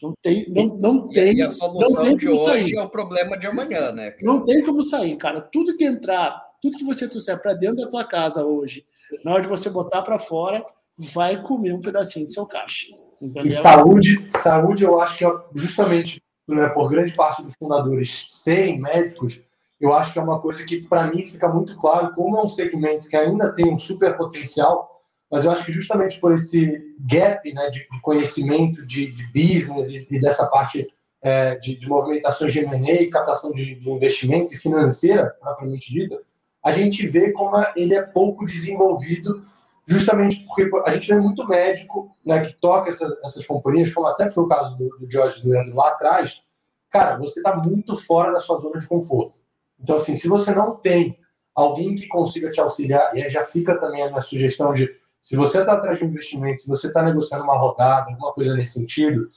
Não 0.00 0.14
tem, 0.22 0.48
não, 0.48 0.76
não 0.76 1.08
tem. 1.08 1.38
E 1.38 1.42
a 1.42 1.48
solução 1.48 2.16
de 2.16 2.28
hoje 2.28 2.44
sair. 2.44 2.76
é 2.76 2.82
o 2.82 2.88
problema 2.88 3.36
de 3.36 3.48
amanhã, 3.48 3.90
né? 3.90 4.12
Cara? 4.12 4.22
Não 4.22 4.44
tem 4.44 4.62
como 4.64 4.84
sair, 4.84 5.16
cara. 5.16 5.40
Tudo 5.40 5.76
que 5.76 5.84
entrar, 5.84 6.40
tudo 6.62 6.76
que 6.76 6.84
você 6.84 7.08
trouxer 7.08 7.40
para 7.42 7.54
dentro 7.54 7.76
da 7.76 7.88
tua 7.88 8.04
casa 8.04 8.44
hoje, 8.44 8.86
na 9.24 9.32
hora 9.32 9.42
de 9.42 9.48
você 9.48 9.68
botar 9.68 10.02
para 10.02 10.20
fora, 10.20 10.64
vai 10.98 11.42
comer 11.42 11.72
um 11.72 11.80
pedacinho 11.80 12.26
do 12.26 12.32
seu 12.32 12.46
caixa. 12.46 12.86
Entendeu? 13.20 13.46
E 13.46 13.50
saúde, 13.50 14.30
saúde, 14.38 14.84
eu 14.84 15.00
acho 15.00 15.18
que 15.18 15.24
é 15.24 15.32
justamente 15.54 16.22
né, 16.48 16.68
por 16.68 16.90
grande 16.90 17.14
parte 17.14 17.42
dos 17.42 17.54
fundadores 17.56 18.26
serem 18.30 18.80
médicos, 18.80 19.40
eu 19.80 19.92
acho 19.92 20.12
que 20.12 20.18
é 20.18 20.22
uma 20.22 20.40
coisa 20.40 20.64
que, 20.64 20.82
para 20.82 21.06
mim, 21.08 21.26
fica 21.26 21.48
muito 21.48 21.76
claro 21.76 22.14
como 22.14 22.36
é 22.36 22.42
um 22.42 22.48
segmento 22.48 23.08
que 23.08 23.16
ainda 23.16 23.54
tem 23.54 23.72
um 23.72 23.78
super 23.78 24.16
potencial, 24.16 25.02
mas 25.30 25.44
eu 25.44 25.50
acho 25.50 25.64
que 25.64 25.72
justamente 25.72 26.20
por 26.20 26.32
esse 26.32 26.94
gap 27.00 27.52
né, 27.52 27.70
de 27.70 27.86
conhecimento 28.00 28.86
de, 28.86 29.10
de 29.12 29.26
business 29.26 29.88
e, 29.88 30.06
e, 30.10 30.20
dessa 30.20 30.48
parte 30.48 30.86
é, 31.22 31.56
de, 31.58 31.76
de, 31.76 31.88
movimentações 31.88 32.52
de 32.52 32.60
M&A, 32.60 33.10
captação 33.10 33.50
de, 33.52 33.74
de 33.74 33.90
investimento 33.90 34.54
e 34.54 34.56
financeira, 34.56 35.34
propriamente 35.40 35.90
dita, 35.90 36.20
a 36.62 36.70
gente 36.70 37.06
vê 37.06 37.32
como 37.32 37.56
ele 37.74 37.94
é 37.94 38.02
pouco 38.02 38.46
desenvolvido 38.46 39.44
justamente 39.86 40.44
porque 40.46 40.70
a 40.86 40.94
gente 40.94 41.08
vê 41.08 41.20
muito 41.20 41.46
médico 41.46 42.16
né, 42.24 42.44
que 42.44 42.54
toca 42.54 42.90
essa, 42.90 43.06
essas 43.24 43.46
companhias, 43.46 43.92
como 43.92 44.06
até 44.06 44.30
foi 44.30 44.44
o 44.44 44.48
caso 44.48 44.76
do, 44.76 44.88
do 44.98 45.10
George 45.10 45.42
do 45.42 45.50
Leandro 45.50 45.76
lá 45.76 45.90
atrás, 45.90 46.42
cara, 46.90 47.18
você 47.18 47.40
está 47.40 47.56
muito 47.56 47.96
fora 47.96 48.32
da 48.32 48.40
sua 48.40 48.60
zona 48.60 48.78
de 48.78 48.88
conforto. 48.88 49.38
Então, 49.78 49.96
assim, 49.96 50.16
se 50.16 50.28
você 50.28 50.54
não 50.54 50.76
tem 50.76 51.18
alguém 51.54 51.94
que 51.94 52.06
consiga 52.08 52.50
te 52.50 52.60
auxiliar, 52.60 53.16
e 53.16 53.22
aí 53.22 53.30
já 53.30 53.44
fica 53.44 53.78
também 53.78 54.02
a 54.02 54.08
minha 54.08 54.22
sugestão 54.22 54.72
de, 54.72 54.90
se 55.20 55.36
você 55.36 55.60
está 55.60 55.74
atrás 55.74 55.98
de 55.98 56.04
um 56.04 56.08
investimento, 56.08 56.62
se 56.62 56.68
você 56.68 56.86
está 56.86 57.02
negociando 57.02 57.44
uma 57.44 57.56
rodada, 57.56 58.10
alguma 58.10 58.32
coisa 58.32 58.54
nesse 58.54 58.74
sentido, 58.74 59.30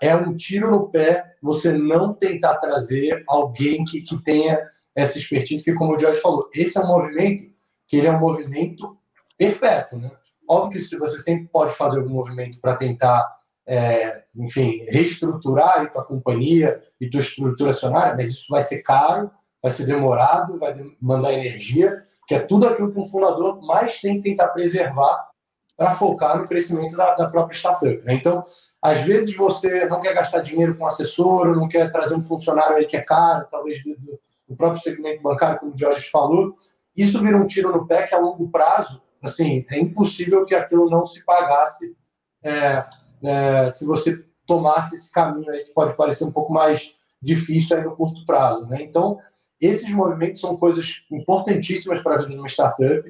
é 0.00 0.14
um 0.14 0.36
tiro 0.36 0.70
no 0.70 0.88
pé 0.88 1.36
você 1.40 1.72
não 1.72 2.12
tentar 2.12 2.58
trazer 2.58 3.24
alguém 3.26 3.84
que, 3.84 4.02
que 4.02 4.22
tenha 4.22 4.58
essa 4.94 5.18
expertise, 5.18 5.64
que 5.64 5.74
como 5.74 5.94
o 5.94 5.98
Jorge 5.98 6.20
falou, 6.20 6.48
esse 6.54 6.78
é 6.78 6.80
um 6.82 6.88
movimento 6.88 7.54
que 7.86 7.96
ele 7.96 8.06
é 8.06 8.12
um 8.12 8.20
movimento 8.20 8.95
perpétuo, 9.36 9.98
né? 9.98 10.10
Óbvio 10.48 10.80
que 10.80 10.96
você 10.96 11.20
sempre 11.20 11.48
pode 11.48 11.74
fazer 11.74 11.98
algum 11.98 12.14
movimento 12.14 12.60
para 12.60 12.76
tentar, 12.76 13.36
é, 13.66 14.22
enfim, 14.36 14.84
reestruturar 14.88 15.80
a 15.80 15.86
tua 15.86 16.04
companhia 16.04 16.82
e 17.00 17.10
tua 17.10 17.20
estrutura 17.20 17.70
acionária, 17.70 18.16
mas 18.16 18.30
isso 18.30 18.46
vai 18.48 18.62
ser 18.62 18.82
caro, 18.82 19.30
vai 19.62 19.72
ser 19.72 19.86
demorado, 19.86 20.58
vai 20.58 20.72
demandar 20.72 21.32
energia, 21.32 22.04
que 22.28 22.34
é 22.34 22.40
tudo 22.40 22.66
aquilo 22.66 22.92
que 22.92 23.00
um 23.00 23.06
fundador 23.06 23.60
mais 23.62 24.00
tem 24.00 24.20
que 24.20 24.30
tentar 24.30 24.48
preservar 24.48 25.28
para 25.76 25.94
focar 25.94 26.38
no 26.38 26.48
crescimento 26.48 26.96
da, 26.96 27.14
da 27.14 27.28
própria 27.28 27.56
startup. 27.56 28.02
Né? 28.04 28.14
Então, 28.14 28.44
às 28.80 29.02
vezes 29.02 29.36
você 29.36 29.84
não 29.86 30.00
quer 30.00 30.14
gastar 30.14 30.40
dinheiro 30.40 30.76
com 30.76 30.86
assessor, 30.86 31.54
não 31.54 31.68
quer 31.68 31.90
trazer 31.92 32.14
um 32.14 32.24
funcionário 32.24 32.76
aí 32.76 32.86
que 32.86 32.96
é 32.96 33.02
caro, 33.02 33.46
talvez 33.50 33.82
do, 33.84 33.94
do 34.48 34.56
próprio 34.56 34.82
segmento 34.82 35.22
bancário, 35.22 35.58
como 35.58 35.74
o 35.74 35.78
Jorge 35.78 36.08
falou, 36.08 36.54
isso 36.96 37.20
vira 37.20 37.36
um 37.36 37.46
tiro 37.46 37.70
no 37.72 37.86
pé 37.86 38.06
que 38.06 38.14
a 38.14 38.18
longo 38.18 38.48
prazo 38.48 39.02
assim, 39.22 39.64
é 39.70 39.78
impossível 39.78 40.44
que 40.44 40.54
aquilo 40.54 40.90
não 40.90 41.04
se 41.06 41.24
pagasse 41.24 41.96
é, 42.42 42.84
é, 43.22 43.70
se 43.70 43.84
você 43.86 44.24
tomasse 44.46 44.94
esse 44.94 45.10
caminho 45.10 45.50
aí 45.50 45.64
que 45.64 45.72
pode 45.72 45.96
parecer 45.96 46.24
um 46.24 46.32
pouco 46.32 46.52
mais 46.52 46.96
difícil 47.20 47.76
aí 47.76 47.84
no 47.84 47.96
curto 47.96 48.24
prazo, 48.24 48.66
né? 48.68 48.82
Então, 48.82 49.18
esses 49.60 49.90
movimentos 49.90 50.40
são 50.40 50.56
coisas 50.56 51.04
importantíssimas 51.10 52.00
para 52.02 52.14
a 52.14 52.18
vida 52.18 52.30
de 52.30 52.38
uma 52.38 52.48
startup. 52.48 53.02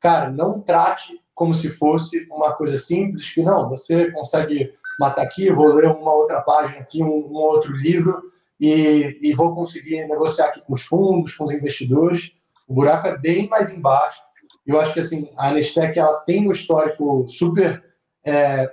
Cara, 0.00 0.30
não 0.30 0.60
trate 0.60 1.20
como 1.34 1.54
se 1.54 1.68
fosse 1.70 2.26
uma 2.30 2.54
coisa 2.54 2.78
simples, 2.78 3.32
que 3.32 3.42
não, 3.42 3.68
você 3.68 4.10
consegue 4.12 4.72
matar 4.98 5.22
aqui, 5.22 5.50
vou 5.50 5.74
ler 5.74 5.88
uma 5.88 6.12
outra 6.12 6.42
página 6.42 6.80
aqui, 6.80 7.02
um, 7.02 7.08
um 7.08 7.34
outro 7.34 7.72
livro, 7.72 8.22
e, 8.58 9.18
e, 9.20 9.34
vou 9.34 9.54
conseguir 9.54 10.06
negociar 10.08 10.46
aqui 10.46 10.62
com 10.62 10.72
os 10.72 10.82
fundos, 10.82 11.34
com 11.34 11.44
os 11.44 11.52
investidores. 11.52 12.34
O 12.66 12.72
buraco 12.72 13.06
é 13.06 13.18
bem 13.18 13.48
mais 13.48 13.76
embaixo. 13.76 14.18
Eu 14.66 14.80
acho 14.80 14.92
que 14.92 15.00
assim 15.00 15.30
a 15.36 15.52
Nestec 15.52 15.98
ela 15.98 16.16
tem 16.20 16.48
um 16.48 16.52
histórico 16.52 17.26
super 17.28 17.84
é, 18.24 18.70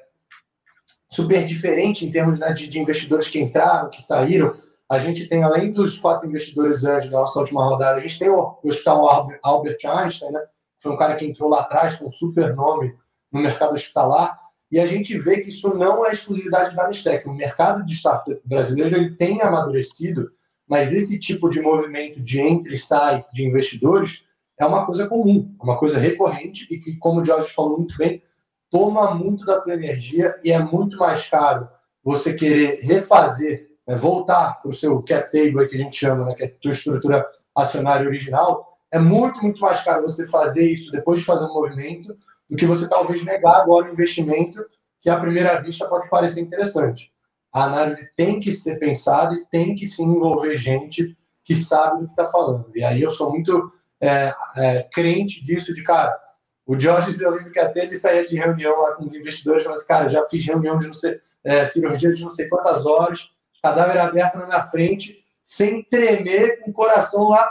super 1.14 1.46
diferente 1.46 2.06
em 2.06 2.12
termos 2.12 2.40
né, 2.40 2.52
de, 2.52 2.68
de, 2.68 2.80
investidores 2.80 3.30
que 3.30 3.40
entraram, 3.40 3.92
que 3.92 4.04
saíram. 4.04 4.56
A 4.90 4.98
gente 4.98 5.28
tem, 5.28 5.44
além 5.44 5.72
dos 5.72 6.00
quatro 6.00 6.28
investidores 6.28 6.84
anjos 6.84 7.12
da 7.12 7.20
nossa 7.20 7.40
última 7.40 7.64
rodada, 7.64 8.00
a 8.00 8.02
gente 8.02 8.18
tem 8.18 8.30
o, 8.30 8.58
o 8.62 8.68
Hospital 8.68 9.40
Albert 9.44 9.80
Einstein, 9.86 10.32
né? 10.32 10.42
Foi 10.82 10.92
um 10.92 10.98
cara 10.98 11.16
que 11.16 11.26
entrou 11.26 11.50
lá 11.50 11.62
atrás 11.62 11.96
com 11.96 12.08
um 12.08 12.12
super 12.12 12.56
nome 12.56 12.94
no 13.32 13.42
mercado 13.42 13.76
hospitalar. 13.76 14.38
E 14.72 14.80
a 14.80 14.88
gente 14.88 15.18
vê 15.20 15.42
que 15.42 15.52
isso 15.52 15.74
não 15.76 16.06
é 16.06 16.12
exclusividade 16.12 16.76
da 16.76 16.88
Nestec. 16.88 17.28
O 17.28 17.34
mercado 17.34 17.86
de 17.86 17.94
startup 17.94 18.42
brasileiro 18.44 18.98
ele 18.98 19.16
tem 19.16 19.42
amadurecido, 19.42 20.32
mas 20.68 20.92
esse 20.92 21.20
tipo 21.20 21.50
de 21.50 21.62
movimento 21.62 22.20
de 22.20 22.42
entra 22.42 22.74
e 22.74 22.78
sai 22.78 23.24
de 23.32 23.46
investidores 23.46 24.24
é 24.60 24.66
uma 24.66 24.86
coisa 24.86 25.08
comum, 25.08 25.56
uma 25.62 25.78
coisa 25.78 26.00
recorrente 26.00 26.68
e 26.72 26.80
que, 26.80 26.96
como 26.98 27.22
o 27.22 27.26
Jorge 27.26 27.54
falou 27.54 27.78
muito 27.78 27.98
bem, 27.98 28.22
toma 28.70 29.14
muito 29.14 29.46
da 29.46 29.62
tua 29.62 29.74
energia 29.74 30.40
e 30.44 30.52
é 30.52 30.60
muito 30.60 30.98
mais 30.98 31.30
caro 31.30 31.68
você 32.04 32.34
querer 32.34 32.82
refazer, 32.82 33.70
né, 33.88 33.96
voltar 33.96 34.62
para 34.62 34.70
o 34.70 34.74
seu 34.74 35.02
cap 35.04 35.32
table 35.32 35.68
que 35.68 35.76
a 35.76 35.80
gente 35.80 35.96
chama, 35.96 36.26
né, 36.26 36.36
que 36.36 36.44
é 36.44 36.48
a 36.48 36.52
tua 36.60 36.72
estrutura 36.72 37.26
acionária 37.56 38.08
original, 38.08 38.78
é 38.92 39.00
muito, 39.00 39.42
muito 39.42 39.60
mais 39.60 39.84
caro 39.84 40.04
você 40.04 40.28
fazer 40.28 40.72
isso 40.72 40.92
depois 40.92 41.20
de 41.20 41.26
fazer 41.26 41.46
um 41.46 41.54
movimento 41.54 42.16
do 42.50 42.58
que 42.58 42.66
você 42.66 42.88
talvez 42.88 43.24
negar 43.24 43.62
agora 43.62 43.90
o 43.90 43.94
investimento 43.94 44.60
que 45.02 45.10
à 45.10 45.20
primeira 45.20 45.60
vista 45.60 45.88
pode 45.88 46.10
parecer 46.10 46.42
interessante. 46.42 47.12
A 47.52 47.66
análise 47.66 48.12
tem 48.16 48.40
que 48.40 48.52
ser 48.52 48.80
pensada 48.80 49.36
e 49.36 49.46
tem 49.46 49.76
que 49.76 49.86
se 49.86 50.02
envolver 50.02 50.56
gente 50.56 51.18
que 51.44 51.56
sabe 51.56 52.00
do 52.02 52.06
que 52.06 52.14
está 52.14 52.26
falando. 52.26 52.72
E 52.76 52.84
aí 52.84 53.02
eu 53.02 53.12
sou 53.12 53.30
muito 53.30 53.72
é, 54.02 54.34
é, 54.58 54.84
crente 54.92 55.46
disso, 55.46 55.74
de 55.74 55.84
cara, 55.84 56.18
o 56.66 56.80
Jorge, 56.80 57.22
eu 57.22 57.32
lembro 57.32 57.52
que 57.52 57.60
até 57.60 57.84
ele 57.84 57.96
saía 57.96 58.26
de 58.26 58.38
reunião 58.38 58.80
lá 58.82 58.94
com 58.94 59.04
os 59.04 59.14
investidores, 59.14 59.66
mas, 59.66 59.84
cara, 59.84 60.10
já 60.10 60.26
fiz 60.26 60.46
reunião 60.46 60.78
de 60.78 60.88
não 60.88 60.94
sei, 60.94 61.20
é, 61.44 61.66
cirurgia 61.66 62.14
de 62.14 62.24
não 62.24 62.32
sei 62.32 62.48
quantas 62.48 62.86
horas, 62.86 63.32
cadáver 63.62 63.98
aberto 63.98 64.38
na 64.38 64.46
minha 64.46 64.62
frente, 64.62 65.24
sem 65.44 65.84
tremer, 65.84 66.62
com 66.62 66.72
o 66.72 66.74
coração 66.74 67.30
lá. 67.30 67.50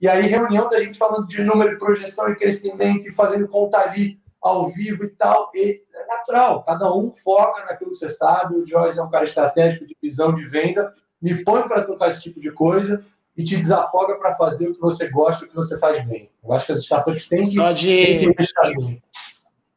E 0.00 0.08
aí, 0.08 0.22
reunião 0.22 0.68
da 0.68 0.80
gente 0.80 0.98
falando 0.98 1.26
de 1.26 1.42
número 1.42 1.70
de 1.70 1.78
projeção 1.78 2.28
e 2.28 2.36
crescimento 2.36 3.06
e 3.06 3.14
fazendo 3.14 3.48
conta 3.48 3.78
ali 3.78 4.18
ao 4.40 4.66
vivo 4.68 5.04
e 5.04 5.08
tal. 5.08 5.50
E 5.54 5.82
é 5.94 6.06
natural, 6.06 6.62
cada 6.64 6.94
um 6.94 7.14
foca 7.14 7.64
naquilo 7.66 7.92
que 7.92 7.98
você 7.98 8.08
sabe. 8.08 8.56
O 8.56 8.66
Jorge 8.66 8.98
é 8.98 9.02
um 9.02 9.10
cara 9.10 9.24
estratégico 9.24 9.86
de 9.86 9.96
visão 10.02 10.34
de 10.34 10.44
venda, 10.46 10.92
me 11.20 11.44
põe 11.44 11.62
para 11.68 11.82
tocar 11.82 12.10
esse 12.10 12.22
tipo 12.22 12.40
de 12.40 12.50
coisa 12.50 13.04
e 13.36 13.42
te 13.42 13.56
desafoga 13.56 14.16
para 14.16 14.34
fazer 14.34 14.68
o 14.68 14.74
que 14.74 14.80
você 14.80 15.10
gosta, 15.10 15.44
o 15.44 15.48
que 15.48 15.54
você 15.54 15.78
faz 15.78 16.06
bem. 16.06 16.30
Eu 16.42 16.52
acho 16.52 16.66
que 16.66 16.72
as 16.72 16.82
startups 16.82 17.28
têm 17.28 17.42
que, 17.42 17.46
Só 17.46 17.72
de... 17.72 17.86
que 17.86 18.34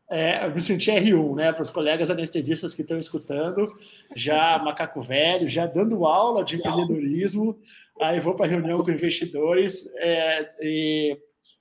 é, 0.10 0.46
eu 0.46 0.54
me 0.54 0.62
senti 0.62 0.90
R1, 0.90 1.36
né? 1.36 1.52
Para 1.52 1.64
os 1.64 1.70
colegas 1.70 2.10
anestesistas 2.10 2.74
que 2.74 2.82
estão 2.82 2.98
escutando, 2.98 3.68
já 4.16 4.58
macaco 4.60 5.02
velho, 5.02 5.50
já 5.50 5.66
dando 5.66 6.06
aula 6.06 6.46
de 6.46 6.56
empreendedorismo, 6.56 7.60
aí 8.00 8.20
vou 8.20 8.34
para 8.34 8.48
reunião 8.48 8.82
com 8.84 8.92
investidores 8.92 9.86
é, 9.98 10.50
e 10.62 11.18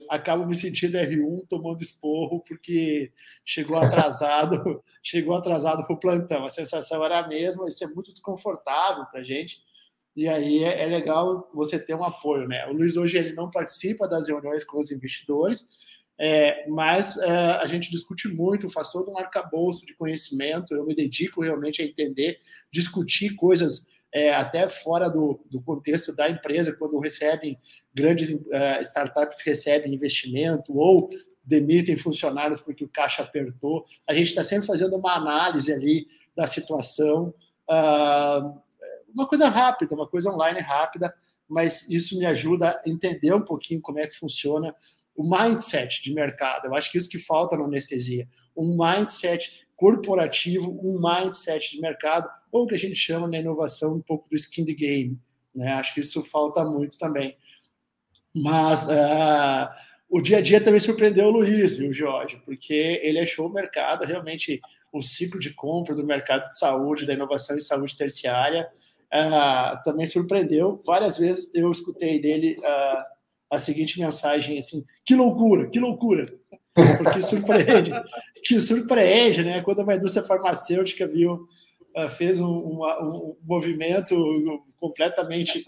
acabo 0.08 0.46
me 0.46 0.54
sentindo 0.54 0.96
R1 0.96 1.48
tomando 1.48 1.82
esporro 1.82 2.40
porque 2.46 3.10
chegou 3.44 3.78
atrasado, 3.78 4.80
chegou 5.02 5.34
atrasado 5.34 5.84
para 5.84 5.96
o 5.96 5.98
plantão. 5.98 6.44
A 6.44 6.48
sensação 6.48 7.04
era 7.04 7.18
a 7.18 7.26
mesma, 7.26 7.68
isso 7.68 7.82
é 7.82 7.88
muito 7.88 8.12
desconfortável 8.12 9.06
para 9.06 9.20
a 9.20 9.24
gente 9.24 9.65
e 10.16 10.26
aí 10.26 10.64
é, 10.64 10.82
é, 10.82 10.86
legal 10.86 11.46
você 11.52 11.78
ter 11.78 11.94
um 11.94 12.02
apoio, 12.02 12.48
né? 12.48 12.66
O 12.68 12.72
Luiz 12.72 12.96
hoje 12.96 13.18
ele 13.18 13.34
não 13.34 13.50
participa 13.50 14.08
das 14.08 14.26
reuniões 14.28 14.64
com 14.64 14.80
os 14.80 14.90
investidores, 14.90 15.68
é, 16.18 16.66
mas 16.68 17.18
é, 17.18 17.28
a 17.28 17.66
gente 17.66 17.90
discute 17.90 18.26
muito, 18.26 18.70
faz 18.70 18.90
todo 18.90 19.10
um 19.10 19.18
arcabouço 19.18 19.84
de 19.84 19.94
conhecimento. 19.94 20.74
Eu 20.74 20.86
me 20.86 20.94
dedico 20.94 21.42
realmente 21.42 21.82
a 21.82 21.84
entender, 21.84 22.38
discutir 22.72 23.36
coisas 23.36 23.86
é, 24.12 24.34
até 24.34 24.66
fora 24.68 25.10
do, 25.10 25.38
do, 25.50 25.60
contexto 25.60 26.14
da 26.14 26.30
empresa, 26.30 26.74
quando 26.74 26.98
recebem 26.98 27.58
grandes 27.92 28.30
uh, 28.30 28.80
startups 28.80 29.42
recebem 29.42 29.92
investimento 29.92 30.74
ou 30.74 31.10
demitem 31.44 31.96
funcionários 31.96 32.62
porque 32.62 32.84
o 32.84 32.88
caixa 32.88 33.22
apertou. 33.22 33.84
A 34.08 34.14
gente 34.14 34.28
está 34.28 34.42
sempre 34.42 34.66
fazendo 34.66 34.96
uma 34.96 35.14
análise 35.16 35.70
ali 35.70 36.06
da 36.34 36.46
situação. 36.46 37.34
Uh, 37.68 38.65
uma 39.16 39.26
coisa 39.26 39.48
rápida, 39.48 39.94
uma 39.94 40.06
coisa 40.06 40.30
online 40.30 40.60
rápida, 40.60 41.12
mas 41.48 41.88
isso 41.88 42.18
me 42.18 42.26
ajuda 42.26 42.80
a 42.84 42.88
entender 42.88 43.32
um 43.32 43.40
pouquinho 43.40 43.80
como 43.80 43.98
é 43.98 44.06
que 44.06 44.14
funciona 44.14 44.74
o 45.14 45.22
mindset 45.28 46.02
de 46.02 46.12
mercado. 46.12 46.66
Eu 46.66 46.74
acho 46.74 46.92
que 46.92 46.98
isso 46.98 47.08
que 47.08 47.18
falta 47.18 47.56
na 47.56 47.64
anestesia, 47.64 48.28
um 48.54 48.76
mindset 48.76 49.66
corporativo, 49.74 50.78
um 50.82 51.00
mindset 51.00 51.70
de 51.70 51.80
mercado, 51.80 52.28
ou 52.52 52.64
o 52.64 52.66
que 52.66 52.74
a 52.74 52.78
gente 52.78 52.94
chama 52.94 53.26
na 53.26 53.38
inovação 53.38 53.94
um 53.94 54.02
pouco 54.02 54.28
do 54.28 54.36
skin 54.36 54.64
the 54.66 54.74
game. 54.74 55.18
Né? 55.54 55.72
Acho 55.72 55.94
que 55.94 56.00
isso 56.00 56.22
falta 56.22 56.64
muito 56.64 56.98
também. 56.98 57.36
Mas 58.34 58.86
uh, 58.86 59.70
o 60.10 60.20
dia 60.20 60.38
a 60.38 60.40
dia 60.42 60.62
também 60.62 60.80
surpreendeu 60.80 61.26
o 61.26 61.30
Luiz, 61.30 61.74
viu, 61.76 61.92
Jorge? 61.92 62.40
Porque 62.44 63.00
ele 63.02 63.18
achou 63.18 63.48
o 63.48 63.52
mercado 63.52 64.04
realmente 64.04 64.60
o 64.92 65.00
ciclo 65.00 65.40
de 65.40 65.52
compra 65.54 65.94
do 65.94 66.06
mercado 66.06 66.48
de 66.48 66.58
saúde, 66.58 67.06
da 67.06 67.14
inovação 67.14 67.56
em 67.56 67.60
saúde 67.60 67.96
terciária, 67.96 68.68
também 69.84 70.06
surpreendeu. 70.06 70.80
Várias 70.84 71.18
vezes 71.18 71.54
eu 71.54 71.70
escutei 71.70 72.20
dele 72.20 72.56
uh, 72.60 73.02
a 73.50 73.58
seguinte 73.58 73.98
mensagem 74.00 74.58
assim: 74.58 74.84
que 75.04 75.14
loucura, 75.14 75.68
que 75.68 75.78
loucura! 75.78 76.26
Porque 76.98 77.20
surpreende, 77.20 77.90
que 78.44 78.60
surpreende, 78.60 79.42
né? 79.42 79.62
Quando 79.62 79.80
uma 79.80 79.94
indústria 79.94 80.24
farmacêutica 80.24 81.06
viu, 81.06 81.46
uh, 81.96 82.08
fez 82.08 82.40
um, 82.40 82.46
um, 82.46 82.84
um, 82.84 83.36
movimento 83.42 84.14
completamente. 84.76 85.64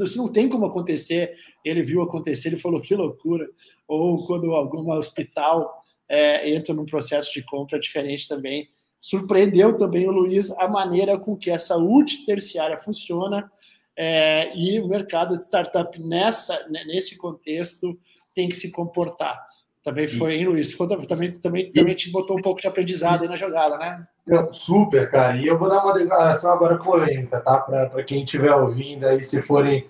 Isso 0.00 0.18
não 0.18 0.32
tem 0.32 0.48
como 0.48 0.66
acontecer. 0.66 1.34
Ele 1.64 1.82
viu 1.82 2.02
acontecer, 2.02 2.48
ele 2.48 2.56
falou 2.56 2.80
que 2.80 2.94
loucura. 2.94 3.46
Ou 3.86 4.26
quando 4.26 4.52
algum 4.52 4.90
hospital 4.92 5.78
é, 6.08 6.50
entra 6.50 6.74
num 6.74 6.86
processo 6.86 7.32
de 7.32 7.42
compra 7.42 7.78
diferente 7.78 8.26
também 8.26 8.68
surpreendeu 9.00 9.76
também 9.76 10.08
o 10.08 10.12
Luiz 10.12 10.50
a 10.52 10.68
maneira 10.68 11.18
com 11.18 11.36
que 11.36 11.50
a 11.50 11.58
saúde 11.58 12.24
terciária 12.24 12.78
funciona 12.78 13.50
é, 13.96 14.56
e 14.56 14.80
o 14.80 14.88
mercado 14.88 15.36
de 15.36 15.42
startup 15.42 16.00
nessa, 16.00 16.66
nesse 16.68 17.16
contexto 17.16 17.98
tem 18.34 18.48
que 18.48 18.56
se 18.56 18.70
comportar. 18.70 19.48
Também 19.82 20.06
foi, 20.06 20.34
hein, 20.34 20.46
Luiz? 20.46 20.76
Também, 20.76 21.32
também, 21.38 21.72
também 21.72 21.94
te 21.96 22.10
botou 22.10 22.38
um 22.38 22.42
pouco 22.42 22.60
de 22.60 22.68
aprendizado 22.68 23.22
aí 23.22 23.28
na 23.28 23.36
jogada, 23.36 23.78
né? 23.78 24.06
super, 24.52 25.10
cara. 25.10 25.36
E 25.36 25.46
eu 25.46 25.58
vou 25.58 25.68
dar 25.68 25.82
uma 25.82 25.94
declaração 25.94 26.52
agora 26.52 26.76
polêmica, 26.76 27.40
tá? 27.40 27.60
Para 27.62 28.04
quem 28.04 28.22
estiver 28.22 28.54
ouvindo 28.54 29.06
aí, 29.06 29.24
se 29.24 29.40
forem. 29.42 29.88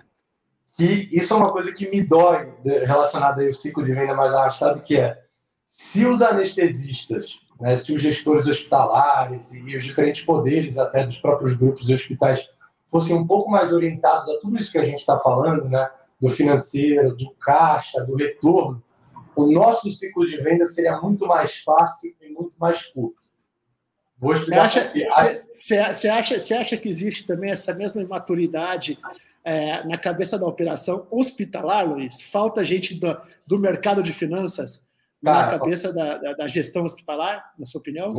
Que 0.76 1.08
isso 1.10 1.34
é 1.34 1.36
uma 1.36 1.50
coisa 1.50 1.74
que 1.74 1.90
me 1.90 2.04
dói 2.04 2.48
relacionada 2.64 3.44
ao 3.44 3.52
ciclo 3.52 3.84
de 3.84 3.92
venda 3.92 4.14
mais 4.14 4.32
arrastado, 4.32 4.80
que 4.80 4.96
é 4.96 5.20
se 5.68 6.06
os 6.06 6.22
anestesistas 6.22 7.40
né, 7.60 7.76
se 7.76 7.94
os 7.94 8.00
gestores 8.00 8.46
hospitalares 8.46 9.52
e 9.52 9.76
os 9.76 9.84
diferentes 9.84 10.24
poderes 10.24 10.78
até 10.78 11.04
dos 11.04 11.18
próprios 11.18 11.56
grupos 11.56 11.88
e 11.88 11.94
hospitais 11.94 12.48
fossem 12.86 13.16
um 13.16 13.26
pouco 13.26 13.50
mais 13.50 13.72
orientados 13.72 14.28
a 14.28 14.40
tudo 14.40 14.58
isso 14.58 14.72
que 14.72 14.78
a 14.78 14.84
gente 14.84 15.00
está 15.00 15.18
falando, 15.18 15.68
né, 15.68 15.90
do 16.20 16.28
financeiro, 16.28 17.14
do 17.14 17.30
caixa, 17.34 18.02
do 18.04 18.16
retorno, 18.16 18.82
o 19.36 19.52
nosso 19.52 19.90
ciclo 19.92 20.26
de 20.26 20.36
venda 20.38 20.64
seria 20.64 21.00
muito 21.00 21.26
mais 21.26 21.58
fácil 21.58 22.12
e 22.20 22.28
muito 22.28 22.58
mais 22.58 22.86
curto. 22.86 23.28
Vou 24.18 24.34
explicar. 24.34 24.68
Você 24.68 24.80
acha, 25.78 25.94
você, 25.94 26.08
acha, 26.08 26.38
você 26.40 26.54
acha 26.54 26.76
que 26.76 26.88
existe 26.88 27.24
também 27.24 27.50
essa 27.50 27.72
mesma 27.72 28.02
imaturidade 28.02 28.98
é, 29.44 29.84
na 29.86 29.96
cabeça 29.96 30.36
da 30.36 30.46
operação 30.46 31.06
hospitalar, 31.08 31.88
Luiz? 31.88 32.20
Falta 32.20 32.64
gente 32.64 32.94
do, 32.94 33.16
do 33.46 33.58
mercado 33.60 34.02
de 34.02 34.12
finanças 34.12 34.84
Cara, 35.24 35.52
na 35.52 35.58
cabeça 35.58 35.92
da, 35.92 36.16
da, 36.18 36.32
da, 36.34 36.48
gestão 36.48 36.84
hospitalar, 36.84 37.52
na 37.58 37.66
sua 37.66 37.80
opinião? 37.80 38.12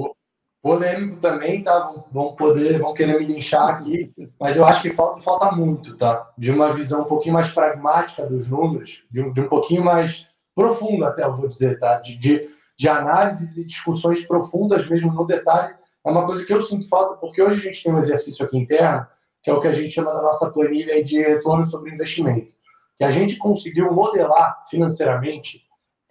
Polêmico 0.62 1.18
também, 1.22 1.64
tá? 1.64 1.93
Vão 2.12 2.36
poder, 2.36 2.80
vão 2.80 2.93
querer 2.93 3.18
me 3.18 3.26
linchar 3.26 3.70
aqui, 3.70 4.14
mas 4.39 4.58
eu 4.58 4.66
acho 4.66 4.82
que 4.82 4.89
falta, 4.89 5.22
falta 5.22 5.52
muito, 5.54 5.95
tá? 5.95 6.30
De 6.38 6.52
uma 6.52 6.74
visão 6.74 7.04
um 7.04 7.06
pouquinho 7.06 7.36
mais 7.36 7.50
pragmática 7.50 8.26
dos 8.26 8.50
números, 8.50 9.06
de 9.10 9.22
um, 9.22 9.32
de 9.32 9.39
um 9.39 9.47
pouquinho 9.47 9.86
mais 9.86 10.28
profunda, 10.54 11.08
até 11.08 11.24
eu 11.24 11.34
vou 11.34 11.47
dizer, 11.47 11.80
tá? 11.80 12.00
De, 12.02 12.18
de, 12.18 12.50
de 12.78 12.89
análises 12.89 13.56
e 13.56 13.64
discussões 13.64 14.26
profundas 14.26 14.86
mesmo 14.88 15.14
no 15.14 15.26
detalhe. 15.26 15.74
É 16.06 16.10
uma 16.10 16.26
coisa 16.26 16.45
que 16.45 16.54
eu 16.54 16.62
sinto 16.62 16.89
falta, 16.89 17.16
porque 17.16 17.41
hoje 17.41 17.60
a 17.60 17.72
gente 17.72 17.84
tem 17.84 17.93
um 17.93 18.00
exercício 18.00 18.45
aqui 18.45 18.58
interno, 18.58 19.08
que 19.41 19.50
é 19.50 19.54
o 19.54 19.62
que 19.62 19.68
a 19.68 19.74
gente 19.74 19.91
chama 19.91 20.14
da 20.14 20.22
nossa 20.22 20.52
planilha 20.52 21.02
de 21.02 21.22
retorno 21.22 21.64
sobre 21.64 21.93
investimento. 21.93 22.54
Que 22.97 23.06
a 23.06 23.12
gente 23.12 23.38
conseguiu 23.38 23.93
modelar 23.93 24.66
financeiramente 24.70 25.62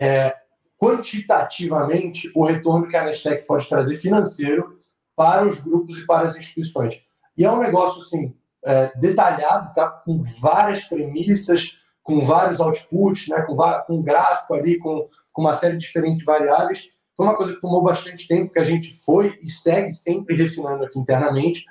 é, 0.00 0.34
quantitativamente 0.78 2.30
o 2.34 2.44
retorno 2.44 2.88
que 2.88 2.96
a 2.96 3.04
Nestec 3.04 3.46
pode 3.46 3.68
trazer 3.68 3.96
financeiro 3.96 4.78
para 5.16 5.44
os 5.44 5.60
grupos 5.64 5.98
e 5.98 6.06
para 6.06 6.28
as 6.28 6.36
instituições. 6.36 7.02
E 7.36 7.44
é 7.44 7.50
um 7.50 7.58
negócio 7.58 8.02
assim, 8.02 8.34
é, 8.64 8.92
detalhado, 8.96 9.74
tá? 9.74 9.88
com 9.88 10.22
várias 10.40 10.84
premissas, 10.84 11.78
com 12.02 12.22
vários 12.22 12.60
outputs, 12.60 13.28
né? 13.28 13.42
com, 13.42 13.56
com 13.56 13.96
um 13.96 14.02
gráfico 14.02 14.54
ali, 14.54 14.78
com, 14.78 15.08
com 15.32 15.42
uma 15.42 15.54
série 15.54 15.76
de 15.76 15.84
diferentes 15.84 16.24
variáveis. 16.24 16.90
Foi 17.16 17.26
uma 17.26 17.36
coisa 17.36 17.54
que 17.54 17.60
tomou 17.60 17.82
bastante 17.82 18.28
tempo, 18.28 18.52
que 18.52 18.60
a 18.60 18.64
gente 18.64 18.92
foi 19.04 19.36
e 19.42 19.50
segue 19.50 19.92
sempre 19.92 20.36
refinando 20.36 20.84
aqui 20.84 20.98
internamente. 20.98 21.64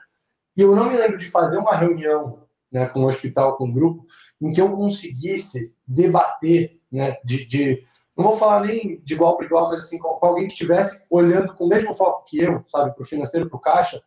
E 0.57 0.61
eu 0.61 0.75
não 0.75 0.89
me 0.89 0.97
lembro 0.97 1.17
de 1.17 1.29
fazer 1.29 1.57
uma 1.57 1.75
reunião 1.75 2.43
né, 2.69 2.85
com 2.87 3.01
o 3.01 3.07
hospital, 3.07 3.55
com 3.55 3.69
o 3.69 3.73
grupo, 3.73 4.05
em 4.41 4.51
que 4.51 4.59
eu 4.59 4.75
conseguisse 4.75 5.73
debater, 5.87 6.79
né, 6.91 7.15
de, 7.23 7.45
de 7.45 7.87
não 8.17 8.23
vou 8.23 8.37
falar 8.37 8.61
nem 8.61 8.99
de 9.03 9.13
igual 9.13 9.37
para 9.37 9.45
igual, 9.45 9.69
mas 9.69 9.83
assim, 9.83 9.99
com, 9.99 10.17
alguém 10.21 10.47
que 10.47 10.53
estivesse 10.53 11.05
olhando 11.09 11.53
com 11.53 11.65
o 11.65 11.69
mesmo 11.69 11.93
foco 11.93 12.25
que 12.25 12.39
eu, 12.39 12.63
sabe, 12.67 12.93
para 12.93 13.03
o 13.03 13.05
financeiro, 13.05 13.47
para 13.47 13.57
o 13.57 13.61
caixa, 13.61 14.01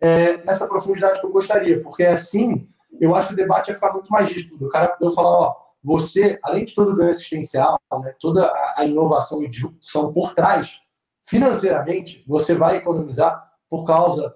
é, 0.00 0.36
nessa 0.44 0.68
profundidade 0.68 1.20
que 1.20 1.26
eu 1.26 1.32
gostaria, 1.32 1.80
porque 1.80 2.04
assim, 2.04 2.68
eu 3.00 3.14
acho 3.14 3.28
que 3.28 3.34
o 3.34 3.36
debate 3.36 3.68
ia 3.68 3.74
ficar 3.74 3.92
muito 3.92 4.10
mais 4.10 4.30
rígido. 4.30 4.66
O 4.66 4.68
cara 4.68 4.88
poder 4.88 5.14
falar, 5.14 5.30
ó, 5.30 5.54
você, 5.82 6.38
além 6.42 6.64
de 6.64 6.74
todo 6.74 6.92
o 6.92 6.96
ganho 6.96 7.10
assistencial, 7.10 7.80
né, 8.02 8.14
toda 8.20 8.52
a, 8.76 8.84
inovação 8.84 9.42
e 9.42 9.48
disrupção 9.48 10.12
por 10.12 10.34
trás, 10.34 10.80
financeiramente, 11.24 12.24
você 12.26 12.54
vai 12.54 12.76
economizar 12.76 13.50
por 13.70 13.84
causa 13.84 14.34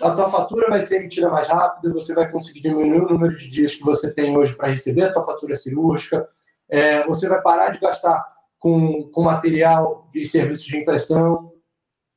a 0.00 0.14
tua 0.14 0.30
fatura 0.30 0.70
vai 0.70 0.80
ser 0.80 1.00
emitida 1.00 1.28
mais 1.28 1.48
rápido, 1.48 1.92
você 1.92 2.14
vai 2.14 2.30
conseguir 2.30 2.60
diminuir 2.60 3.00
o 3.00 3.08
número 3.08 3.36
de 3.36 3.48
dias 3.48 3.74
que 3.74 3.82
você 3.82 4.12
tem 4.12 4.36
hoje 4.36 4.54
para 4.54 4.68
receber 4.68 5.04
a 5.04 5.12
tua 5.12 5.24
fatura 5.24 5.56
cirúrgica, 5.56 6.28
é, 6.68 7.02
você 7.04 7.28
vai 7.28 7.42
parar 7.42 7.70
de 7.70 7.80
gastar 7.80 8.24
com, 8.62 9.10
com 9.10 9.22
material 9.24 10.08
e 10.14 10.24
serviços 10.24 10.66
de 10.66 10.76
impressão, 10.76 11.52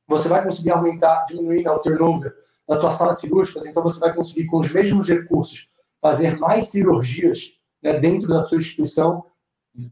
você 0.06 0.28
vai 0.28 0.44
conseguir 0.44 0.70
aumentar, 0.70 1.26
diminuir 1.26 1.64
né, 1.64 1.70
o 1.72 1.80
turnover 1.80 2.32
da 2.68 2.78
tua 2.78 2.92
sala 2.92 3.14
cirúrgica, 3.14 3.68
então 3.68 3.82
você 3.82 3.98
vai 3.98 4.14
conseguir, 4.14 4.46
com 4.46 4.58
os 4.58 4.72
mesmos 4.72 5.08
recursos, 5.08 5.72
fazer 6.00 6.38
mais 6.38 6.66
cirurgias 6.66 7.54
né, 7.82 7.98
dentro 7.98 8.28
da 8.28 8.44
sua 8.44 8.58
instituição, 8.58 9.24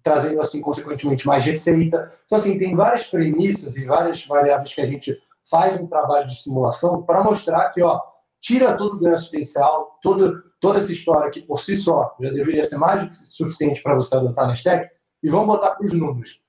trazendo, 0.05 0.41
assim, 0.41 0.61
consequentemente, 0.61 1.27
mais 1.27 1.45
receita. 1.45 2.13
Então, 2.25 2.39
assim, 2.39 2.57
tem 2.57 2.77
várias 2.77 3.09
premissas 3.09 3.77
e 3.77 3.85
várias 3.85 4.25
variáveis 4.25 4.73
que 4.73 4.81
a 4.81 4.87
gente 4.87 5.21
faz 5.51 5.81
um 5.81 5.89
trabalho 5.89 6.29
de 6.29 6.41
simulação 6.41 7.03
para 7.03 7.25
mostrar 7.25 7.71
que, 7.71 7.83
ó, 7.83 8.01
tira 8.41 8.77
todo 8.77 8.95
o 8.95 9.01
ganho 9.01 9.15
assistencial, 9.15 9.99
toda, 10.01 10.41
toda 10.61 10.79
essa 10.79 10.93
história 10.93 11.33
que 11.33 11.43
por 11.43 11.61
si 11.61 11.77
só 11.77 12.15
já 12.21 12.31
deveria 12.31 12.65
ser 12.65 12.79
mais 12.79 13.03
do 13.03 13.11
que 13.11 13.17
suficiente 13.17 13.83
para 13.83 13.97
você 13.97 14.15
adotar 14.15 14.47
na 14.47 14.55
Stack, 14.55 14.89
e 15.21 15.29
vamos 15.29 15.47
botar 15.49 15.75
para 15.75 15.85
os 15.85 15.93
números. 15.93 16.44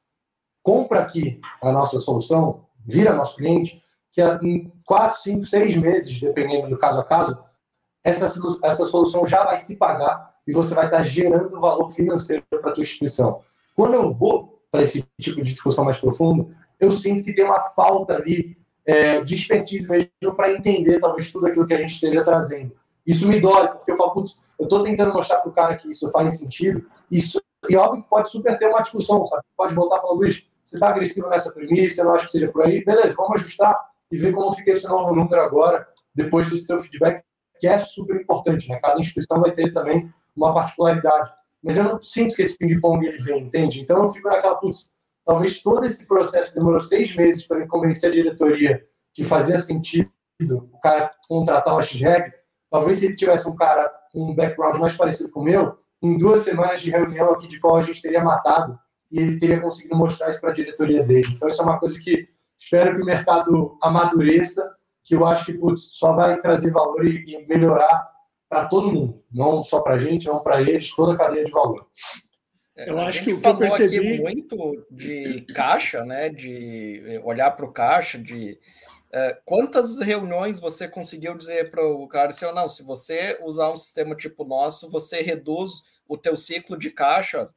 Compra 0.65 1.01
aqui 1.01 1.39
a 1.61 1.71
nossa 1.71 1.99
solução, 1.99 2.65
vira 2.83 3.13
nosso 3.13 3.37
cliente, 3.37 3.83
que 4.11 4.19
em 4.41 4.73
4, 4.83 5.21
5, 5.21 5.45
6 5.45 5.75
meses, 5.75 6.19
dependendo 6.19 6.69
do 6.69 6.77
caso 6.79 7.01
a 7.01 7.03
caso, 7.03 7.37
essa, 8.03 8.25
essa 8.63 8.85
solução 8.87 9.27
já 9.27 9.43
vai 9.43 9.59
se 9.59 9.75
pagar 9.77 10.33
e 10.47 10.51
você 10.51 10.73
vai 10.73 10.85
estar 10.85 11.03
gerando 11.03 11.59
valor 11.59 11.91
financeiro 11.91 12.43
para 12.49 12.71
a 12.71 12.73
tua 12.73 12.81
instituição. 12.81 13.41
Quando 13.75 13.93
eu 13.93 14.11
vou 14.11 14.59
para 14.71 14.81
esse 14.81 15.05
tipo 15.21 15.43
de 15.43 15.53
discussão 15.53 15.85
mais 15.85 15.99
profunda, 15.99 16.47
eu 16.79 16.91
sinto 16.91 17.23
que 17.23 17.33
tem 17.33 17.45
uma 17.45 17.69
falta 17.75 18.15
ali 18.15 18.57
é, 18.87 19.21
de 19.21 19.35
expertise 19.35 19.87
mesmo 19.87 20.35
para 20.35 20.51
entender 20.51 20.99
talvez 20.99 21.31
tudo 21.31 21.45
aquilo 21.45 21.67
que 21.67 21.75
a 21.75 21.77
gente 21.77 21.93
esteja 21.93 22.25
trazendo. 22.25 22.75
Isso 23.05 23.27
me 23.27 23.39
dói, 23.39 23.67
porque 23.67 23.91
eu 23.91 23.97
falo, 23.97 24.13
putz, 24.13 24.43
eu 24.57 24.63
estou 24.63 24.81
tentando 24.81 25.13
mostrar 25.13 25.41
para 25.41 25.49
o 25.49 25.53
cara 25.53 25.75
que 25.75 25.91
isso 25.91 26.09
faz 26.09 26.39
sentido, 26.39 26.83
isso, 27.11 27.39
e 27.69 27.75
óbvio 27.75 28.01
que 28.01 28.09
pode 28.09 28.31
super 28.31 28.57
ter 28.57 28.67
uma 28.67 28.81
discussão, 28.81 29.27
sabe? 29.27 29.43
Pode 29.55 29.75
voltar 29.75 29.99
falando, 29.99 30.21
Luiz, 30.21 30.49
você 30.65 30.77
está 30.77 30.89
agressivo 30.89 31.29
nessa 31.29 31.53
premissa, 31.53 32.01
eu 32.01 32.05
não 32.05 32.15
acho 32.15 32.25
que 32.25 32.31
seja 32.31 32.51
por 32.51 32.63
aí, 32.63 32.83
beleza, 32.83 33.15
vamos 33.15 33.39
ajustar 33.39 33.77
e 34.11 34.17
ver 34.17 34.33
como 34.33 34.51
fica 34.53 34.71
esse 34.71 34.87
novo 34.87 35.13
número 35.15 35.41
agora, 35.41 35.87
depois 36.13 36.49
desse 36.49 36.65
seu 36.65 36.79
feedback, 36.79 37.23
que 37.59 37.67
é 37.67 37.79
super 37.79 38.19
importante, 38.19 38.69
né? 38.69 38.79
Cada 38.81 38.99
instituição 38.99 39.41
vai 39.41 39.51
ter 39.51 39.73
também 39.73 40.11
uma 40.35 40.53
particularidade. 40.53 41.31
Mas 41.63 41.77
eu 41.77 41.83
não 41.83 42.01
sinto 42.01 42.35
que 42.35 42.41
esse 42.41 42.57
ping-pong 42.57 43.05
ele 43.05 43.17
vem, 43.17 43.43
entende? 43.43 43.81
Então 43.81 44.03
eu 44.03 44.07
fico 44.09 44.27
naquela, 44.27 44.55
putz, 44.55 44.95
Talvez 45.25 45.61
todo 45.63 45.83
esse 45.85 46.07
processo 46.07 46.53
demorou 46.53 46.79
seis 46.79 47.15
meses 47.15 47.47
para 47.47 47.67
convencer 47.67 48.11
a 48.11 48.13
diretoria 48.13 48.85
que 49.13 49.23
fazia 49.23 49.59
sentido 49.59 50.11
o 50.39 50.79
cara 50.79 51.11
contratar 51.27 51.75
o 51.75 51.83
XREG. 51.83 52.31
Talvez 52.69 52.99
se 52.99 53.07
ele 53.07 53.15
tivesse 53.15 53.49
um 53.49 53.55
cara 53.55 53.91
com 54.11 54.31
um 54.31 54.35
background 54.35 54.79
mais 54.79 54.95
parecido 54.95 55.31
com 55.31 55.39
o 55.39 55.43
meu, 55.43 55.79
em 56.01 56.17
duas 56.17 56.41
semanas 56.41 56.81
de 56.81 56.91
reunião 56.91 57.31
aqui 57.31 57.47
de 57.47 57.59
qual 57.59 57.77
a 57.77 57.83
gente 57.83 58.01
teria 58.01 58.23
matado 58.23 58.77
e 59.11 59.19
ele 59.19 59.39
teria 59.39 59.59
conseguido 59.59 59.95
mostrar 59.95 60.29
isso 60.29 60.41
para 60.41 60.51
a 60.51 60.53
diretoria 60.53 61.03
dele. 61.03 61.27
Então, 61.31 61.47
isso 61.47 61.61
é 61.61 61.65
uma 61.65 61.79
coisa 61.79 61.99
que 61.99 62.27
espero 62.57 62.95
que 62.95 63.01
o 63.01 63.05
mercado 63.05 63.77
amadureça, 63.81 64.75
que 65.03 65.15
eu 65.15 65.25
acho 65.25 65.45
que 65.45 65.53
putz, 65.53 65.91
só 65.93 66.13
vai 66.13 66.39
trazer 66.41 66.71
valor 66.71 67.05
e, 67.05 67.23
e 67.25 67.47
melhorar 67.47 68.09
para 68.49 68.65
todo 68.65 68.91
mundo, 68.91 69.17
não 69.31 69.63
só 69.63 69.81
para 69.81 69.95
a 69.95 69.99
gente, 69.99 70.27
não 70.27 70.39
para 70.39 70.61
eles, 70.61 70.93
toda 70.95 71.13
a 71.13 71.17
cadeia 71.17 71.45
de 71.45 71.51
valor. 71.51 71.87
É, 72.77 72.89
eu 72.89 72.99
acho 72.99 73.23
que 73.23 73.33
o 73.33 73.39
que 73.39 73.47
eu 73.47 73.57
percebi 73.57 73.97
aqui 73.97 74.21
muito 74.21 74.85
de 74.91 75.41
caixa, 75.53 76.03
né? 76.03 76.29
De 76.29 77.21
olhar 77.23 77.51
para 77.51 77.65
o 77.65 77.71
caixa, 77.71 78.19
de 78.19 78.59
é, 79.13 79.37
quantas 79.45 79.99
reuniões 79.99 80.59
você 80.59 80.87
conseguiu 80.87 81.37
dizer 81.37 81.71
para 81.71 81.85
o 81.85 82.05
cara 82.07 82.29
assim, 82.29 82.45
ou 82.45 82.53
não, 82.53 82.67
se 82.67 82.83
você 82.83 83.39
usar 83.43 83.71
um 83.71 83.77
sistema 83.77 84.13
tipo 84.13 84.43
nosso, 84.43 84.89
você 84.89 85.21
reduz 85.21 85.83
o 86.07 86.17
teu 86.17 86.35
ciclo 86.35 86.77
de 86.77 86.91
caixa 86.91 87.49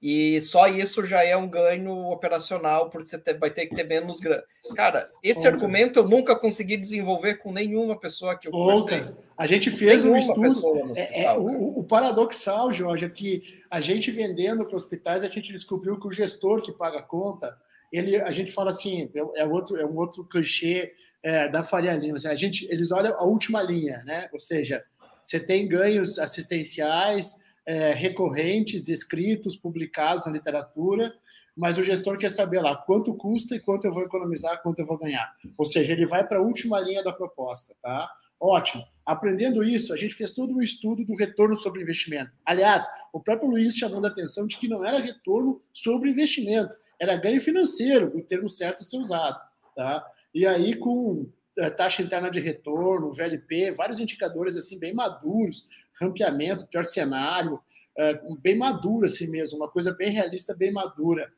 e 0.00 0.40
só 0.40 0.68
isso 0.68 1.04
já 1.04 1.24
é 1.24 1.36
um 1.36 1.48
ganho 1.48 1.92
operacional, 2.10 2.90
porque 2.90 3.08
você 3.08 3.18
vai 3.34 3.50
ter 3.50 3.66
que 3.66 3.74
ter 3.74 3.84
menos 3.84 4.20
grana. 4.20 4.44
Cara, 4.74 5.10
esse 5.22 5.46
argumento 5.46 5.98
eu 5.98 6.08
nunca 6.08 6.36
consegui 6.36 6.76
desenvolver 6.76 7.36
com 7.36 7.52
nenhuma 7.52 7.98
pessoa 7.98 8.36
que 8.36 8.48
eu 8.48 8.52
conversei. 8.52 9.16
A 9.36 9.46
gente 9.46 9.70
fez 9.70 10.04
nenhuma 10.04 10.18
um 10.18 10.46
estudo. 10.46 10.92
É, 10.96 11.24
é, 11.24 11.32
o, 11.32 11.78
o, 11.78 11.84
paradoxal, 11.84 12.72
Jorge, 12.72 13.04
é 13.04 13.08
que 13.08 13.42
a 13.70 13.80
gente 13.80 14.10
vendendo 14.10 14.64
para 14.64 14.76
hospitais, 14.76 15.24
a 15.24 15.28
gente 15.28 15.52
descobriu 15.52 15.98
que 15.98 16.06
o 16.06 16.12
gestor 16.12 16.62
que 16.62 16.72
paga 16.72 16.98
a 16.98 17.02
conta, 17.02 17.56
ele, 17.92 18.16
a 18.16 18.30
gente 18.30 18.52
fala 18.52 18.70
assim, 18.70 19.10
é, 19.14 19.42
é 19.42 19.44
outro, 19.44 19.76
é 19.76 19.86
um 19.86 19.96
outro 19.96 20.24
clichê 20.24 20.92
é, 21.22 21.48
da 21.48 21.62
Faria 21.62 21.94
Lima. 21.94 22.16
Assim, 22.16 22.28
a 22.28 22.34
gente, 22.34 22.66
eles 22.70 22.92
olham 22.92 23.14
a 23.14 23.24
última 23.24 23.62
linha, 23.62 24.02
né? 24.04 24.28
Ou 24.32 24.38
seja, 24.38 24.84
você 25.22 25.40
tem 25.40 25.66
ganhos 25.66 26.18
assistenciais 26.18 27.44
é, 27.66 27.92
recorrentes, 27.92 28.88
escritos, 28.88 29.56
publicados 29.56 30.24
na 30.24 30.32
literatura, 30.32 31.12
mas 31.56 31.78
o 31.78 31.82
gestor 31.82 32.16
quer 32.16 32.30
saber 32.30 32.60
lá 32.60 32.76
quanto 32.76 33.14
custa 33.14 33.56
e 33.56 33.60
quanto 33.60 33.86
eu 33.86 33.92
vou 33.92 34.02
economizar, 34.02 34.62
quanto 34.62 34.78
eu 34.78 34.86
vou 34.86 34.98
ganhar. 34.98 35.34
Ou 35.56 35.64
seja, 35.64 35.92
ele 35.92 36.06
vai 36.06 36.26
para 36.26 36.38
a 36.38 36.42
última 36.42 36.78
linha 36.78 37.02
da 37.02 37.12
proposta, 37.12 37.74
tá? 37.82 38.08
Ótimo. 38.38 38.84
Aprendendo 39.04 39.64
isso, 39.64 39.94
a 39.94 39.96
gente 39.96 40.14
fez 40.14 40.32
todo 40.32 40.52
um 40.52 40.60
estudo 40.60 41.04
do 41.04 41.14
retorno 41.14 41.56
sobre 41.56 41.82
investimento. 41.82 42.30
Aliás, 42.44 42.86
o 43.12 43.20
próprio 43.20 43.48
Luiz 43.48 43.74
chamando 43.74 44.04
a 44.04 44.08
atenção 44.08 44.46
de 44.46 44.58
que 44.58 44.68
não 44.68 44.84
era 44.84 44.98
retorno 44.98 45.62
sobre 45.72 46.10
investimento, 46.10 46.76
era 47.00 47.16
ganho 47.16 47.40
financeiro, 47.40 48.12
o 48.14 48.22
termo 48.22 48.48
certo 48.48 48.82
a 48.82 48.84
ser 48.84 48.98
usado, 48.98 49.40
tá? 49.74 50.06
E 50.34 50.46
aí, 50.46 50.74
com 50.74 51.26
é, 51.58 51.70
taxa 51.70 52.02
interna 52.02 52.30
de 52.30 52.40
retorno, 52.40 53.12
VLP, 53.12 53.70
vários 53.72 53.98
indicadores 53.98 54.56
assim 54.56 54.78
bem 54.78 54.92
maduros, 54.92 55.66
rampeamento, 56.00 56.66
pior 56.66 56.84
cenário, 56.84 57.60
é, 57.98 58.20
bem 58.40 58.56
maduro 58.56 59.06
assim 59.06 59.26
mesmo, 59.28 59.58
uma 59.58 59.70
coisa 59.70 59.92
bem 59.92 60.10
realista, 60.10 60.54
bem 60.54 60.72
madura. 60.72 61.30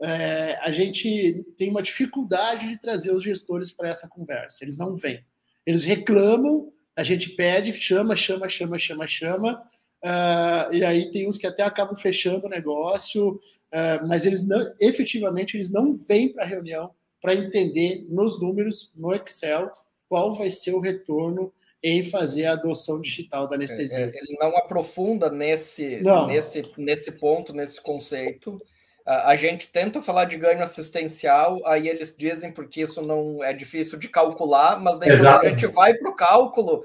É, 0.00 0.58
a 0.60 0.70
gente 0.70 1.44
tem 1.56 1.70
uma 1.70 1.82
dificuldade 1.82 2.68
de 2.68 2.78
trazer 2.78 3.12
os 3.12 3.24
gestores 3.24 3.70
para 3.70 3.88
essa 3.88 4.08
conversa. 4.08 4.62
Eles 4.62 4.76
não 4.76 4.94
vêm. 4.94 5.24
Eles 5.64 5.84
reclamam, 5.84 6.72
a 6.94 7.02
gente 7.02 7.30
pede, 7.30 7.72
chama, 7.72 8.14
chama, 8.14 8.48
chama, 8.48 8.78
chama, 8.78 9.06
chama, 9.06 9.62
uh, 10.04 10.72
e 10.72 10.84
aí 10.84 11.10
tem 11.10 11.28
uns 11.28 11.36
que 11.36 11.46
até 11.46 11.62
acabam 11.62 11.96
fechando 11.96 12.46
o 12.46 12.50
negócio, 12.50 13.30
uh, 13.32 14.06
mas 14.06 14.24
eles 14.24 14.46
não, 14.46 14.70
efetivamente, 14.80 15.56
eles 15.56 15.70
não 15.70 15.94
vêm 15.94 16.32
para 16.32 16.44
a 16.44 16.46
reunião 16.46 16.90
para 17.20 17.34
entender 17.34 18.06
nos 18.08 18.40
números, 18.40 18.92
no 18.94 19.12
Excel, 19.12 19.70
qual 20.08 20.34
vai 20.34 20.50
ser 20.50 20.74
o 20.74 20.80
retorno 20.80 21.52
em 21.82 22.02
fazer 22.02 22.46
a 22.46 22.52
adoção 22.52 23.00
digital 23.00 23.48
da 23.48 23.56
anestesia. 23.56 23.98
É, 23.98 24.02
é, 24.04 24.08
ele 24.08 24.36
não 24.40 24.56
aprofunda 24.56 25.30
nesse, 25.30 26.02
não. 26.02 26.26
nesse, 26.26 26.62
nesse 26.76 27.12
ponto, 27.12 27.52
nesse 27.52 27.80
conceito. 27.80 28.56
A 29.04 29.36
gente 29.36 29.68
tenta 29.68 30.02
falar 30.02 30.24
de 30.24 30.36
ganho 30.36 30.60
assistencial, 30.60 31.64
aí 31.64 31.88
eles 31.88 32.12
dizem 32.18 32.52
porque 32.52 32.82
isso 32.82 33.00
não 33.00 33.42
é 33.42 33.52
difícil 33.52 33.96
de 34.00 34.08
calcular, 34.08 34.80
mas 34.80 34.98
daí 34.98 35.10
a 35.12 35.48
gente 35.48 35.68
vai 35.68 35.94
para 35.94 36.10
o 36.10 36.16
cálculo, 36.16 36.82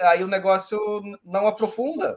aí 0.00 0.24
o 0.24 0.28
negócio 0.28 0.80
não 1.22 1.46
aprofunda. 1.46 2.16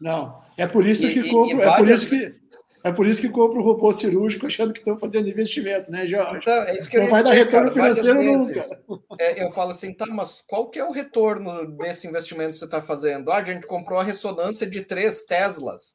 Não, 0.00 0.40
é 0.56 0.66
por 0.66 0.86
isso 0.86 1.06
que 1.06 1.20
e, 1.20 1.28
compro, 1.28 1.60
e 1.60 1.64
várias... 1.64 1.74
é 1.74 1.76
por 1.76 1.88
isso 1.90 2.08
que 2.08 2.47
é 2.88 2.92
por 2.92 3.06
isso 3.06 3.20
que 3.20 3.28
compra 3.28 3.58
o 3.58 3.62
robô 3.62 3.92
cirúrgico 3.92 4.46
achando 4.46 4.72
que 4.72 4.78
estão 4.78 4.98
fazendo 4.98 5.28
investimento, 5.28 5.90
né, 5.90 6.06
Jorge? 6.06 6.38
Então, 6.38 6.62
é 6.62 6.76
isso 6.76 6.90
que 6.90 6.98
não 6.98 7.08
vai 7.08 7.22
dizer, 7.22 7.30
dar 7.30 7.36
retorno 7.36 7.74
cara, 7.74 7.94
financeiro 7.94 8.22
nunca. 8.22 8.60
É, 9.18 9.44
eu 9.44 9.50
falo 9.50 9.70
assim, 9.70 9.92
tá, 9.92 10.06
mas 10.06 10.42
qual 10.46 10.68
que 10.68 10.78
é 10.78 10.84
o 10.84 10.92
retorno 10.92 11.66
desse 11.76 12.06
investimento 12.06 12.50
que 12.50 12.56
você 12.58 12.64
está 12.64 12.82
fazendo? 12.82 13.30
Ah, 13.30 13.36
a 13.36 13.44
gente 13.44 13.66
comprou 13.66 13.98
a 13.98 14.04
ressonância 14.04 14.66
de 14.66 14.82
três 14.82 15.24
Teslas. 15.24 15.94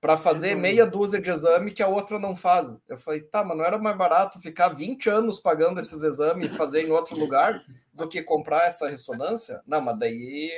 para 0.00 0.16
fazer 0.16 0.54
meia 0.54 0.86
dúzia 0.86 1.20
de 1.20 1.30
exame 1.30 1.72
que 1.72 1.82
a 1.82 1.88
outra 1.88 2.18
não 2.18 2.34
faz. 2.34 2.80
Eu 2.88 2.96
falei, 2.96 3.20
tá, 3.20 3.44
mas 3.44 3.56
não 3.56 3.64
era 3.64 3.78
mais 3.78 3.96
barato 3.96 4.40
ficar 4.40 4.68
20 4.68 5.10
anos 5.10 5.38
pagando 5.38 5.80
esses 5.80 6.02
exames 6.02 6.46
e 6.46 6.56
fazer 6.56 6.86
em 6.86 6.90
outro 6.90 7.18
lugar 7.18 7.62
do 7.92 8.08
que 8.08 8.22
comprar 8.22 8.66
essa 8.66 8.88
ressonância? 8.88 9.60
Não, 9.66 9.80
mas 9.82 9.98
daí 9.98 10.50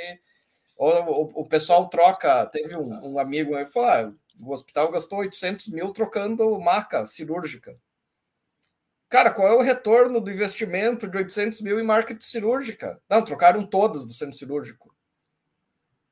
o, 0.76 0.88
o, 0.88 1.42
o 1.42 1.46
pessoal 1.46 1.88
troca. 1.88 2.46
Teve 2.46 2.76
um, 2.76 3.14
um 3.14 3.18
amigo 3.18 3.54
aí 3.54 3.64
que 3.64 3.72
falou: 3.72 3.88
ah, 3.88 4.12
o 4.43 4.53
hospital 4.53 4.90
gastou 4.90 5.20
800 5.20 5.68
mil 5.68 5.93
trocando 5.93 6.59
maca 6.61 7.07
cirúrgica. 7.07 7.78
Cara, 9.09 9.30
qual 9.30 9.47
é 9.47 9.55
o 9.55 9.61
retorno 9.61 10.20
do 10.20 10.30
investimento 10.30 11.07
de 11.07 11.16
800 11.16 11.61
mil 11.61 11.78
em 11.78 11.84
marketing 11.84 12.24
cirúrgica? 12.24 13.01
Não, 13.09 13.22
trocaram 13.22 13.64
todas 13.64 14.05
do 14.05 14.12
centro 14.12 14.36
cirúrgico. 14.36 14.95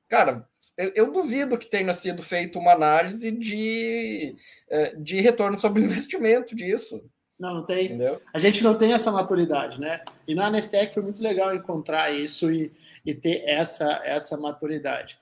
Cara, 0.06 0.46
eu, 0.76 0.92
eu, 0.94 1.12
duvido 1.12 1.56
que 1.56 1.66
tenha 1.66 1.92
sido 1.92 2.22
feita 2.22 2.58
uma 2.58 2.72
análise 2.72 3.30
de, 3.30 4.36
é, 4.68 4.94
de 4.96 5.20
retorno 5.20 5.58
sobre 5.58 5.82
investimento 5.82 6.54
disso. 6.54 7.02
Não, 7.38 7.54
não 7.54 7.64
tem. 7.64 7.86
Entendeu? 7.86 8.20
A 8.34 8.38
gente 8.38 8.62
não 8.62 8.76
tem 8.76 8.92
essa 8.92 9.10
maturidade, 9.10 9.80
né? 9.80 10.04
E 10.28 10.34
na 10.34 10.48
Anestec 10.48 10.92
foi 10.92 11.02
muito 11.02 11.22
legal 11.22 11.54
encontrar 11.54 12.10
isso 12.10 12.52
e, 12.52 12.70
e 13.06 13.14
ter 13.14 13.42
essa, 13.46 14.02
essa 14.04 14.36
maturidade. 14.36 15.18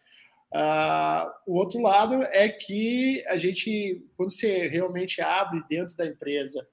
Uh, 0.53 1.31
o 1.47 1.57
outro 1.59 1.81
lado 1.81 2.23
é 2.23 2.49
que 2.49 3.23
a 3.29 3.37
gente, 3.37 4.03
quando 4.17 4.31
você 4.31 4.67
realmente 4.67 5.21
abre 5.21 5.63
dentro 5.69 5.95
da 5.97 6.07
empresa 6.07 6.67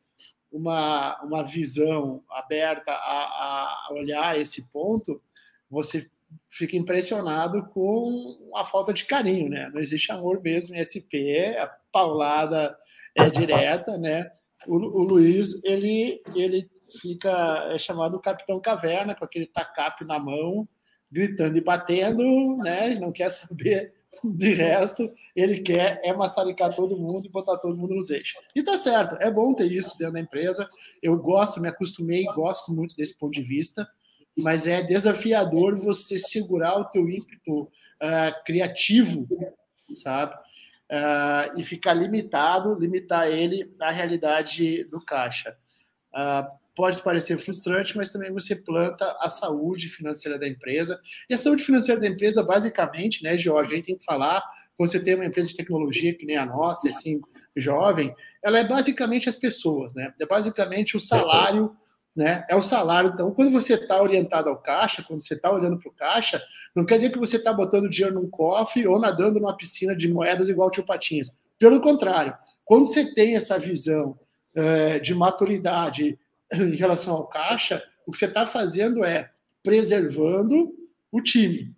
uma, 0.51 1.21
uma 1.21 1.43
visão 1.43 2.23
aberta 2.29 2.91
a, 2.91 3.87
a 3.89 3.93
olhar 3.93 4.39
esse 4.39 4.71
ponto, 4.71 5.21
você 5.69 6.09
fica 6.49 6.77
impressionado 6.77 7.65
com 7.69 8.51
a 8.55 8.63
falta 8.63 8.93
de 8.93 9.05
carinho, 9.05 9.49
né? 9.49 9.69
Não 9.73 9.81
existe 9.81 10.11
amor 10.11 10.41
mesmo 10.41 10.73
em 10.75 10.79
SP, 10.79 11.57
a 11.59 11.67
paulada 11.91 12.77
é 13.13 13.29
direta, 13.29 13.97
né? 13.97 14.29
O, 14.65 14.75
o 14.75 15.03
Luiz, 15.03 15.61
ele, 15.63 16.21
ele 16.35 16.69
fica 17.01 17.67
é 17.71 17.77
chamado 17.77 18.19
Capitão 18.21 18.59
Caverna, 18.61 19.15
com 19.15 19.25
aquele 19.25 19.45
tacape 19.45 20.05
na 20.05 20.17
mão, 20.17 20.67
gritando 21.11 21.57
e 21.57 21.61
batendo, 21.61 22.57
né? 22.57 22.95
Não 22.95 23.11
quer 23.11 23.29
saber 23.29 23.93
de 24.23 24.53
resto, 24.53 25.11
ele 25.35 25.59
quer 25.59 25.99
é 26.03 26.13
massaricar 26.13 26.73
todo 26.73 26.97
mundo 26.97 27.25
e 27.25 27.29
botar 27.31 27.57
todo 27.57 27.75
mundo 27.75 27.95
nos 27.95 28.09
eixos. 28.09 28.41
E 28.55 28.63
tá 28.63 28.77
certo, 28.77 29.17
é 29.19 29.29
bom 29.29 29.53
ter 29.53 29.71
isso 29.71 29.97
dentro 29.97 30.13
da 30.13 30.19
empresa. 30.19 30.65
Eu 31.01 31.17
gosto, 31.17 31.59
me 31.59 31.67
acostumei, 31.67 32.23
gosto 32.25 32.73
muito 32.73 32.95
desse 32.95 33.17
ponto 33.17 33.33
de 33.33 33.43
vista, 33.43 33.87
mas 34.39 34.67
é 34.67 34.81
desafiador 34.81 35.75
você 35.75 36.17
segurar 36.19 36.77
o 36.79 36.85
teu 36.85 37.09
ímpeto 37.09 37.63
uh, 37.63 38.43
criativo, 38.45 39.27
sabe? 39.91 40.33
Uh, 40.91 41.59
e 41.59 41.63
ficar 41.63 41.93
limitado, 41.93 42.77
limitar 42.79 43.27
ele 43.27 43.73
à 43.79 43.89
realidade 43.89 44.83
do 44.85 45.03
caixa. 45.03 45.57
Uh, 46.13 46.64
pode 46.75 47.01
parecer 47.01 47.37
frustrante, 47.37 47.95
mas 47.95 48.11
também 48.11 48.31
você 48.31 48.55
planta 48.55 49.15
a 49.21 49.29
saúde 49.29 49.87
financeira 49.87 50.37
da 50.37 50.47
empresa. 50.47 50.99
E 51.29 51.33
a 51.33 51.37
saúde 51.37 51.63
financeira 51.63 51.99
da 51.99 52.07
empresa, 52.07 52.43
basicamente, 52.43 53.23
né, 53.23 53.37
Jorge, 53.37 53.71
a 53.71 53.75
gente 53.75 53.85
tem 53.85 53.97
que 53.97 54.03
falar, 54.03 54.43
quando 54.77 54.91
você 54.91 54.99
tem 54.99 55.15
uma 55.15 55.25
empresa 55.25 55.47
de 55.47 55.55
tecnologia 55.55 56.13
que 56.13 56.25
nem 56.25 56.37
a 56.37 56.45
nossa, 56.45 56.89
assim, 56.89 57.21
jovem, 57.55 58.13
ela 58.43 58.59
é 58.59 58.67
basicamente 58.67 59.29
as 59.29 59.37
pessoas, 59.37 59.95
né? 59.95 60.13
É 60.19 60.25
basicamente 60.25 60.97
o 60.97 60.99
salário, 60.99 61.75
né? 62.15 62.45
É 62.49 62.55
o 62.55 62.61
salário. 62.61 63.11
Então, 63.13 63.31
quando 63.31 63.51
você 63.51 63.75
está 63.75 64.01
orientado 64.01 64.49
ao 64.49 64.57
caixa, 64.57 65.03
quando 65.03 65.21
você 65.21 65.33
está 65.33 65.51
olhando 65.51 65.79
para 65.79 65.89
o 65.89 65.93
caixa, 65.93 66.41
não 66.75 66.85
quer 66.85 66.95
dizer 66.95 67.09
que 67.09 67.19
você 67.19 67.37
está 67.37 67.53
botando 67.53 67.89
dinheiro 67.89 68.15
num 68.15 68.29
cofre 68.29 68.85
ou 68.85 68.99
nadando 68.99 69.39
numa 69.39 69.55
piscina 69.55 69.95
de 69.95 70.07
moedas 70.07 70.49
igual 70.49 70.67
o 70.67 70.71
tio 70.71 70.85
Patinhas. 70.85 71.31
Pelo 71.57 71.79
contrário, 71.79 72.35
quando 72.65 72.85
você 72.85 73.13
tem 73.13 73.35
essa 73.35 73.57
visão 73.57 74.17
é, 74.53 74.99
de 74.99 75.13
maturidade, 75.13 76.19
em 76.53 76.75
relação 76.75 77.15
ao 77.15 77.27
caixa, 77.27 77.83
o 78.05 78.11
que 78.11 78.17
você 78.17 78.25
está 78.25 78.45
fazendo 78.45 79.03
é 79.03 79.31
preservando 79.63 80.73
o 81.11 81.21
time. 81.21 81.75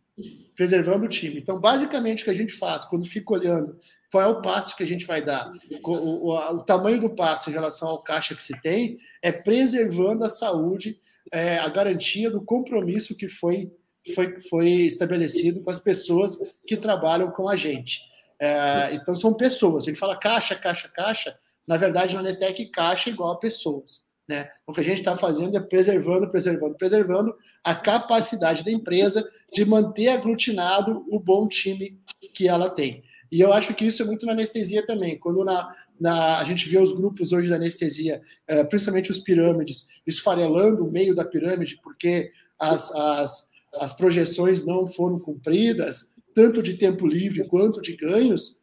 Preservando 0.55 1.05
o 1.05 1.09
time. 1.09 1.39
Então, 1.39 1.59
basicamente, 1.59 2.21
o 2.21 2.25
que 2.25 2.31
a 2.31 2.35
gente 2.35 2.53
faz 2.53 2.83
quando 2.85 3.05
fica 3.05 3.33
olhando 3.33 3.77
qual 4.11 4.23
é 4.23 4.27
o 4.27 4.41
passo 4.41 4.75
que 4.75 4.83
a 4.83 4.87
gente 4.87 5.05
vai 5.05 5.23
dar, 5.23 5.51
o, 5.83 5.91
o, 5.91 6.55
o 6.55 6.63
tamanho 6.63 6.99
do 6.99 7.09
passo 7.09 7.49
em 7.49 7.53
relação 7.53 7.89
ao 7.89 8.01
caixa 8.01 8.35
que 8.35 8.43
se 8.43 8.59
tem, 8.61 8.97
é 9.21 9.31
preservando 9.31 10.23
a 10.23 10.29
saúde, 10.29 10.97
é, 11.31 11.57
a 11.57 11.67
garantia 11.67 12.31
do 12.31 12.41
compromisso 12.41 13.15
que 13.15 13.27
foi, 13.27 13.69
foi, 14.15 14.39
foi 14.39 14.69
estabelecido 14.85 15.61
com 15.61 15.69
as 15.69 15.79
pessoas 15.79 16.55
que 16.65 16.77
trabalham 16.77 17.31
com 17.31 17.49
a 17.49 17.55
gente. 17.55 17.99
É, 18.39 18.93
então, 18.93 19.13
são 19.15 19.33
pessoas. 19.33 19.83
Gente 19.83 19.99
fala 19.99 20.17
caixa, 20.17 20.55
caixa, 20.55 20.87
caixa. 20.87 21.37
Na 21.67 21.75
verdade, 21.75 22.15
na 22.15 22.21
Nestec, 22.21 22.65
caixa 22.67 23.09
é 23.09 23.13
igual 23.13 23.33
a 23.33 23.39
pessoas. 23.39 24.06
Né? 24.27 24.49
O 24.65 24.73
que 24.73 24.81
a 24.81 24.83
gente 24.83 24.99
está 24.99 25.15
fazendo 25.15 25.55
é 25.55 25.59
preservando, 25.59 26.29
preservando, 26.29 26.75
preservando 26.75 27.35
a 27.63 27.73
capacidade 27.73 28.63
da 28.63 28.71
empresa 28.71 29.27
de 29.53 29.63
manter 29.63 30.09
aglutinado 30.09 31.05
o 31.09 31.19
bom 31.19 31.47
time 31.47 31.97
que 32.33 32.47
ela 32.47 32.69
tem. 32.69 33.03
E 33.31 33.41
eu 33.41 33.53
acho 33.53 33.73
que 33.73 33.85
isso 33.85 34.01
é 34.01 34.05
muito 34.05 34.25
na 34.25 34.33
anestesia 34.33 34.85
também. 34.85 35.17
Quando 35.17 35.43
na, 35.43 35.69
na, 35.99 36.39
a 36.39 36.43
gente 36.43 36.67
vê 36.67 36.77
os 36.77 36.93
grupos 36.93 37.31
hoje 37.31 37.49
da 37.49 37.55
anestesia, 37.55 38.21
é, 38.47 38.63
principalmente 38.63 39.11
os 39.11 39.19
pirâmides, 39.19 39.87
esfarelando 40.05 40.85
o 40.85 40.91
meio 40.91 41.15
da 41.15 41.25
pirâmide, 41.25 41.79
porque 41.81 42.31
as, 42.59 42.93
as, 42.95 43.51
as 43.81 43.93
projeções 43.93 44.65
não 44.65 44.87
foram 44.87 45.19
cumpridas, 45.19 46.15
tanto 46.33 46.61
de 46.61 46.75
tempo 46.75 47.07
livre 47.07 47.47
quanto 47.47 47.81
de 47.81 47.95
ganhos, 47.95 48.57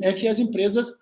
é 0.00 0.12
que 0.12 0.26
as 0.26 0.38
empresas, 0.38 0.92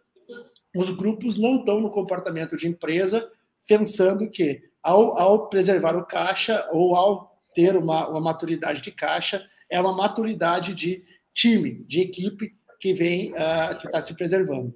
os 0.76 0.90
grupos 0.90 1.38
não 1.38 1.56
estão 1.56 1.80
no 1.80 1.90
comportamento 1.90 2.56
de 2.56 2.68
empresa 2.68 3.30
pensando 3.70 4.28
que 4.28 4.60
ao, 4.82 5.16
ao 5.16 5.48
preservar 5.48 5.96
o 5.96 6.04
caixa 6.04 6.68
ou 6.72 6.96
ao 6.96 7.38
ter 7.54 7.76
uma, 7.76 8.08
uma 8.08 8.20
maturidade 8.20 8.82
de 8.82 8.90
caixa, 8.90 9.40
é 9.70 9.80
uma 9.80 9.96
maturidade 9.96 10.74
de 10.74 11.04
time, 11.32 11.84
de 11.86 12.00
equipe 12.00 12.50
que 12.80 12.92
vem, 12.92 13.32
uh, 13.32 13.78
que 13.78 13.86
está 13.86 14.00
se 14.00 14.14
preservando. 14.14 14.74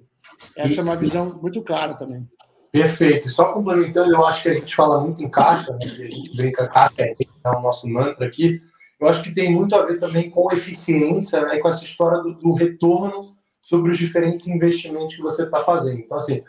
Essa 0.55 0.75
e, 0.75 0.79
é 0.79 0.83
uma 0.83 0.95
visão 0.95 1.37
muito 1.41 1.61
clara 1.61 1.93
também. 1.95 2.25
Perfeito. 2.71 3.29
Só 3.29 3.51
complementando, 3.51 4.13
eu 4.13 4.25
acho 4.25 4.43
que 4.43 4.49
a 4.49 4.53
gente 4.53 4.73
fala 4.73 5.01
muito 5.01 5.21
em 5.21 5.29
caixa, 5.29 5.73
né, 5.73 5.79
a 5.83 6.09
gente 6.09 6.33
brinca 6.33 6.69
caixa, 6.69 6.95
é 7.01 7.49
o 7.49 7.61
nosso 7.61 7.89
mantra 7.89 8.25
aqui. 8.25 8.61
Eu 8.97 9.09
acho 9.09 9.23
que 9.23 9.35
tem 9.35 9.51
muito 9.51 9.75
a 9.75 9.85
ver 9.85 9.99
também 9.99 10.29
com 10.29 10.47
eficiência 10.53 11.41
né, 11.41 11.57
com 11.57 11.67
essa 11.67 11.83
história 11.83 12.19
do, 12.19 12.33
do 12.35 12.53
retorno 12.53 13.35
sobre 13.61 13.91
os 13.91 13.97
diferentes 13.97 14.47
investimentos 14.47 15.17
que 15.17 15.21
você 15.21 15.43
está 15.43 15.61
fazendo. 15.61 15.99
Então, 15.99 16.17
assim, 16.17 16.41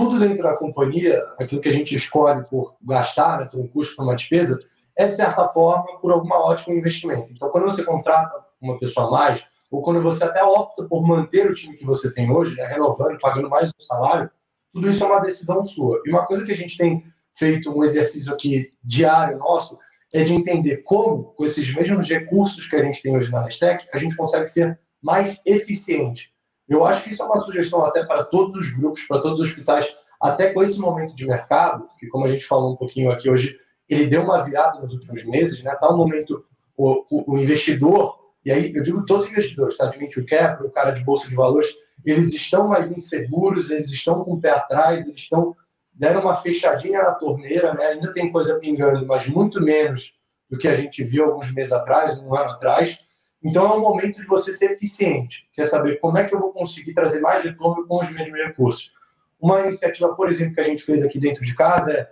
tudo 0.00 0.18
dentro 0.18 0.42
da 0.42 0.56
companhia, 0.56 1.22
aquilo 1.38 1.60
que 1.60 1.68
a 1.68 1.72
gente 1.74 1.94
escolhe 1.94 2.42
por 2.44 2.74
gastar, 2.80 3.38
né, 3.38 3.44
por 3.44 3.60
um 3.60 3.68
custo, 3.68 3.96
por 3.96 4.04
uma 4.04 4.16
despesa, 4.16 4.58
é, 4.96 5.06
de 5.06 5.14
certa 5.14 5.46
forma, 5.48 5.84
por 6.00 6.10
algum 6.10 6.32
ótimo 6.32 6.74
investimento. 6.74 7.30
Então, 7.30 7.50
quando 7.50 7.64
você 7.64 7.84
contrata 7.84 8.32
uma 8.62 8.78
pessoa 8.78 9.08
a 9.08 9.10
mais, 9.10 9.50
ou 9.70 9.82
quando 9.82 10.02
você 10.02 10.24
até 10.24 10.42
opta 10.42 10.84
por 10.84 11.06
manter 11.06 11.50
o 11.50 11.54
time 11.54 11.76
que 11.76 11.84
você 11.84 12.10
tem 12.14 12.30
hoje, 12.30 12.56
né, 12.56 12.64
renovando, 12.64 13.18
pagando 13.20 13.50
mais 13.50 13.68
o 13.68 13.82
salário, 13.82 14.30
tudo 14.72 14.88
isso 14.88 15.04
é 15.04 15.06
uma 15.06 15.20
decisão 15.20 15.66
sua. 15.66 16.00
E 16.06 16.10
uma 16.10 16.24
coisa 16.24 16.46
que 16.46 16.52
a 16.52 16.56
gente 16.56 16.78
tem 16.78 17.04
feito 17.34 17.70
um 17.70 17.84
exercício 17.84 18.32
aqui 18.32 18.72
diário 18.82 19.36
nosso 19.36 19.78
é 20.14 20.24
de 20.24 20.32
entender 20.32 20.78
como, 20.78 21.24
com 21.34 21.44
esses 21.44 21.74
mesmos 21.74 22.08
recursos 22.08 22.66
que 22.66 22.76
a 22.76 22.82
gente 22.82 23.02
tem 23.02 23.14
hoje 23.14 23.30
na 23.30 23.42
Nestec, 23.42 23.86
a 23.92 23.98
gente 23.98 24.16
consegue 24.16 24.46
ser 24.46 24.80
mais 25.02 25.42
eficiente. 25.44 26.32
Eu 26.70 26.84
acho 26.84 27.02
que 27.02 27.10
isso 27.10 27.22
é 27.22 27.26
uma 27.26 27.40
sugestão 27.40 27.84
até 27.84 28.04
para 28.06 28.22
todos 28.22 28.54
os 28.54 28.74
grupos, 28.76 29.02
para 29.02 29.20
todos 29.20 29.40
os 29.40 29.48
hospitais, 29.48 29.92
até 30.22 30.52
com 30.54 30.62
esse 30.62 30.78
momento 30.78 31.16
de 31.16 31.26
mercado, 31.26 31.88
que 31.98 32.06
como 32.06 32.24
a 32.24 32.28
gente 32.28 32.46
falou 32.46 32.72
um 32.72 32.76
pouquinho 32.76 33.10
aqui 33.10 33.28
hoje, 33.28 33.58
ele 33.88 34.06
deu 34.06 34.22
uma 34.22 34.44
virada 34.44 34.78
nos 34.80 34.92
últimos 34.92 35.24
meses, 35.24 35.62
né? 35.64 35.74
Tá 35.74 35.92
um 35.92 35.96
momento 35.96 36.44
o, 36.76 37.04
o, 37.10 37.34
o 37.34 37.38
investidor, 37.38 38.14
e 38.44 38.52
aí 38.52 38.72
eu 38.72 38.82
digo 38.82 39.04
todos 39.04 39.26
os 39.26 39.32
investidores, 39.32 39.76
tá? 39.76 39.86
De 39.86 40.24
cap, 40.24 40.64
o 40.64 40.70
cara 40.70 40.92
de 40.92 41.02
bolsa 41.02 41.28
de 41.28 41.34
valores, 41.34 41.68
eles 42.06 42.32
estão 42.32 42.68
mais 42.68 42.92
inseguros, 42.92 43.70
eles 43.70 43.90
estão 43.90 44.22
com 44.22 44.34
o 44.34 44.40
pé 44.40 44.50
atrás, 44.50 45.06
eles 45.06 45.22
estão 45.22 45.56
deram 45.92 46.22
uma 46.22 46.36
fechadinha 46.36 47.02
na 47.02 47.12
torneira, 47.12 47.74
né? 47.74 47.88
Ainda 47.88 48.14
tem 48.14 48.32
coisa 48.32 48.58
pingando, 48.58 49.06
mas 49.06 49.26
muito 49.26 49.60
menos 49.60 50.14
do 50.48 50.56
que 50.56 50.66
a 50.66 50.74
gente 50.74 51.04
viu 51.04 51.24
alguns 51.24 51.52
meses 51.52 51.72
atrás, 51.72 52.18
um 52.18 52.34
ano 52.34 52.52
atrás. 52.52 52.98
Então 53.42 53.66
é 53.66 53.74
um 53.74 53.80
momento 53.80 54.20
de 54.20 54.26
você 54.26 54.52
ser 54.52 54.72
eficiente. 54.72 55.48
Quer 55.52 55.66
saber 55.66 55.98
como 55.98 56.18
é 56.18 56.28
que 56.28 56.34
eu 56.34 56.38
vou 56.38 56.52
conseguir 56.52 56.92
trazer 56.92 57.20
mais 57.20 57.42
retorno 57.44 57.86
com 57.86 58.02
os 58.02 58.10
mesmos 58.10 58.38
recursos? 58.38 58.92
Uma 59.40 59.60
iniciativa, 59.60 60.14
por 60.14 60.28
exemplo, 60.28 60.54
que 60.54 60.60
a 60.60 60.64
gente 60.64 60.82
fez 60.82 61.02
aqui 61.02 61.18
dentro 61.18 61.44
de 61.44 61.54
casa 61.54 61.92
é, 61.92 62.08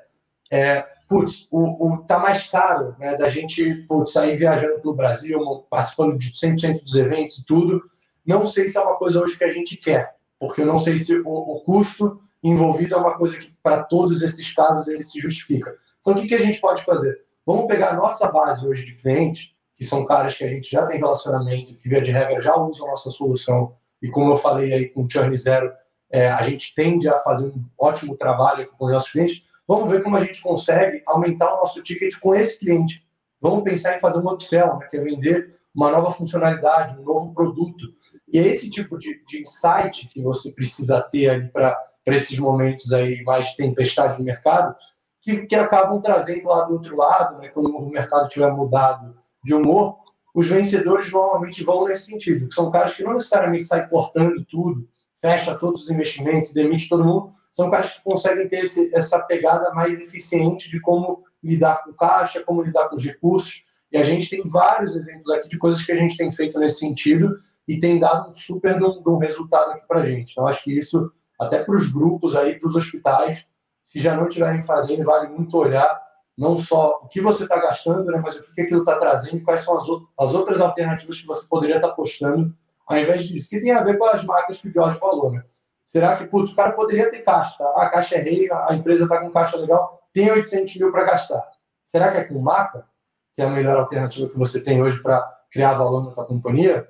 é 0.51 0.89
putz, 1.09 1.47
o, 1.51 1.87
o, 1.87 1.99
tá 1.99 2.19
mais 2.19 2.49
caro 2.51 2.95
né, 2.99 3.17
da 3.17 3.29
gente 3.29 3.75
putz, 3.87 4.13
sair 4.13 4.37
viajando 4.37 4.81
pelo 4.81 4.95
Brasil, 4.95 5.67
participando 5.71 6.17
de 6.17 6.31
100% 6.31 6.83
dos 6.83 6.97
eventos 6.97 7.39
e 7.39 7.45
tudo. 7.45 7.83
Não 8.27 8.47
sei 8.47 8.69
se 8.69 8.79
é 8.79 8.81
uma 8.81 8.97
coisa 8.97 9.23
hoje 9.23 9.37
que 9.37 9.45
a 9.45 9.53
gente 9.53 9.77
quer, 9.77 10.15
porque 10.39 10.63
eu 10.63 10.67
não 10.67 10.79
sei 10.79 10.99
se 10.99 11.19
o, 11.19 11.29
o 11.29 11.61
custo 11.61 12.21
envolvido 12.43 12.95
é 12.95 12.99
uma 12.99 13.17
coisa 13.17 13.39
que, 13.39 13.53
para 13.63 13.83
todos 13.83 14.23
esses 14.23 14.53
casos, 14.53 14.87
ele 14.87 15.03
se 15.03 15.19
justifica. 15.19 15.75
Então, 16.01 16.15
o 16.15 16.17
que, 16.17 16.29
que 16.29 16.35
a 16.35 16.41
gente 16.41 16.61
pode 16.61 16.85
fazer? 16.85 17.23
Vamos 17.45 17.67
pegar 17.67 17.91
a 17.91 17.97
nossa 17.97 18.31
base 18.31 18.67
hoje 18.67 18.85
de 18.85 18.93
clientes, 18.97 19.55
que 19.79 19.85
são 19.85 20.05
caras 20.05 20.37
que 20.37 20.45
a 20.45 20.49
gente 20.49 20.71
já 20.71 20.87
tem 20.87 20.99
relacionamento, 20.99 21.79
que 21.79 21.89
via 21.89 22.03
de 22.03 22.11
regra 22.11 22.43
já 22.43 22.57
usam 22.57 22.89
a 22.89 22.91
nossa 22.91 23.11
solução 23.11 23.77
e 24.03 24.09
como 24.11 24.33
eu 24.33 24.37
falei 24.37 24.73
aí 24.73 24.89
com 24.89 25.03
o 25.03 25.11
Churn 25.11 25.37
Zero, 25.37 25.73
é, 26.11 26.29
a 26.31 26.43
gente 26.43 26.75
tende 26.75 27.09
a 27.09 27.19
fazer 27.19 27.49
um 27.49 27.65
ótimo 27.79 28.17
trabalho 28.17 28.69
com 28.79 28.87
os 28.87 28.93
nossos 28.93 29.11
clientes. 29.11 29.43
Vamos 29.67 29.91
ver 29.91 30.03
como 30.03 30.17
a 30.17 30.25
gente 30.25 30.41
consegue 30.41 31.03
aumentar 31.07 31.55
o 31.55 31.59
nosso 31.59 31.83
ticket 31.83 32.19
com 32.21 32.35
esse 32.35 32.59
cliente. 32.59 33.07
Vamos 33.41 33.63
pensar 33.63 33.97
em 33.97 34.01
fazer 34.01 34.21
um 34.21 34.29
upsell, 34.29 34.79
né, 34.79 34.87
que 34.91 34.97
é 34.97 35.01
vender 35.01 35.59
uma 35.75 35.91
nova 35.91 36.11
funcionalidade, 36.11 36.99
um 36.99 37.05
novo 37.05 37.35
produto. 37.35 37.87
E 38.33 38.39
é 38.39 38.47
esse 38.47 38.71
tipo 38.71 38.99
de, 38.99 39.23
de 39.27 39.43
insight 39.43 40.09
que 40.09 40.23
você 40.23 40.53
precisa 40.53 41.01
ter 41.03 41.29
ali 41.29 41.49
para 41.49 41.77
esses 42.07 42.39
momentos 42.39 42.93
aí 42.93 43.23
mais 43.23 43.51
de 43.51 43.57
tempestade 43.57 44.19
no 44.19 44.25
mercado, 44.25 44.75
que, 45.21 45.47
que 45.47 45.55
acabam 45.55 46.01
trazendo 46.01 46.49
lá 46.49 46.65
do 46.65 46.75
outro 46.75 46.97
lado, 46.97 47.39
né, 47.39 47.49
quando 47.49 47.77
o 47.77 47.91
mercado 47.91 48.29
tiver 48.29 48.51
mudado 48.51 49.17
de 49.45 49.55
humor, 49.55 49.99
os 50.35 50.49
vencedores 50.49 51.11
normalmente 51.11 51.65
vão 51.65 51.87
nesse 51.87 52.07
sentido, 52.07 52.53
são 52.53 52.71
caras 52.71 52.95
que 52.95 53.03
não 53.03 53.15
necessariamente 53.15 53.65
saem 53.65 53.89
cortando 53.89 54.45
tudo, 54.45 54.89
fecha 55.21 55.59
todos 55.59 55.83
os 55.83 55.91
investimentos, 55.91 56.55
demite 56.55 56.89
todo 56.89 57.05
mundo, 57.05 57.33
são 57.53 57.71
caras 57.71 57.95
que 57.95 58.05
conseguem 58.05 58.49
ter 58.49 58.65
esse, 58.65 58.95
essa 58.95 59.21
pegada 59.21 59.73
mais 59.75 60.01
eficiente 60.01 60.71
de 60.71 60.81
como 60.81 61.25
lidar 61.43 61.83
com 61.83 61.93
caixa, 61.93 62.43
como 62.45 62.63
lidar 62.63 62.89
com 62.89 62.97
os 62.97 63.05
recursos. 63.05 63.65
E 63.91 63.97
a 63.97 64.03
gente 64.03 64.29
tem 64.29 64.47
vários 64.49 64.95
exemplos 64.95 65.29
aqui 65.31 65.49
de 65.49 65.59
coisas 65.59 65.85
que 65.85 65.93
a 65.93 65.97
gente 65.97 66.17
tem 66.17 66.31
feito 66.31 66.59
nesse 66.59 66.81
sentido 66.81 67.37
e 67.67 67.81
tem 67.81 67.99
dado 67.99 68.31
um 68.31 68.35
super 68.35 68.79
de 68.79 68.85
um 68.85 69.19
resultado 69.19 69.73
aqui 69.73 69.87
para 69.87 70.01
a 70.01 70.07
gente. 70.07 70.33
Então, 70.33 70.47
acho 70.47 70.65
que 70.65 70.79
isso, 70.79 71.11
até 71.41 71.65
para 71.65 71.75
os 71.75 71.93
grupos 71.93 72.37
aí, 72.37 72.59
para 72.59 72.69
os 72.69 72.77
hospitais, 72.77 73.47
se 73.83 74.01
já 74.01 74.17
não 74.17 74.29
estiverem 74.29 74.63
fazendo, 74.63 75.05
vale 75.05 75.29
muito 75.29 75.57
olhar 75.57 76.01
não 76.39 76.57
só 76.57 77.01
o 77.03 77.09
que 77.09 77.21
você 77.21 77.43
está 77.43 77.59
gastando, 77.59 78.05
né, 78.05 78.23
mas 78.25 78.39
o 78.39 78.55
que 78.55 78.61
aquilo 78.61 78.81
está 78.81 78.97
trazendo, 78.97 79.43
quais 79.43 79.65
são 79.65 79.77
as, 79.77 79.87
as 80.21 80.35
outras 80.35 80.61
alternativas 80.61 81.21
que 81.21 81.27
você 81.27 81.45
poderia 81.49 81.77
estar 81.77 81.89
tá 81.89 81.95
postando 81.95 82.55
ao 82.87 82.97
invés 82.97 83.25
disso. 83.27 83.51
Que 83.51 83.61
tem 83.61 83.73
a 83.73 83.83
ver 83.83 83.99
com 83.99 84.05
as 84.05 84.25
marcas 84.25 84.61
que 84.63 84.69
o 84.69 84.73
Jorge 84.73 84.99
falou, 85.01 85.33
né? 85.33 85.43
Será 85.85 86.17
que, 86.17 86.27
putz, 86.27 86.53
o 86.53 86.57
cara 86.57 86.73
poderia 86.73 87.11
ter 87.11 87.23
caixa, 87.23 87.57
tá? 87.59 87.65
A 87.77 87.89
caixa 87.91 88.17
é 88.17 88.21
rei, 88.21 88.49
a 88.53 88.73
empresa 88.73 89.03
está 89.03 89.21
com 89.21 89.33
caixa 89.33 89.57
legal, 89.57 90.01
tem 90.13 90.31
800 90.31 90.77
mil 90.77 90.93
para 90.93 91.05
gastar. 91.05 91.45
Será 91.85 92.13
que 92.13 92.19
é 92.19 92.25
com 92.25 92.39
marca, 92.39 92.87
que 93.35 93.43
é 93.43 93.45
a 93.45 93.51
melhor 93.51 93.77
alternativa 93.79 94.29
que 94.29 94.39
você 94.39 94.63
tem 94.63 94.81
hoje 94.81 95.03
para 95.03 95.21
criar 95.51 95.75
valor 95.75 96.05
na 96.05 96.15
sua 96.15 96.25
companhia? 96.25 96.89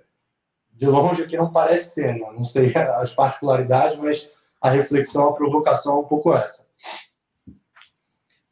De 0.73 0.87
longe 0.87 1.23
aqui 1.23 1.37
não 1.37 1.51
parece 1.51 1.95
ser, 1.95 2.15
né? 2.15 2.31
não 2.33 2.45
sei 2.45 2.73
as 2.77 3.15
particularidades, 3.15 3.99
mas 3.99 4.31
a 4.61 4.69
reflexão, 4.69 5.29
a 5.29 5.33
provocação 5.33 5.97
é 5.97 6.01
um 6.01 6.05
pouco 6.05 6.35
essa. 6.35 6.68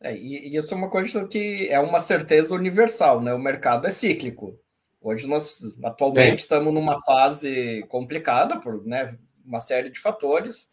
É, 0.01 0.15
e, 0.15 0.49
e 0.49 0.57
isso 0.57 0.75
é 0.75 0.77
uma 0.77 0.91
coisa 0.91 1.27
que 1.27 1.69
é 1.69 1.81
uma 1.81 2.01
certeza 2.01 2.55
universal, 2.55 3.21
né? 3.21 3.33
O 3.33 3.39
mercado 3.39 3.87
é 3.87 3.91
cíclico. 3.91 4.59
Hoje 5.01 5.27
nós 5.27 5.79
atualmente 5.85 6.41
estamos 6.41 6.75
numa 6.75 7.01
fase 7.03 7.85
complicada 7.89 8.59
por 8.59 8.85
né, 8.85 9.17
uma 9.45 9.61
série 9.61 9.89
de 9.89 10.01
fatores. 10.01 10.69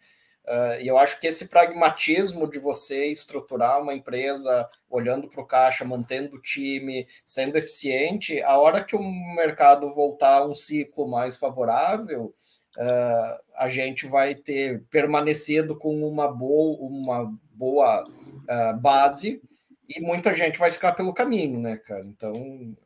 Uh, 0.45 0.81
e 0.81 0.87
eu 0.87 0.97
acho 0.97 1.19
que 1.21 1.27
esse 1.27 1.47
pragmatismo 1.47 2.49
de 2.49 2.59
você 2.59 3.05
estruturar 3.05 3.81
uma 3.81 3.93
empresa 3.93 4.67
olhando 4.89 5.29
para 5.29 5.41
o 5.41 5.45
caixa, 5.45 5.85
mantendo 5.85 6.35
o 6.35 6.41
time, 6.41 7.07
sendo 7.25 7.57
eficiente, 7.57 8.41
a 8.41 8.57
hora 8.57 8.83
que 8.83 8.95
o 8.95 9.01
mercado 9.35 9.93
voltar 9.93 10.39
a 10.39 10.45
um 10.45 10.53
ciclo 10.53 11.07
mais 11.07 11.37
favorável, 11.37 12.35
uh, 12.77 13.39
a 13.55 13.69
gente 13.69 14.05
vai 14.05 14.35
ter 14.35 14.83
permanecido 14.89 15.77
com 15.77 16.05
uma 16.05 16.27
boa, 16.27 16.77
uma 16.81 17.33
boa 17.53 18.03
uh, 18.03 18.77
base 18.79 19.41
e 19.87 20.01
muita 20.01 20.33
gente 20.33 20.59
vai 20.59 20.71
ficar 20.71 20.93
pelo 20.93 21.13
caminho, 21.13 21.59
né, 21.59 21.77
cara? 21.77 22.05
Então, 22.05 22.33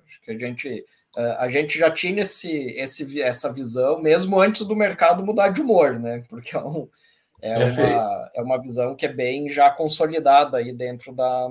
acho 0.05 0.21
que 0.21 0.31
a 0.31 0.37
gente 0.37 0.85
a 1.39 1.49
gente 1.49 1.79
já 1.79 1.89
tinha 1.89 2.21
esse, 2.21 2.51
esse, 2.77 3.19
essa 3.19 3.51
visão 3.51 3.99
mesmo 3.99 4.39
antes 4.39 4.63
do 4.67 4.75
mercado 4.75 5.25
mudar 5.25 5.49
de 5.49 5.61
humor, 5.61 5.97
né? 5.97 6.23
Porque 6.29 6.55
é, 6.55 6.59
um, 6.59 6.87
é, 7.41 7.57
uma, 7.57 8.31
é 8.35 8.41
uma 8.43 8.61
visão 8.61 8.95
que 8.95 9.07
é 9.07 9.11
bem 9.11 9.49
já 9.49 9.71
consolidada 9.71 10.57
aí 10.57 10.71
dentro 10.71 11.11
da, 11.11 11.49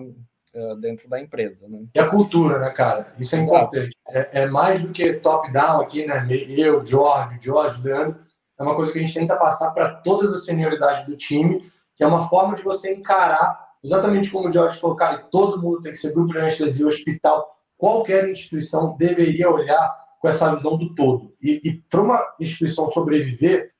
dentro 0.80 1.08
da 1.08 1.20
empresa. 1.20 1.68
Né? 1.68 1.84
E 1.94 1.98
a 1.98 2.08
cultura, 2.08 2.58
né, 2.58 2.70
cara? 2.70 3.12
Isso 3.18 3.36
é 3.36 3.40
Exato. 3.40 3.56
importante. 3.56 3.96
É, 4.08 4.42
é, 4.42 4.46
mais 4.46 4.82
do 4.82 4.92
que 4.92 5.14
top-down 5.14 5.80
aqui, 5.80 6.06
né? 6.06 6.26
Eu, 6.30 6.84
Jorge, 6.84 7.38
Jorge, 7.40 7.82
Leandro. 7.82 8.20
É 8.58 8.62
uma 8.62 8.74
coisa 8.74 8.90
que 8.90 8.98
a 8.98 9.02
gente 9.02 9.12
tenta 9.12 9.36
passar 9.36 9.72
para 9.72 9.96
todas 9.96 10.32
as 10.32 10.46
senioridades 10.46 11.06
do 11.06 11.14
time, 11.14 11.60
que 11.96 12.04
é 12.04 12.06
uma 12.06 12.28
forma 12.28 12.54
de 12.54 12.62
você 12.62 12.92
encarar, 12.92 13.66
exatamente 13.82 14.30
como 14.30 14.48
o 14.48 14.52
Jorge 14.52 14.78
falou, 14.78 14.96
cara, 14.96 15.18
todo 15.30 15.60
mundo 15.60 15.80
tem 15.80 15.92
que 15.92 15.98
ser 15.98 16.12
grupo 16.12 16.32
de 16.32 16.38
anestesia, 16.38 16.86
hospital, 16.86 17.56
qualquer 17.76 18.28
instituição 18.28 18.96
deveria 18.96 19.50
olhar 19.50 20.06
com 20.20 20.28
essa 20.28 20.54
visão 20.54 20.76
do 20.76 20.94
todo. 20.94 21.34
E, 21.42 21.60
e 21.64 21.72
para 21.90 22.02
uma 22.02 22.22
instituição 22.40 22.90
sobreviver, 22.90 23.72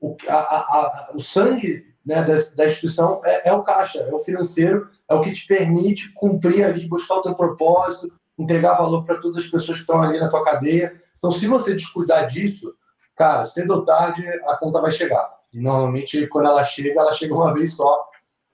o, 0.00 0.16
a, 0.28 0.34
a, 0.34 1.10
o 1.14 1.20
sangue 1.20 1.84
né, 2.06 2.22
da, 2.22 2.34
da, 2.56 2.66
instituição 2.66 3.20
é, 3.24 3.48
é, 3.48 3.52
o 3.52 3.62
caixa, 3.62 3.98
é 3.98 4.14
o 4.14 4.18
financeiro, 4.18 4.88
é 5.08 5.14
o 5.14 5.20
que 5.20 5.32
te 5.32 5.46
permite 5.46 6.12
cumprir 6.14 6.64
ali, 6.64 6.88
buscar 6.88 7.16
o 7.16 7.22
teu 7.22 7.34
propósito, 7.34 8.12
entregar 8.38 8.78
valor 8.78 9.04
para 9.04 9.20
todas 9.20 9.38
as 9.38 9.50
pessoas 9.50 9.78
que 9.78 9.82
estão 9.82 10.00
ali 10.00 10.18
na 10.18 10.28
tua 10.28 10.44
cadeia. 10.44 10.94
Então, 11.16 11.30
se 11.30 11.46
você 11.46 11.74
descuidar 11.74 12.26
disso, 12.26 12.72
cara, 13.16 13.44
cedo 13.44 13.74
ou 13.74 13.84
tarde 13.84 14.26
a 14.46 14.56
conta 14.56 14.80
vai 14.80 14.92
chegar. 14.92 15.37
E 15.52 15.60
normalmente, 15.60 16.26
quando 16.28 16.46
ela 16.46 16.64
chega, 16.64 17.00
ela 17.00 17.12
chega 17.12 17.34
uma 17.34 17.52
vez 17.54 17.76
só 17.76 18.06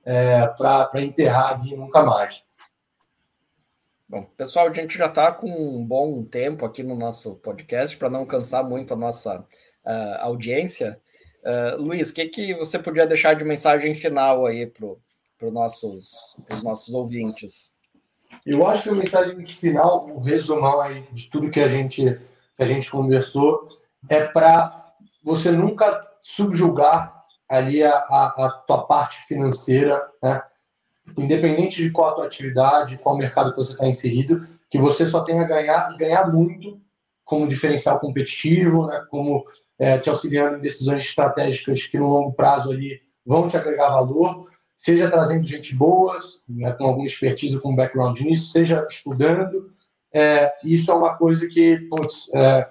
é, 0.04 0.46
para 0.48 1.02
enterrar 1.02 1.66
e 1.66 1.76
nunca 1.76 2.02
mais. 2.02 2.44
Bom, 4.06 4.22
pessoal, 4.36 4.68
a 4.68 4.72
gente 4.72 4.96
já 4.96 5.06
está 5.06 5.32
com 5.32 5.48
um 5.48 5.84
bom 5.84 6.22
tempo 6.24 6.64
aqui 6.64 6.82
no 6.82 6.94
nosso 6.94 7.36
podcast 7.36 7.96
para 7.96 8.10
não 8.10 8.26
cansar 8.26 8.62
muito 8.62 8.92
a 8.92 8.96
nossa 8.96 9.40
uh, 9.40 10.20
audiência. 10.20 11.00
Uh, 11.42 11.82
Luiz, 11.82 12.10
o 12.10 12.14
que, 12.14 12.26
que 12.26 12.54
você 12.54 12.78
podia 12.78 13.06
deixar 13.06 13.34
de 13.34 13.42
mensagem 13.44 13.94
final 13.94 14.46
aí 14.46 14.66
para 14.66 14.86
os 15.42 15.52
nossos, 15.52 16.36
nossos 16.62 16.94
ouvintes? 16.94 17.72
Eu 18.44 18.66
acho 18.66 18.84
que 18.84 18.90
a 18.90 18.94
mensagem 18.94 19.46
final, 19.46 20.06
o 20.08 20.20
resumão 20.20 20.80
aí 20.80 21.02
de 21.10 21.30
tudo 21.30 21.50
que 21.50 21.60
a 21.60 21.68
gente, 21.68 22.20
que 22.56 22.62
a 22.62 22.66
gente 22.66 22.90
conversou, 22.90 23.68
é 24.08 24.26
para 24.26 24.94
você 25.24 25.50
nunca 25.50 26.08
subjugar 26.24 27.14
ali 27.46 27.84
a, 27.84 27.92
a, 27.92 28.46
a 28.46 28.50
tua 28.66 28.86
parte 28.86 29.18
financeira, 29.28 30.02
né? 30.22 30.42
independente 31.18 31.82
de 31.82 31.90
qual 31.90 32.10
a 32.10 32.14
tua 32.14 32.26
atividade, 32.26 32.96
qual 32.96 33.18
mercado 33.18 33.50
que 33.50 33.58
você 33.58 33.72
está 33.72 33.86
inserido, 33.86 34.48
que 34.70 34.78
você 34.78 35.06
só 35.06 35.22
tenha 35.22 35.44
ganhar 35.44 35.94
ganhar 35.98 36.32
muito 36.32 36.80
como 37.26 37.46
diferencial 37.46 38.00
competitivo, 38.00 38.86
né, 38.86 39.04
como 39.10 39.44
é, 39.78 39.98
te 39.98 40.08
auxiliando 40.08 40.56
em 40.56 40.60
decisões 40.60 41.04
estratégicas 41.04 41.84
que 41.84 41.98
no 41.98 42.08
longo 42.08 42.32
prazo 42.32 42.70
ali 42.70 43.02
vão 43.24 43.46
te 43.46 43.56
agregar 43.56 43.90
valor, 43.90 44.50
seja 44.76 45.10
trazendo 45.10 45.46
gente 45.46 45.74
boa, 45.74 46.18
né, 46.48 46.72
com 46.72 46.84
alguma 46.84 47.06
expertise, 47.06 47.58
com 47.60 47.76
background 47.76 48.18
nisso, 48.20 48.50
seja 48.50 48.86
estudando. 48.88 49.70
É, 50.12 50.52
isso 50.64 50.90
é 50.90 50.94
uma 50.94 51.16
coisa 51.16 51.46
que, 51.48 51.78
putz, 51.90 52.32
é, 52.34 52.68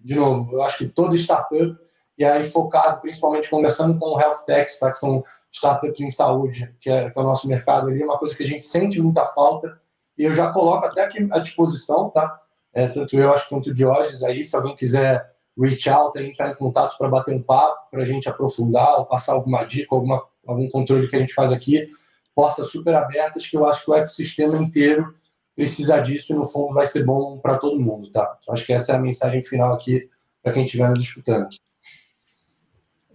de 0.00 0.14
novo, 0.16 0.54
eu 0.54 0.62
acho 0.62 0.78
que 0.78 0.86
toda 0.86 1.16
startup, 1.16 1.76
e 2.18 2.24
aí 2.24 2.48
focado 2.48 3.00
principalmente 3.00 3.50
conversando 3.50 3.98
com 3.98 4.20
health 4.20 4.44
techs, 4.46 4.78
tá, 4.78 4.90
que 4.90 4.98
são 4.98 5.24
startups 5.52 6.00
em 6.00 6.10
saúde, 6.10 6.74
que 6.80 6.90
é, 6.90 7.10
que 7.10 7.18
é 7.18 7.22
o 7.22 7.24
nosso 7.24 7.48
mercado 7.48 7.88
ali, 7.88 8.02
é 8.02 8.04
uma 8.04 8.18
coisa 8.18 8.34
que 8.34 8.44
a 8.44 8.46
gente 8.46 8.64
sente 8.64 9.00
muita 9.00 9.26
falta, 9.26 9.80
e 10.18 10.24
eu 10.24 10.34
já 10.34 10.52
coloco 10.52 10.86
até 10.86 11.02
aqui 11.02 11.26
à 11.30 11.38
disposição, 11.38 12.10
tá? 12.10 12.40
É, 12.72 12.88
tanto 12.88 13.18
eu 13.18 13.32
acho 13.32 13.48
quanto 13.48 13.70
o 13.70 13.74
Diógenes 13.74 14.22
aí, 14.22 14.44
se 14.44 14.54
alguém 14.54 14.76
quiser 14.76 15.34
reach 15.58 15.88
out, 15.88 16.18
entrar 16.20 16.50
em 16.50 16.54
contato 16.54 16.96
para 16.98 17.08
bater 17.08 17.34
um 17.34 17.42
papo, 17.42 17.90
para 17.90 18.02
a 18.02 18.06
gente 18.06 18.28
aprofundar, 18.28 18.98
ou 18.98 19.06
passar 19.06 19.32
alguma 19.32 19.64
dica, 19.64 19.94
alguma, 19.94 20.22
algum 20.46 20.68
controle 20.68 21.08
que 21.08 21.16
a 21.16 21.18
gente 21.18 21.32
faz 21.32 21.52
aqui, 21.52 21.90
portas 22.34 22.70
super 22.70 22.94
abertas, 22.94 23.46
que 23.46 23.56
eu 23.56 23.66
acho 23.66 23.84
que 23.84 23.90
o 23.90 23.94
ecossistema 23.94 24.58
inteiro 24.58 25.14
precisa 25.54 25.98
disso 26.00 26.34
e 26.34 26.36
no 26.36 26.46
fundo 26.46 26.74
vai 26.74 26.86
ser 26.86 27.04
bom 27.04 27.38
para 27.38 27.56
todo 27.56 27.80
mundo, 27.80 28.10
tá? 28.10 28.38
Acho 28.50 28.66
que 28.66 28.74
essa 28.74 28.92
é 28.92 28.96
a 28.96 29.00
mensagem 29.00 29.42
final 29.42 29.72
aqui 29.72 30.08
para 30.42 30.52
quem 30.52 30.66
estiver 30.66 30.90
nos 30.90 31.00
escutando. 31.00 31.48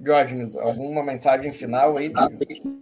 Diógenes, 0.01 0.55
alguma 0.55 1.03
mensagem 1.03 1.53
final 1.53 1.95
aí 1.95 2.11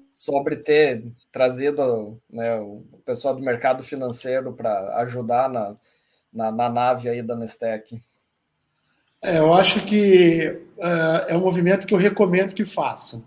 sobre 0.09 0.55
ter 0.55 1.03
trazido 1.31 2.17
né, 2.29 2.57
o 2.59 2.83
pessoal 3.05 3.35
do 3.35 3.43
mercado 3.43 3.83
financeiro 3.83 4.53
para 4.53 4.95
ajudar 4.99 5.49
na, 5.49 5.75
na, 6.31 6.51
na, 6.51 6.69
nave 6.69 7.09
aí 7.09 7.21
da 7.21 7.35
Nestec? 7.35 8.01
É, 9.21 9.39
eu 9.39 9.53
acho 9.53 9.85
que 9.85 10.47
uh, 10.77 11.27
é 11.27 11.35
um 11.35 11.41
movimento 11.41 11.85
que 11.85 11.93
eu 11.93 11.97
recomendo 11.97 12.53
que 12.53 12.63
façam. 12.63 13.23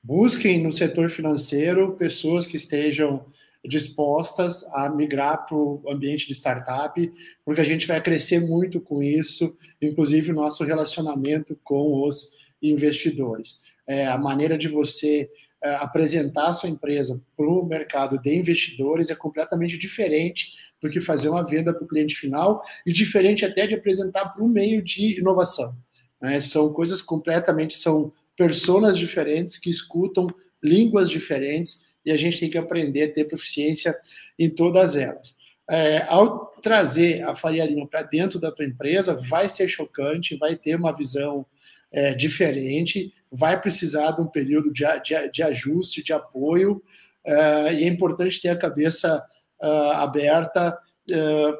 Busquem 0.00 0.62
no 0.62 0.70
setor 0.70 1.10
financeiro 1.10 1.96
pessoas 1.96 2.46
que 2.46 2.56
estejam 2.56 3.24
dispostas 3.64 4.64
a 4.72 4.88
migrar 4.88 5.46
para 5.46 5.56
o 5.56 5.82
ambiente 5.88 6.26
de 6.26 6.32
startup, 6.32 7.12
porque 7.44 7.60
a 7.60 7.64
gente 7.64 7.86
vai 7.86 8.00
crescer 8.00 8.40
muito 8.40 8.80
com 8.80 9.02
isso, 9.02 9.56
inclusive 9.80 10.32
o 10.32 10.34
nosso 10.34 10.64
relacionamento 10.64 11.56
com 11.62 12.04
os 12.04 12.30
investidores. 12.62 13.60
É, 13.86 14.06
a 14.06 14.16
maneira 14.16 14.56
de 14.56 14.68
você 14.68 15.28
é, 15.62 15.74
apresentar 15.76 16.48
a 16.48 16.52
sua 16.52 16.68
empresa 16.68 17.20
para 17.36 17.46
o 17.46 17.64
mercado 17.64 18.18
de 18.18 18.34
investidores 18.34 19.10
é 19.10 19.14
completamente 19.14 19.76
diferente 19.78 20.52
do 20.80 20.90
que 20.90 21.00
fazer 21.00 21.28
uma 21.28 21.44
venda 21.44 21.72
para 21.72 21.84
o 21.84 21.88
cliente 21.88 22.14
final 22.14 22.62
e 22.84 22.92
diferente 22.92 23.44
até 23.44 23.66
de 23.66 23.74
apresentar 23.74 24.30
para 24.30 24.42
o 24.42 24.48
meio 24.48 24.82
de 24.82 25.18
inovação. 25.18 25.76
Né? 26.20 26.40
São 26.40 26.72
coisas 26.72 27.00
completamente, 27.00 27.76
são 27.76 28.12
personas 28.36 28.98
diferentes 28.98 29.56
que 29.56 29.70
escutam 29.70 30.26
línguas 30.62 31.08
diferentes 31.10 31.80
e 32.04 32.10
a 32.10 32.16
gente 32.16 32.40
tem 32.40 32.50
que 32.50 32.58
aprender 32.58 33.04
a 33.04 33.12
ter 33.12 33.24
proficiência 33.24 33.96
em 34.38 34.50
todas 34.50 34.96
elas. 34.96 35.36
É, 35.70 36.02
ao 36.08 36.46
trazer 36.60 37.22
a 37.22 37.34
Faria 37.34 37.64
Lima 37.64 37.86
para 37.86 38.02
dentro 38.02 38.38
da 38.38 38.50
tua 38.50 38.64
empresa, 38.64 39.14
vai 39.14 39.48
ser 39.48 39.68
chocante, 39.68 40.36
vai 40.36 40.56
ter 40.56 40.76
uma 40.76 40.92
visão 40.92 41.46
é, 41.92 42.14
diferente, 42.14 43.12
vai 43.30 43.60
precisar 43.60 44.12
de 44.12 44.20
um 44.20 44.26
período 44.26 44.72
de, 44.72 44.84
de, 45.02 45.30
de 45.30 45.42
ajuste, 45.42 46.02
de 46.02 46.12
apoio, 46.12 46.82
é, 47.24 47.74
e 47.74 47.84
é 47.84 47.86
importante 47.86 48.40
ter 48.40 48.48
a 48.48 48.58
cabeça 48.58 49.24
uh, 49.62 49.92
aberta 49.92 50.78
uh, 51.10 51.56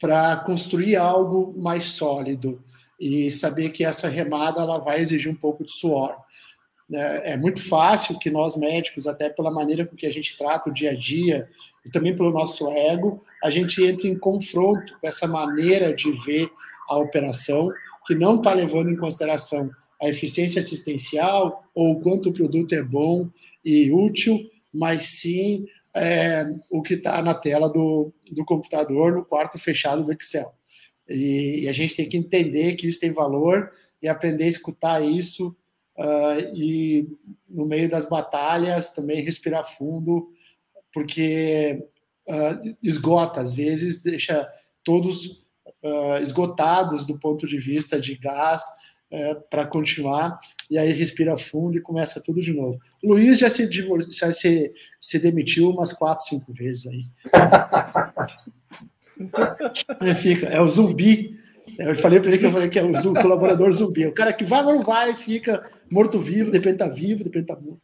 para 0.00 0.38
construir 0.38 0.96
algo 0.96 1.54
mais 1.56 1.84
sólido 1.84 2.62
e 2.98 3.30
saber 3.30 3.70
que 3.70 3.84
essa 3.84 4.08
remada 4.08 4.60
ela 4.60 4.78
vai 4.78 5.00
exigir 5.00 5.30
um 5.30 5.36
pouco 5.36 5.64
de 5.64 5.72
suor. 5.72 6.16
É, 6.92 7.32
é 7.32 7.36
muito 7.36 7.62
fácil 7.62 8.18
que 8.18 8.30
nós 8.30 8.56
médicos, 8.56 9.06
até 9.06 9.30
pela 9.30 9.50
maneira 9.50 9.86
com 9.86 9.94
que 9.94 10.06
a 10.06 10.12
gente 10.12 10.36
trata 10.36 10.68
o 10.68 10.72
dia 10.74 10.90
a 10.90 10.96
dia 10.96 11.48
e 11.84 11.90
também 11.90 12.14
pelo 12.14 12.32
nosso 12.32 12.68
ego, 12.70 13.18
a 13.42 13.48
gente 13.48 13.82
entre 13.84 14.08
em 14.08 14.18
confronto 14.18 14.98
com 15.00 15.06
essa 15.06 15.26
maneira 15.26 15.94
de 15.94 16.10
ver 16.24 16.50
a 16.88 16.98
operação 16.98 17.70
que 18.06 18.14
não 18.14 18.36
está 18.36 18.52
levando 18.52 18.90
em 18.90 18.96
consideração 18.96 19.70
a 20.00 20.08
eficiência 20.08 20.60
assistencial 20.60 21.64
ou 21.74 21.92
o 21.92 22.00
quanto 22.00 22.30
o 22.30 22.32
produto 22.32 22.74
é 22.74 22.82
bom 22.82 23.28
e 23.64 23.92
útil, 23.92 24.50
mas 24.72 25.06
sim 25.06 25.66
é, 25.94 26.50
o 26.70 26.80
que 26.80 26.94
está 26.94 27.20
na 27.20 27.34
tela 27.34 27.68
do, 27.68 28.12
do 28.30 28.44
computador 28.44 29.12
no 29.12 29.24
quarto 29.24 29.58
fechado 29.58 30.04
do 30.04 30.12
Excel. 30.12 30.52
E, 31.08 31.64
e, 31.64 31.68
a 31.68 31.72
gente 31.72 31.96
tem 31.96 32.08
que 32.08 32.16
entender 32.16 32.76
que 32.76 32.88
isso 32.88 33.00
tem 33.00 33.10
valor 33.10 33.70
e 34.00 34.08
aprender 34.08 34.44
a 34.44 34.48
escutar 34.48 35.00
isso 35.02 35.56
uh, 35.98 36.54
e 36.54 37.08
no 37.48 37.66
meio 37.66 37.90
das 37.90 38.08
batalhas 38.08 38.92
também 38.92 39.24
respirar 39.24 39.64
fundo, 39.64 40.30
porque 40.94 41.84
uh, 42.28 42.76
esgota 42.80 43.40
às 43.40 43.52
vezes, 43.52 44.00
deixa 44.00 44.48
todos 44.84 45.39
uh, 45.82 46.22
esgotados 46.22 47.06
do 47.06 47.18
ponto 47.18 47.46
de 47.46 47.58
vista 47.58 48.00
de 48.00 48.16
gás, 48.16 48.62
é, 49.10 49.34
para 49.34 49.66
continuar, 49.66 50.38
e 50.70 50.78
aí 50.78 50.92
respira 50.92 51.36
fundo 51.36 51.76
e 51.76 51.80
começa 51.80 52.20
tudo 52.20 52.40
de 52.40 52.52
novo. 52.52 52.78
O 53.02 53.08
Luiz 53.08 53.38
já 53.38 53.50
se, 53.50 53.68
já 54.12 54.32
se, 54.32 54.72
se 55.00 55.18
demitiu 55.18 55.70
umas 55.70 55.92
quatro, 55.92 56.24
cinco 56.24 56.52
vezes 56.52 56.86
aí. 56.86 57.04
aí 59.98 60.14
fica, 60.14 60.46
é 60.46 60.60
o 60.60 60.68
zumbi. 60.68 61.38
Eu 61.78 61.96
falei 61.96 62.20
para 62.20 62.30
ele 62.30 62.38
que 62.38 62.46
eu 62.46 62.52
falei 62.52 62.68
que 62.68 62.78
é 62.78 62.84
o 62.84 63.00
zumbi, 63.00 63.20
colaborador 63.20 63.70
zumbi. 63.72 64.06
O 64.06 64.14
cara 64.14 64.32
que 64.32 64.44
vai, 64.44 64.62
mas 64.62 64.76
não 64.76 64.84
vai, 64.84 65.16
fica 65.16 65.68
morto-vivo, 65.90 66.50
depende 66.50 66.78
tá 66.78 66.88
vivo, 66.88 67.24
depende 67.24 67.46
tá 67.46 67.56
morto. 67.56 67.80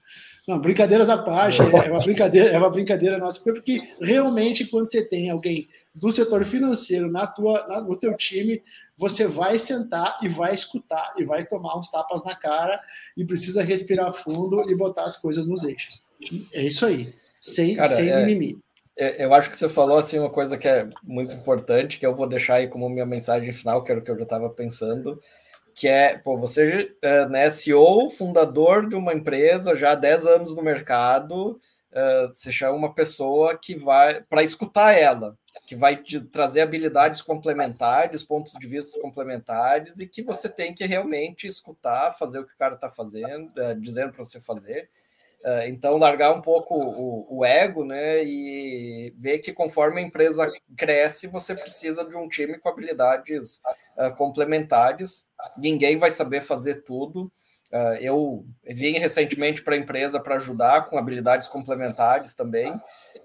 Não, 0.47 0.61
brincadeiras 0.61 1.09
à 1.09 1.19
parte, 1.19 1.61
é 1.61 1.91
uma 1.91 1.99
brincadeira, 1.99 2.51
é 2.51 2.59
uma 2.59 2.71
brincadeira 2.71 3.19
nossa, 3.19 3.41
porque 3.43 3.77
realmente 4.01 4.65
quando 4.65 4.87
você 4.87 5.03
tem 5.03 5.29
alguém 5.29 5.69
do 5.93 6.13
setor 6.13 6.45
financeiro 6.45 7.11
na 7.11 7.27
tua, 7.27 7.67
na, 7.67 7.81
no 7.81 7.97
teu 7.97 8.17
time, 8.17 8.63
você 8.97 9.27
vai 9.27 9.59
sentar 9.59 10.17
e 10.23 10.29
vai 10.29 10.55
escutar 10.55 11.15
e 11.19 11.25
vai 11.25 11.45
tomar 11.45 11.77
uns 11.77 11.91
tapas 11.91 12.23
na 12.23 12.35
cara 12.37 12.81
e 13.17 13.25
precisa 13.25 13.61
respirar 13.61 14.13
fundo 14.13 14.71
e 14.71 14.77
botar 14.77 15.05
as 15.05 15.17
coisas 15.17 15.49
nos 15.49 15.67
eixos. 15.67 16.05
É 16.53 16.63
isso 16.63 16.87
aí, 16.87 17.13
sem, 17.41 17.75
cara, 17.75 17.89
sem 17.89 18.09
é, 18.09 18.25
mimimi. 18.25 18.59
É, 18.97 19.25
eu 19.25 19.35
acho 19.35 19.51
que 19.51 19.57
você 19.57 19.69
falou 19.69 19.99
assim 19.99 20.21
uma 20.21 20.31
coisa 20.31 20.57
que 20.57 20.69
é 20.69 20.89
muito 21.03 21.35
importante, 21.35 21.99
que 21.99 22.07
eu 22.07 22.15
vou 22.15 22.27
deixar 22.29 22.55
aí 22.55 22.69
como 22.69 22.89
minha 22.89 23.05
mensagem 23.05 23.53
final, 23.53 23.83
que 23.83 23.91
era 23.91 24.01
o 24.01 24.03
que 24.03 24.11
eu 24.13 24.17
já 24.17 24.23
estava 24.23 24.49
pensando 24.49 25.21
que 25.77 25.87
é, 25.87 26.17
pô, 26.17 26.39
você 26.39 26.97
é 27.03 27.29
né, 27.29 27.51
CEO, 27.51 28.09
fundador 28.09 28.89
de 28.89 28.97
uma 28.97 29.13
empresa, 29.13 29.77
já 29.77 29.93
há 29.93 29.95
10 29.95 30.25
anos 30.25 30.57
no 30.57 30.63
mercado, 30.63 31.61
uh, 31.93 32.33
você 32.33 32.51
chama 32.51 32.79
uma 32.79 32.95
pessoa 32.95 33.59
que 33.59 33.75
vai 33.77 34.25
para 34.25 34.43
escutar 34.43 34.93
ela, 34.93 35.37
que 35.67 35.77
vai 35.77 36.03
te 36.03 36.19
trazer 36.19 36.63
habilidades 36.63 37.21
complementares, 37.21 38.25
pontos 38.25 38.55
de 38.55 38.67
vista 38.67 38.99
complementares, 39.03 39.99
e 40.01 40.07
que 40.07 40.23
você 40.23 40.49
tem 40.49 40.75
que 40.75 40.87
realmente 40.87 41.47
escutar, 41.47 42.13
fazer 42.13 42.39
o 42.39 42.47
que 42.47 42.55
o 42.55 42.59
cara 42.59 42.77
está 42.77 42.89
fazendo, 42.89 43.51
uh, 43.51 43.79
dizendo 43.79 44.13
para 44.13 44.25
você 44.25 44.41
fazer. 44.41 44.89
Então, 45.69 45.97
largar 45.97 46.33
um 46.33 46.41
pouco 46.43 46.75
o, 46.75 47.39
o, 47.39 47.45
ego, 47.45 47.85
né? 47.85 48.25
E 48.25 49.15
ver 49.17 49.39
que 49.39 49.53
conforme 49.53 50.01
a 50.01 50.03
empresa 50.03 50.51
cresce, 50.77 51.29
você 51.29 51.55
precisa 51.55 52.05
de 52.05 52.17
um 52.17 52.29
time 52.29 52.59
com 52.59 52.69
habilidades 52.69 53.63
complementares 54.19 55.26
ninguém 55.57 55.99
vai 55.99 56.11
saber 56.11 56.41
fazer 56.41 56.83
tudo. 56.83 57.31
Uh, 57.73 57.99
eu 58.01 58.47
vim 58.65 58.93
recentemente 58.93 59.63
para 59.63 59.75
a 59.75 59.79
empresa 59.79 60.21
para 60.21 60.37
ajudar 60.37 60.89
com 60.89 60.97
habilidades 60.97 61.49
complementares 61.49 62.33
também, 62.33 62.71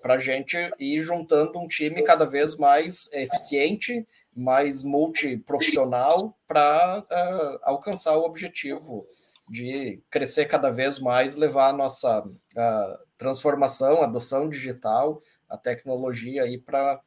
para 0.02 0.16
a 0.16 0.20
gente 0.20 0.58
ir 0.80 1.02
juntando 1.02 1.60
um 1.60 1.68
time 1.68 2.02
cada 2.02 2.26
vez 2.26 2.58
mais 2.58 3.08
eficiente, 3.14 4.06
mais 4.36 4.84
multiprofissional, 4.84 6.36
para 6.48 7.00
uh, 7.00 7.60
alcançar 7.62 8.18
o 8.18 8.26
objetivo 8.26 9.08
de 9.48 10.02
crescer 10.10 10.46
cada 10.46 10.72
vez 10.72 10.98
mais, 10.98 11.36
levar 11.36 11.70
a 11.70 11.74
nossa 11.74 12.22
uh, 12.22 13.00
transformação, 13.18 14.02
adoção 14.02 14.50
digital, 14.50 15.22
a 15.48 15.58
tecnologia 15.58 16.44
aí 16.44 16.58
para 16.58 17.00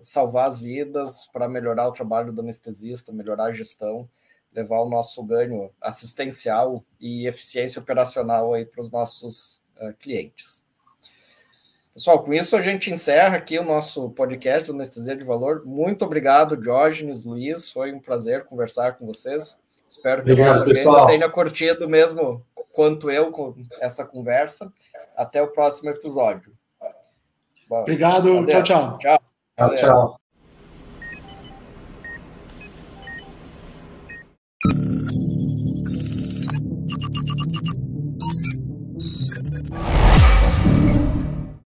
salvar 0.00 0.48
as 0.48 0.60
vidas, 0.60 1.28
para 1.32 1.48
melhorar 1.48 1.86
o 1.86 1.92
trabalho 1.92 2.32
do 2.32 2.40
anestesista, 2.40 3.12
melhorar 3.12 3.44
a 3.44 3.52
gestão 3.52 4.08
levar 4.54 4.80
o 4.80 4.88
nosso 4.88 5.22
ganho 5.22 5.70
assistencial 5.80 6.84
e 7.00 7.26
eficiência 7.26 7.80
operacional 7.80 8.54
aí 8.54 8.64
para 8.64 8.80
os 8.80 8.90
nossos 8.90 9.60
uh, 9.80 9.92
clientes. 9.98 10.62
Pessoal, 11.94 12.22
com 12.22 12.32
isso 12.32 12.56
a 12.56 12.62
gente 12.62 12.90
encerra 12.90 13.36
aqui 13.36 13.58
o 13.58 13.64
nosso 13.64 14.10
podcast 14.10 14.66
do 14.66 14.72
Anestesia 14.72 15.14
de 15.14 15.24
Valor. 15.24 15.62
Muito 15.66 16.04
obrigado, 16.04 16.56
Diógenes, 16.56 17.24
Luiz. 17.24 17.70
Foi 17.70 17.92
um 17.92 18.00
prazer 18.00 18.44
conversar 18.44 18.96
com 18.96 19.06
vocês. 19.06 19.60
Espero 19.86 20.24
que 20.24 20.32
Obrigado, 20.32 20.64
você 20.64 21.06
tenha 21.06 21.28
curtido 21.28 21.86
mesmo 21.86 22.42
quanto 22.72 23.10
eu 23.10 23.30
com 23.30 23.54
essa 23.78 24.06
conversa. 24.06 24.72
Até 25.16 25.42
o 25.42 25.48
próximo 25.48 25.90
episódio. 25.90 26.54
Bom, 27.68 27.80
Obrigado. 27.80 28.46
Tchau, 28.46 28.62
tchau. 28.62 28.98
Tchau, 28.98 29.20
tchau. 29.56 29.74
tchau. 29.76 30.21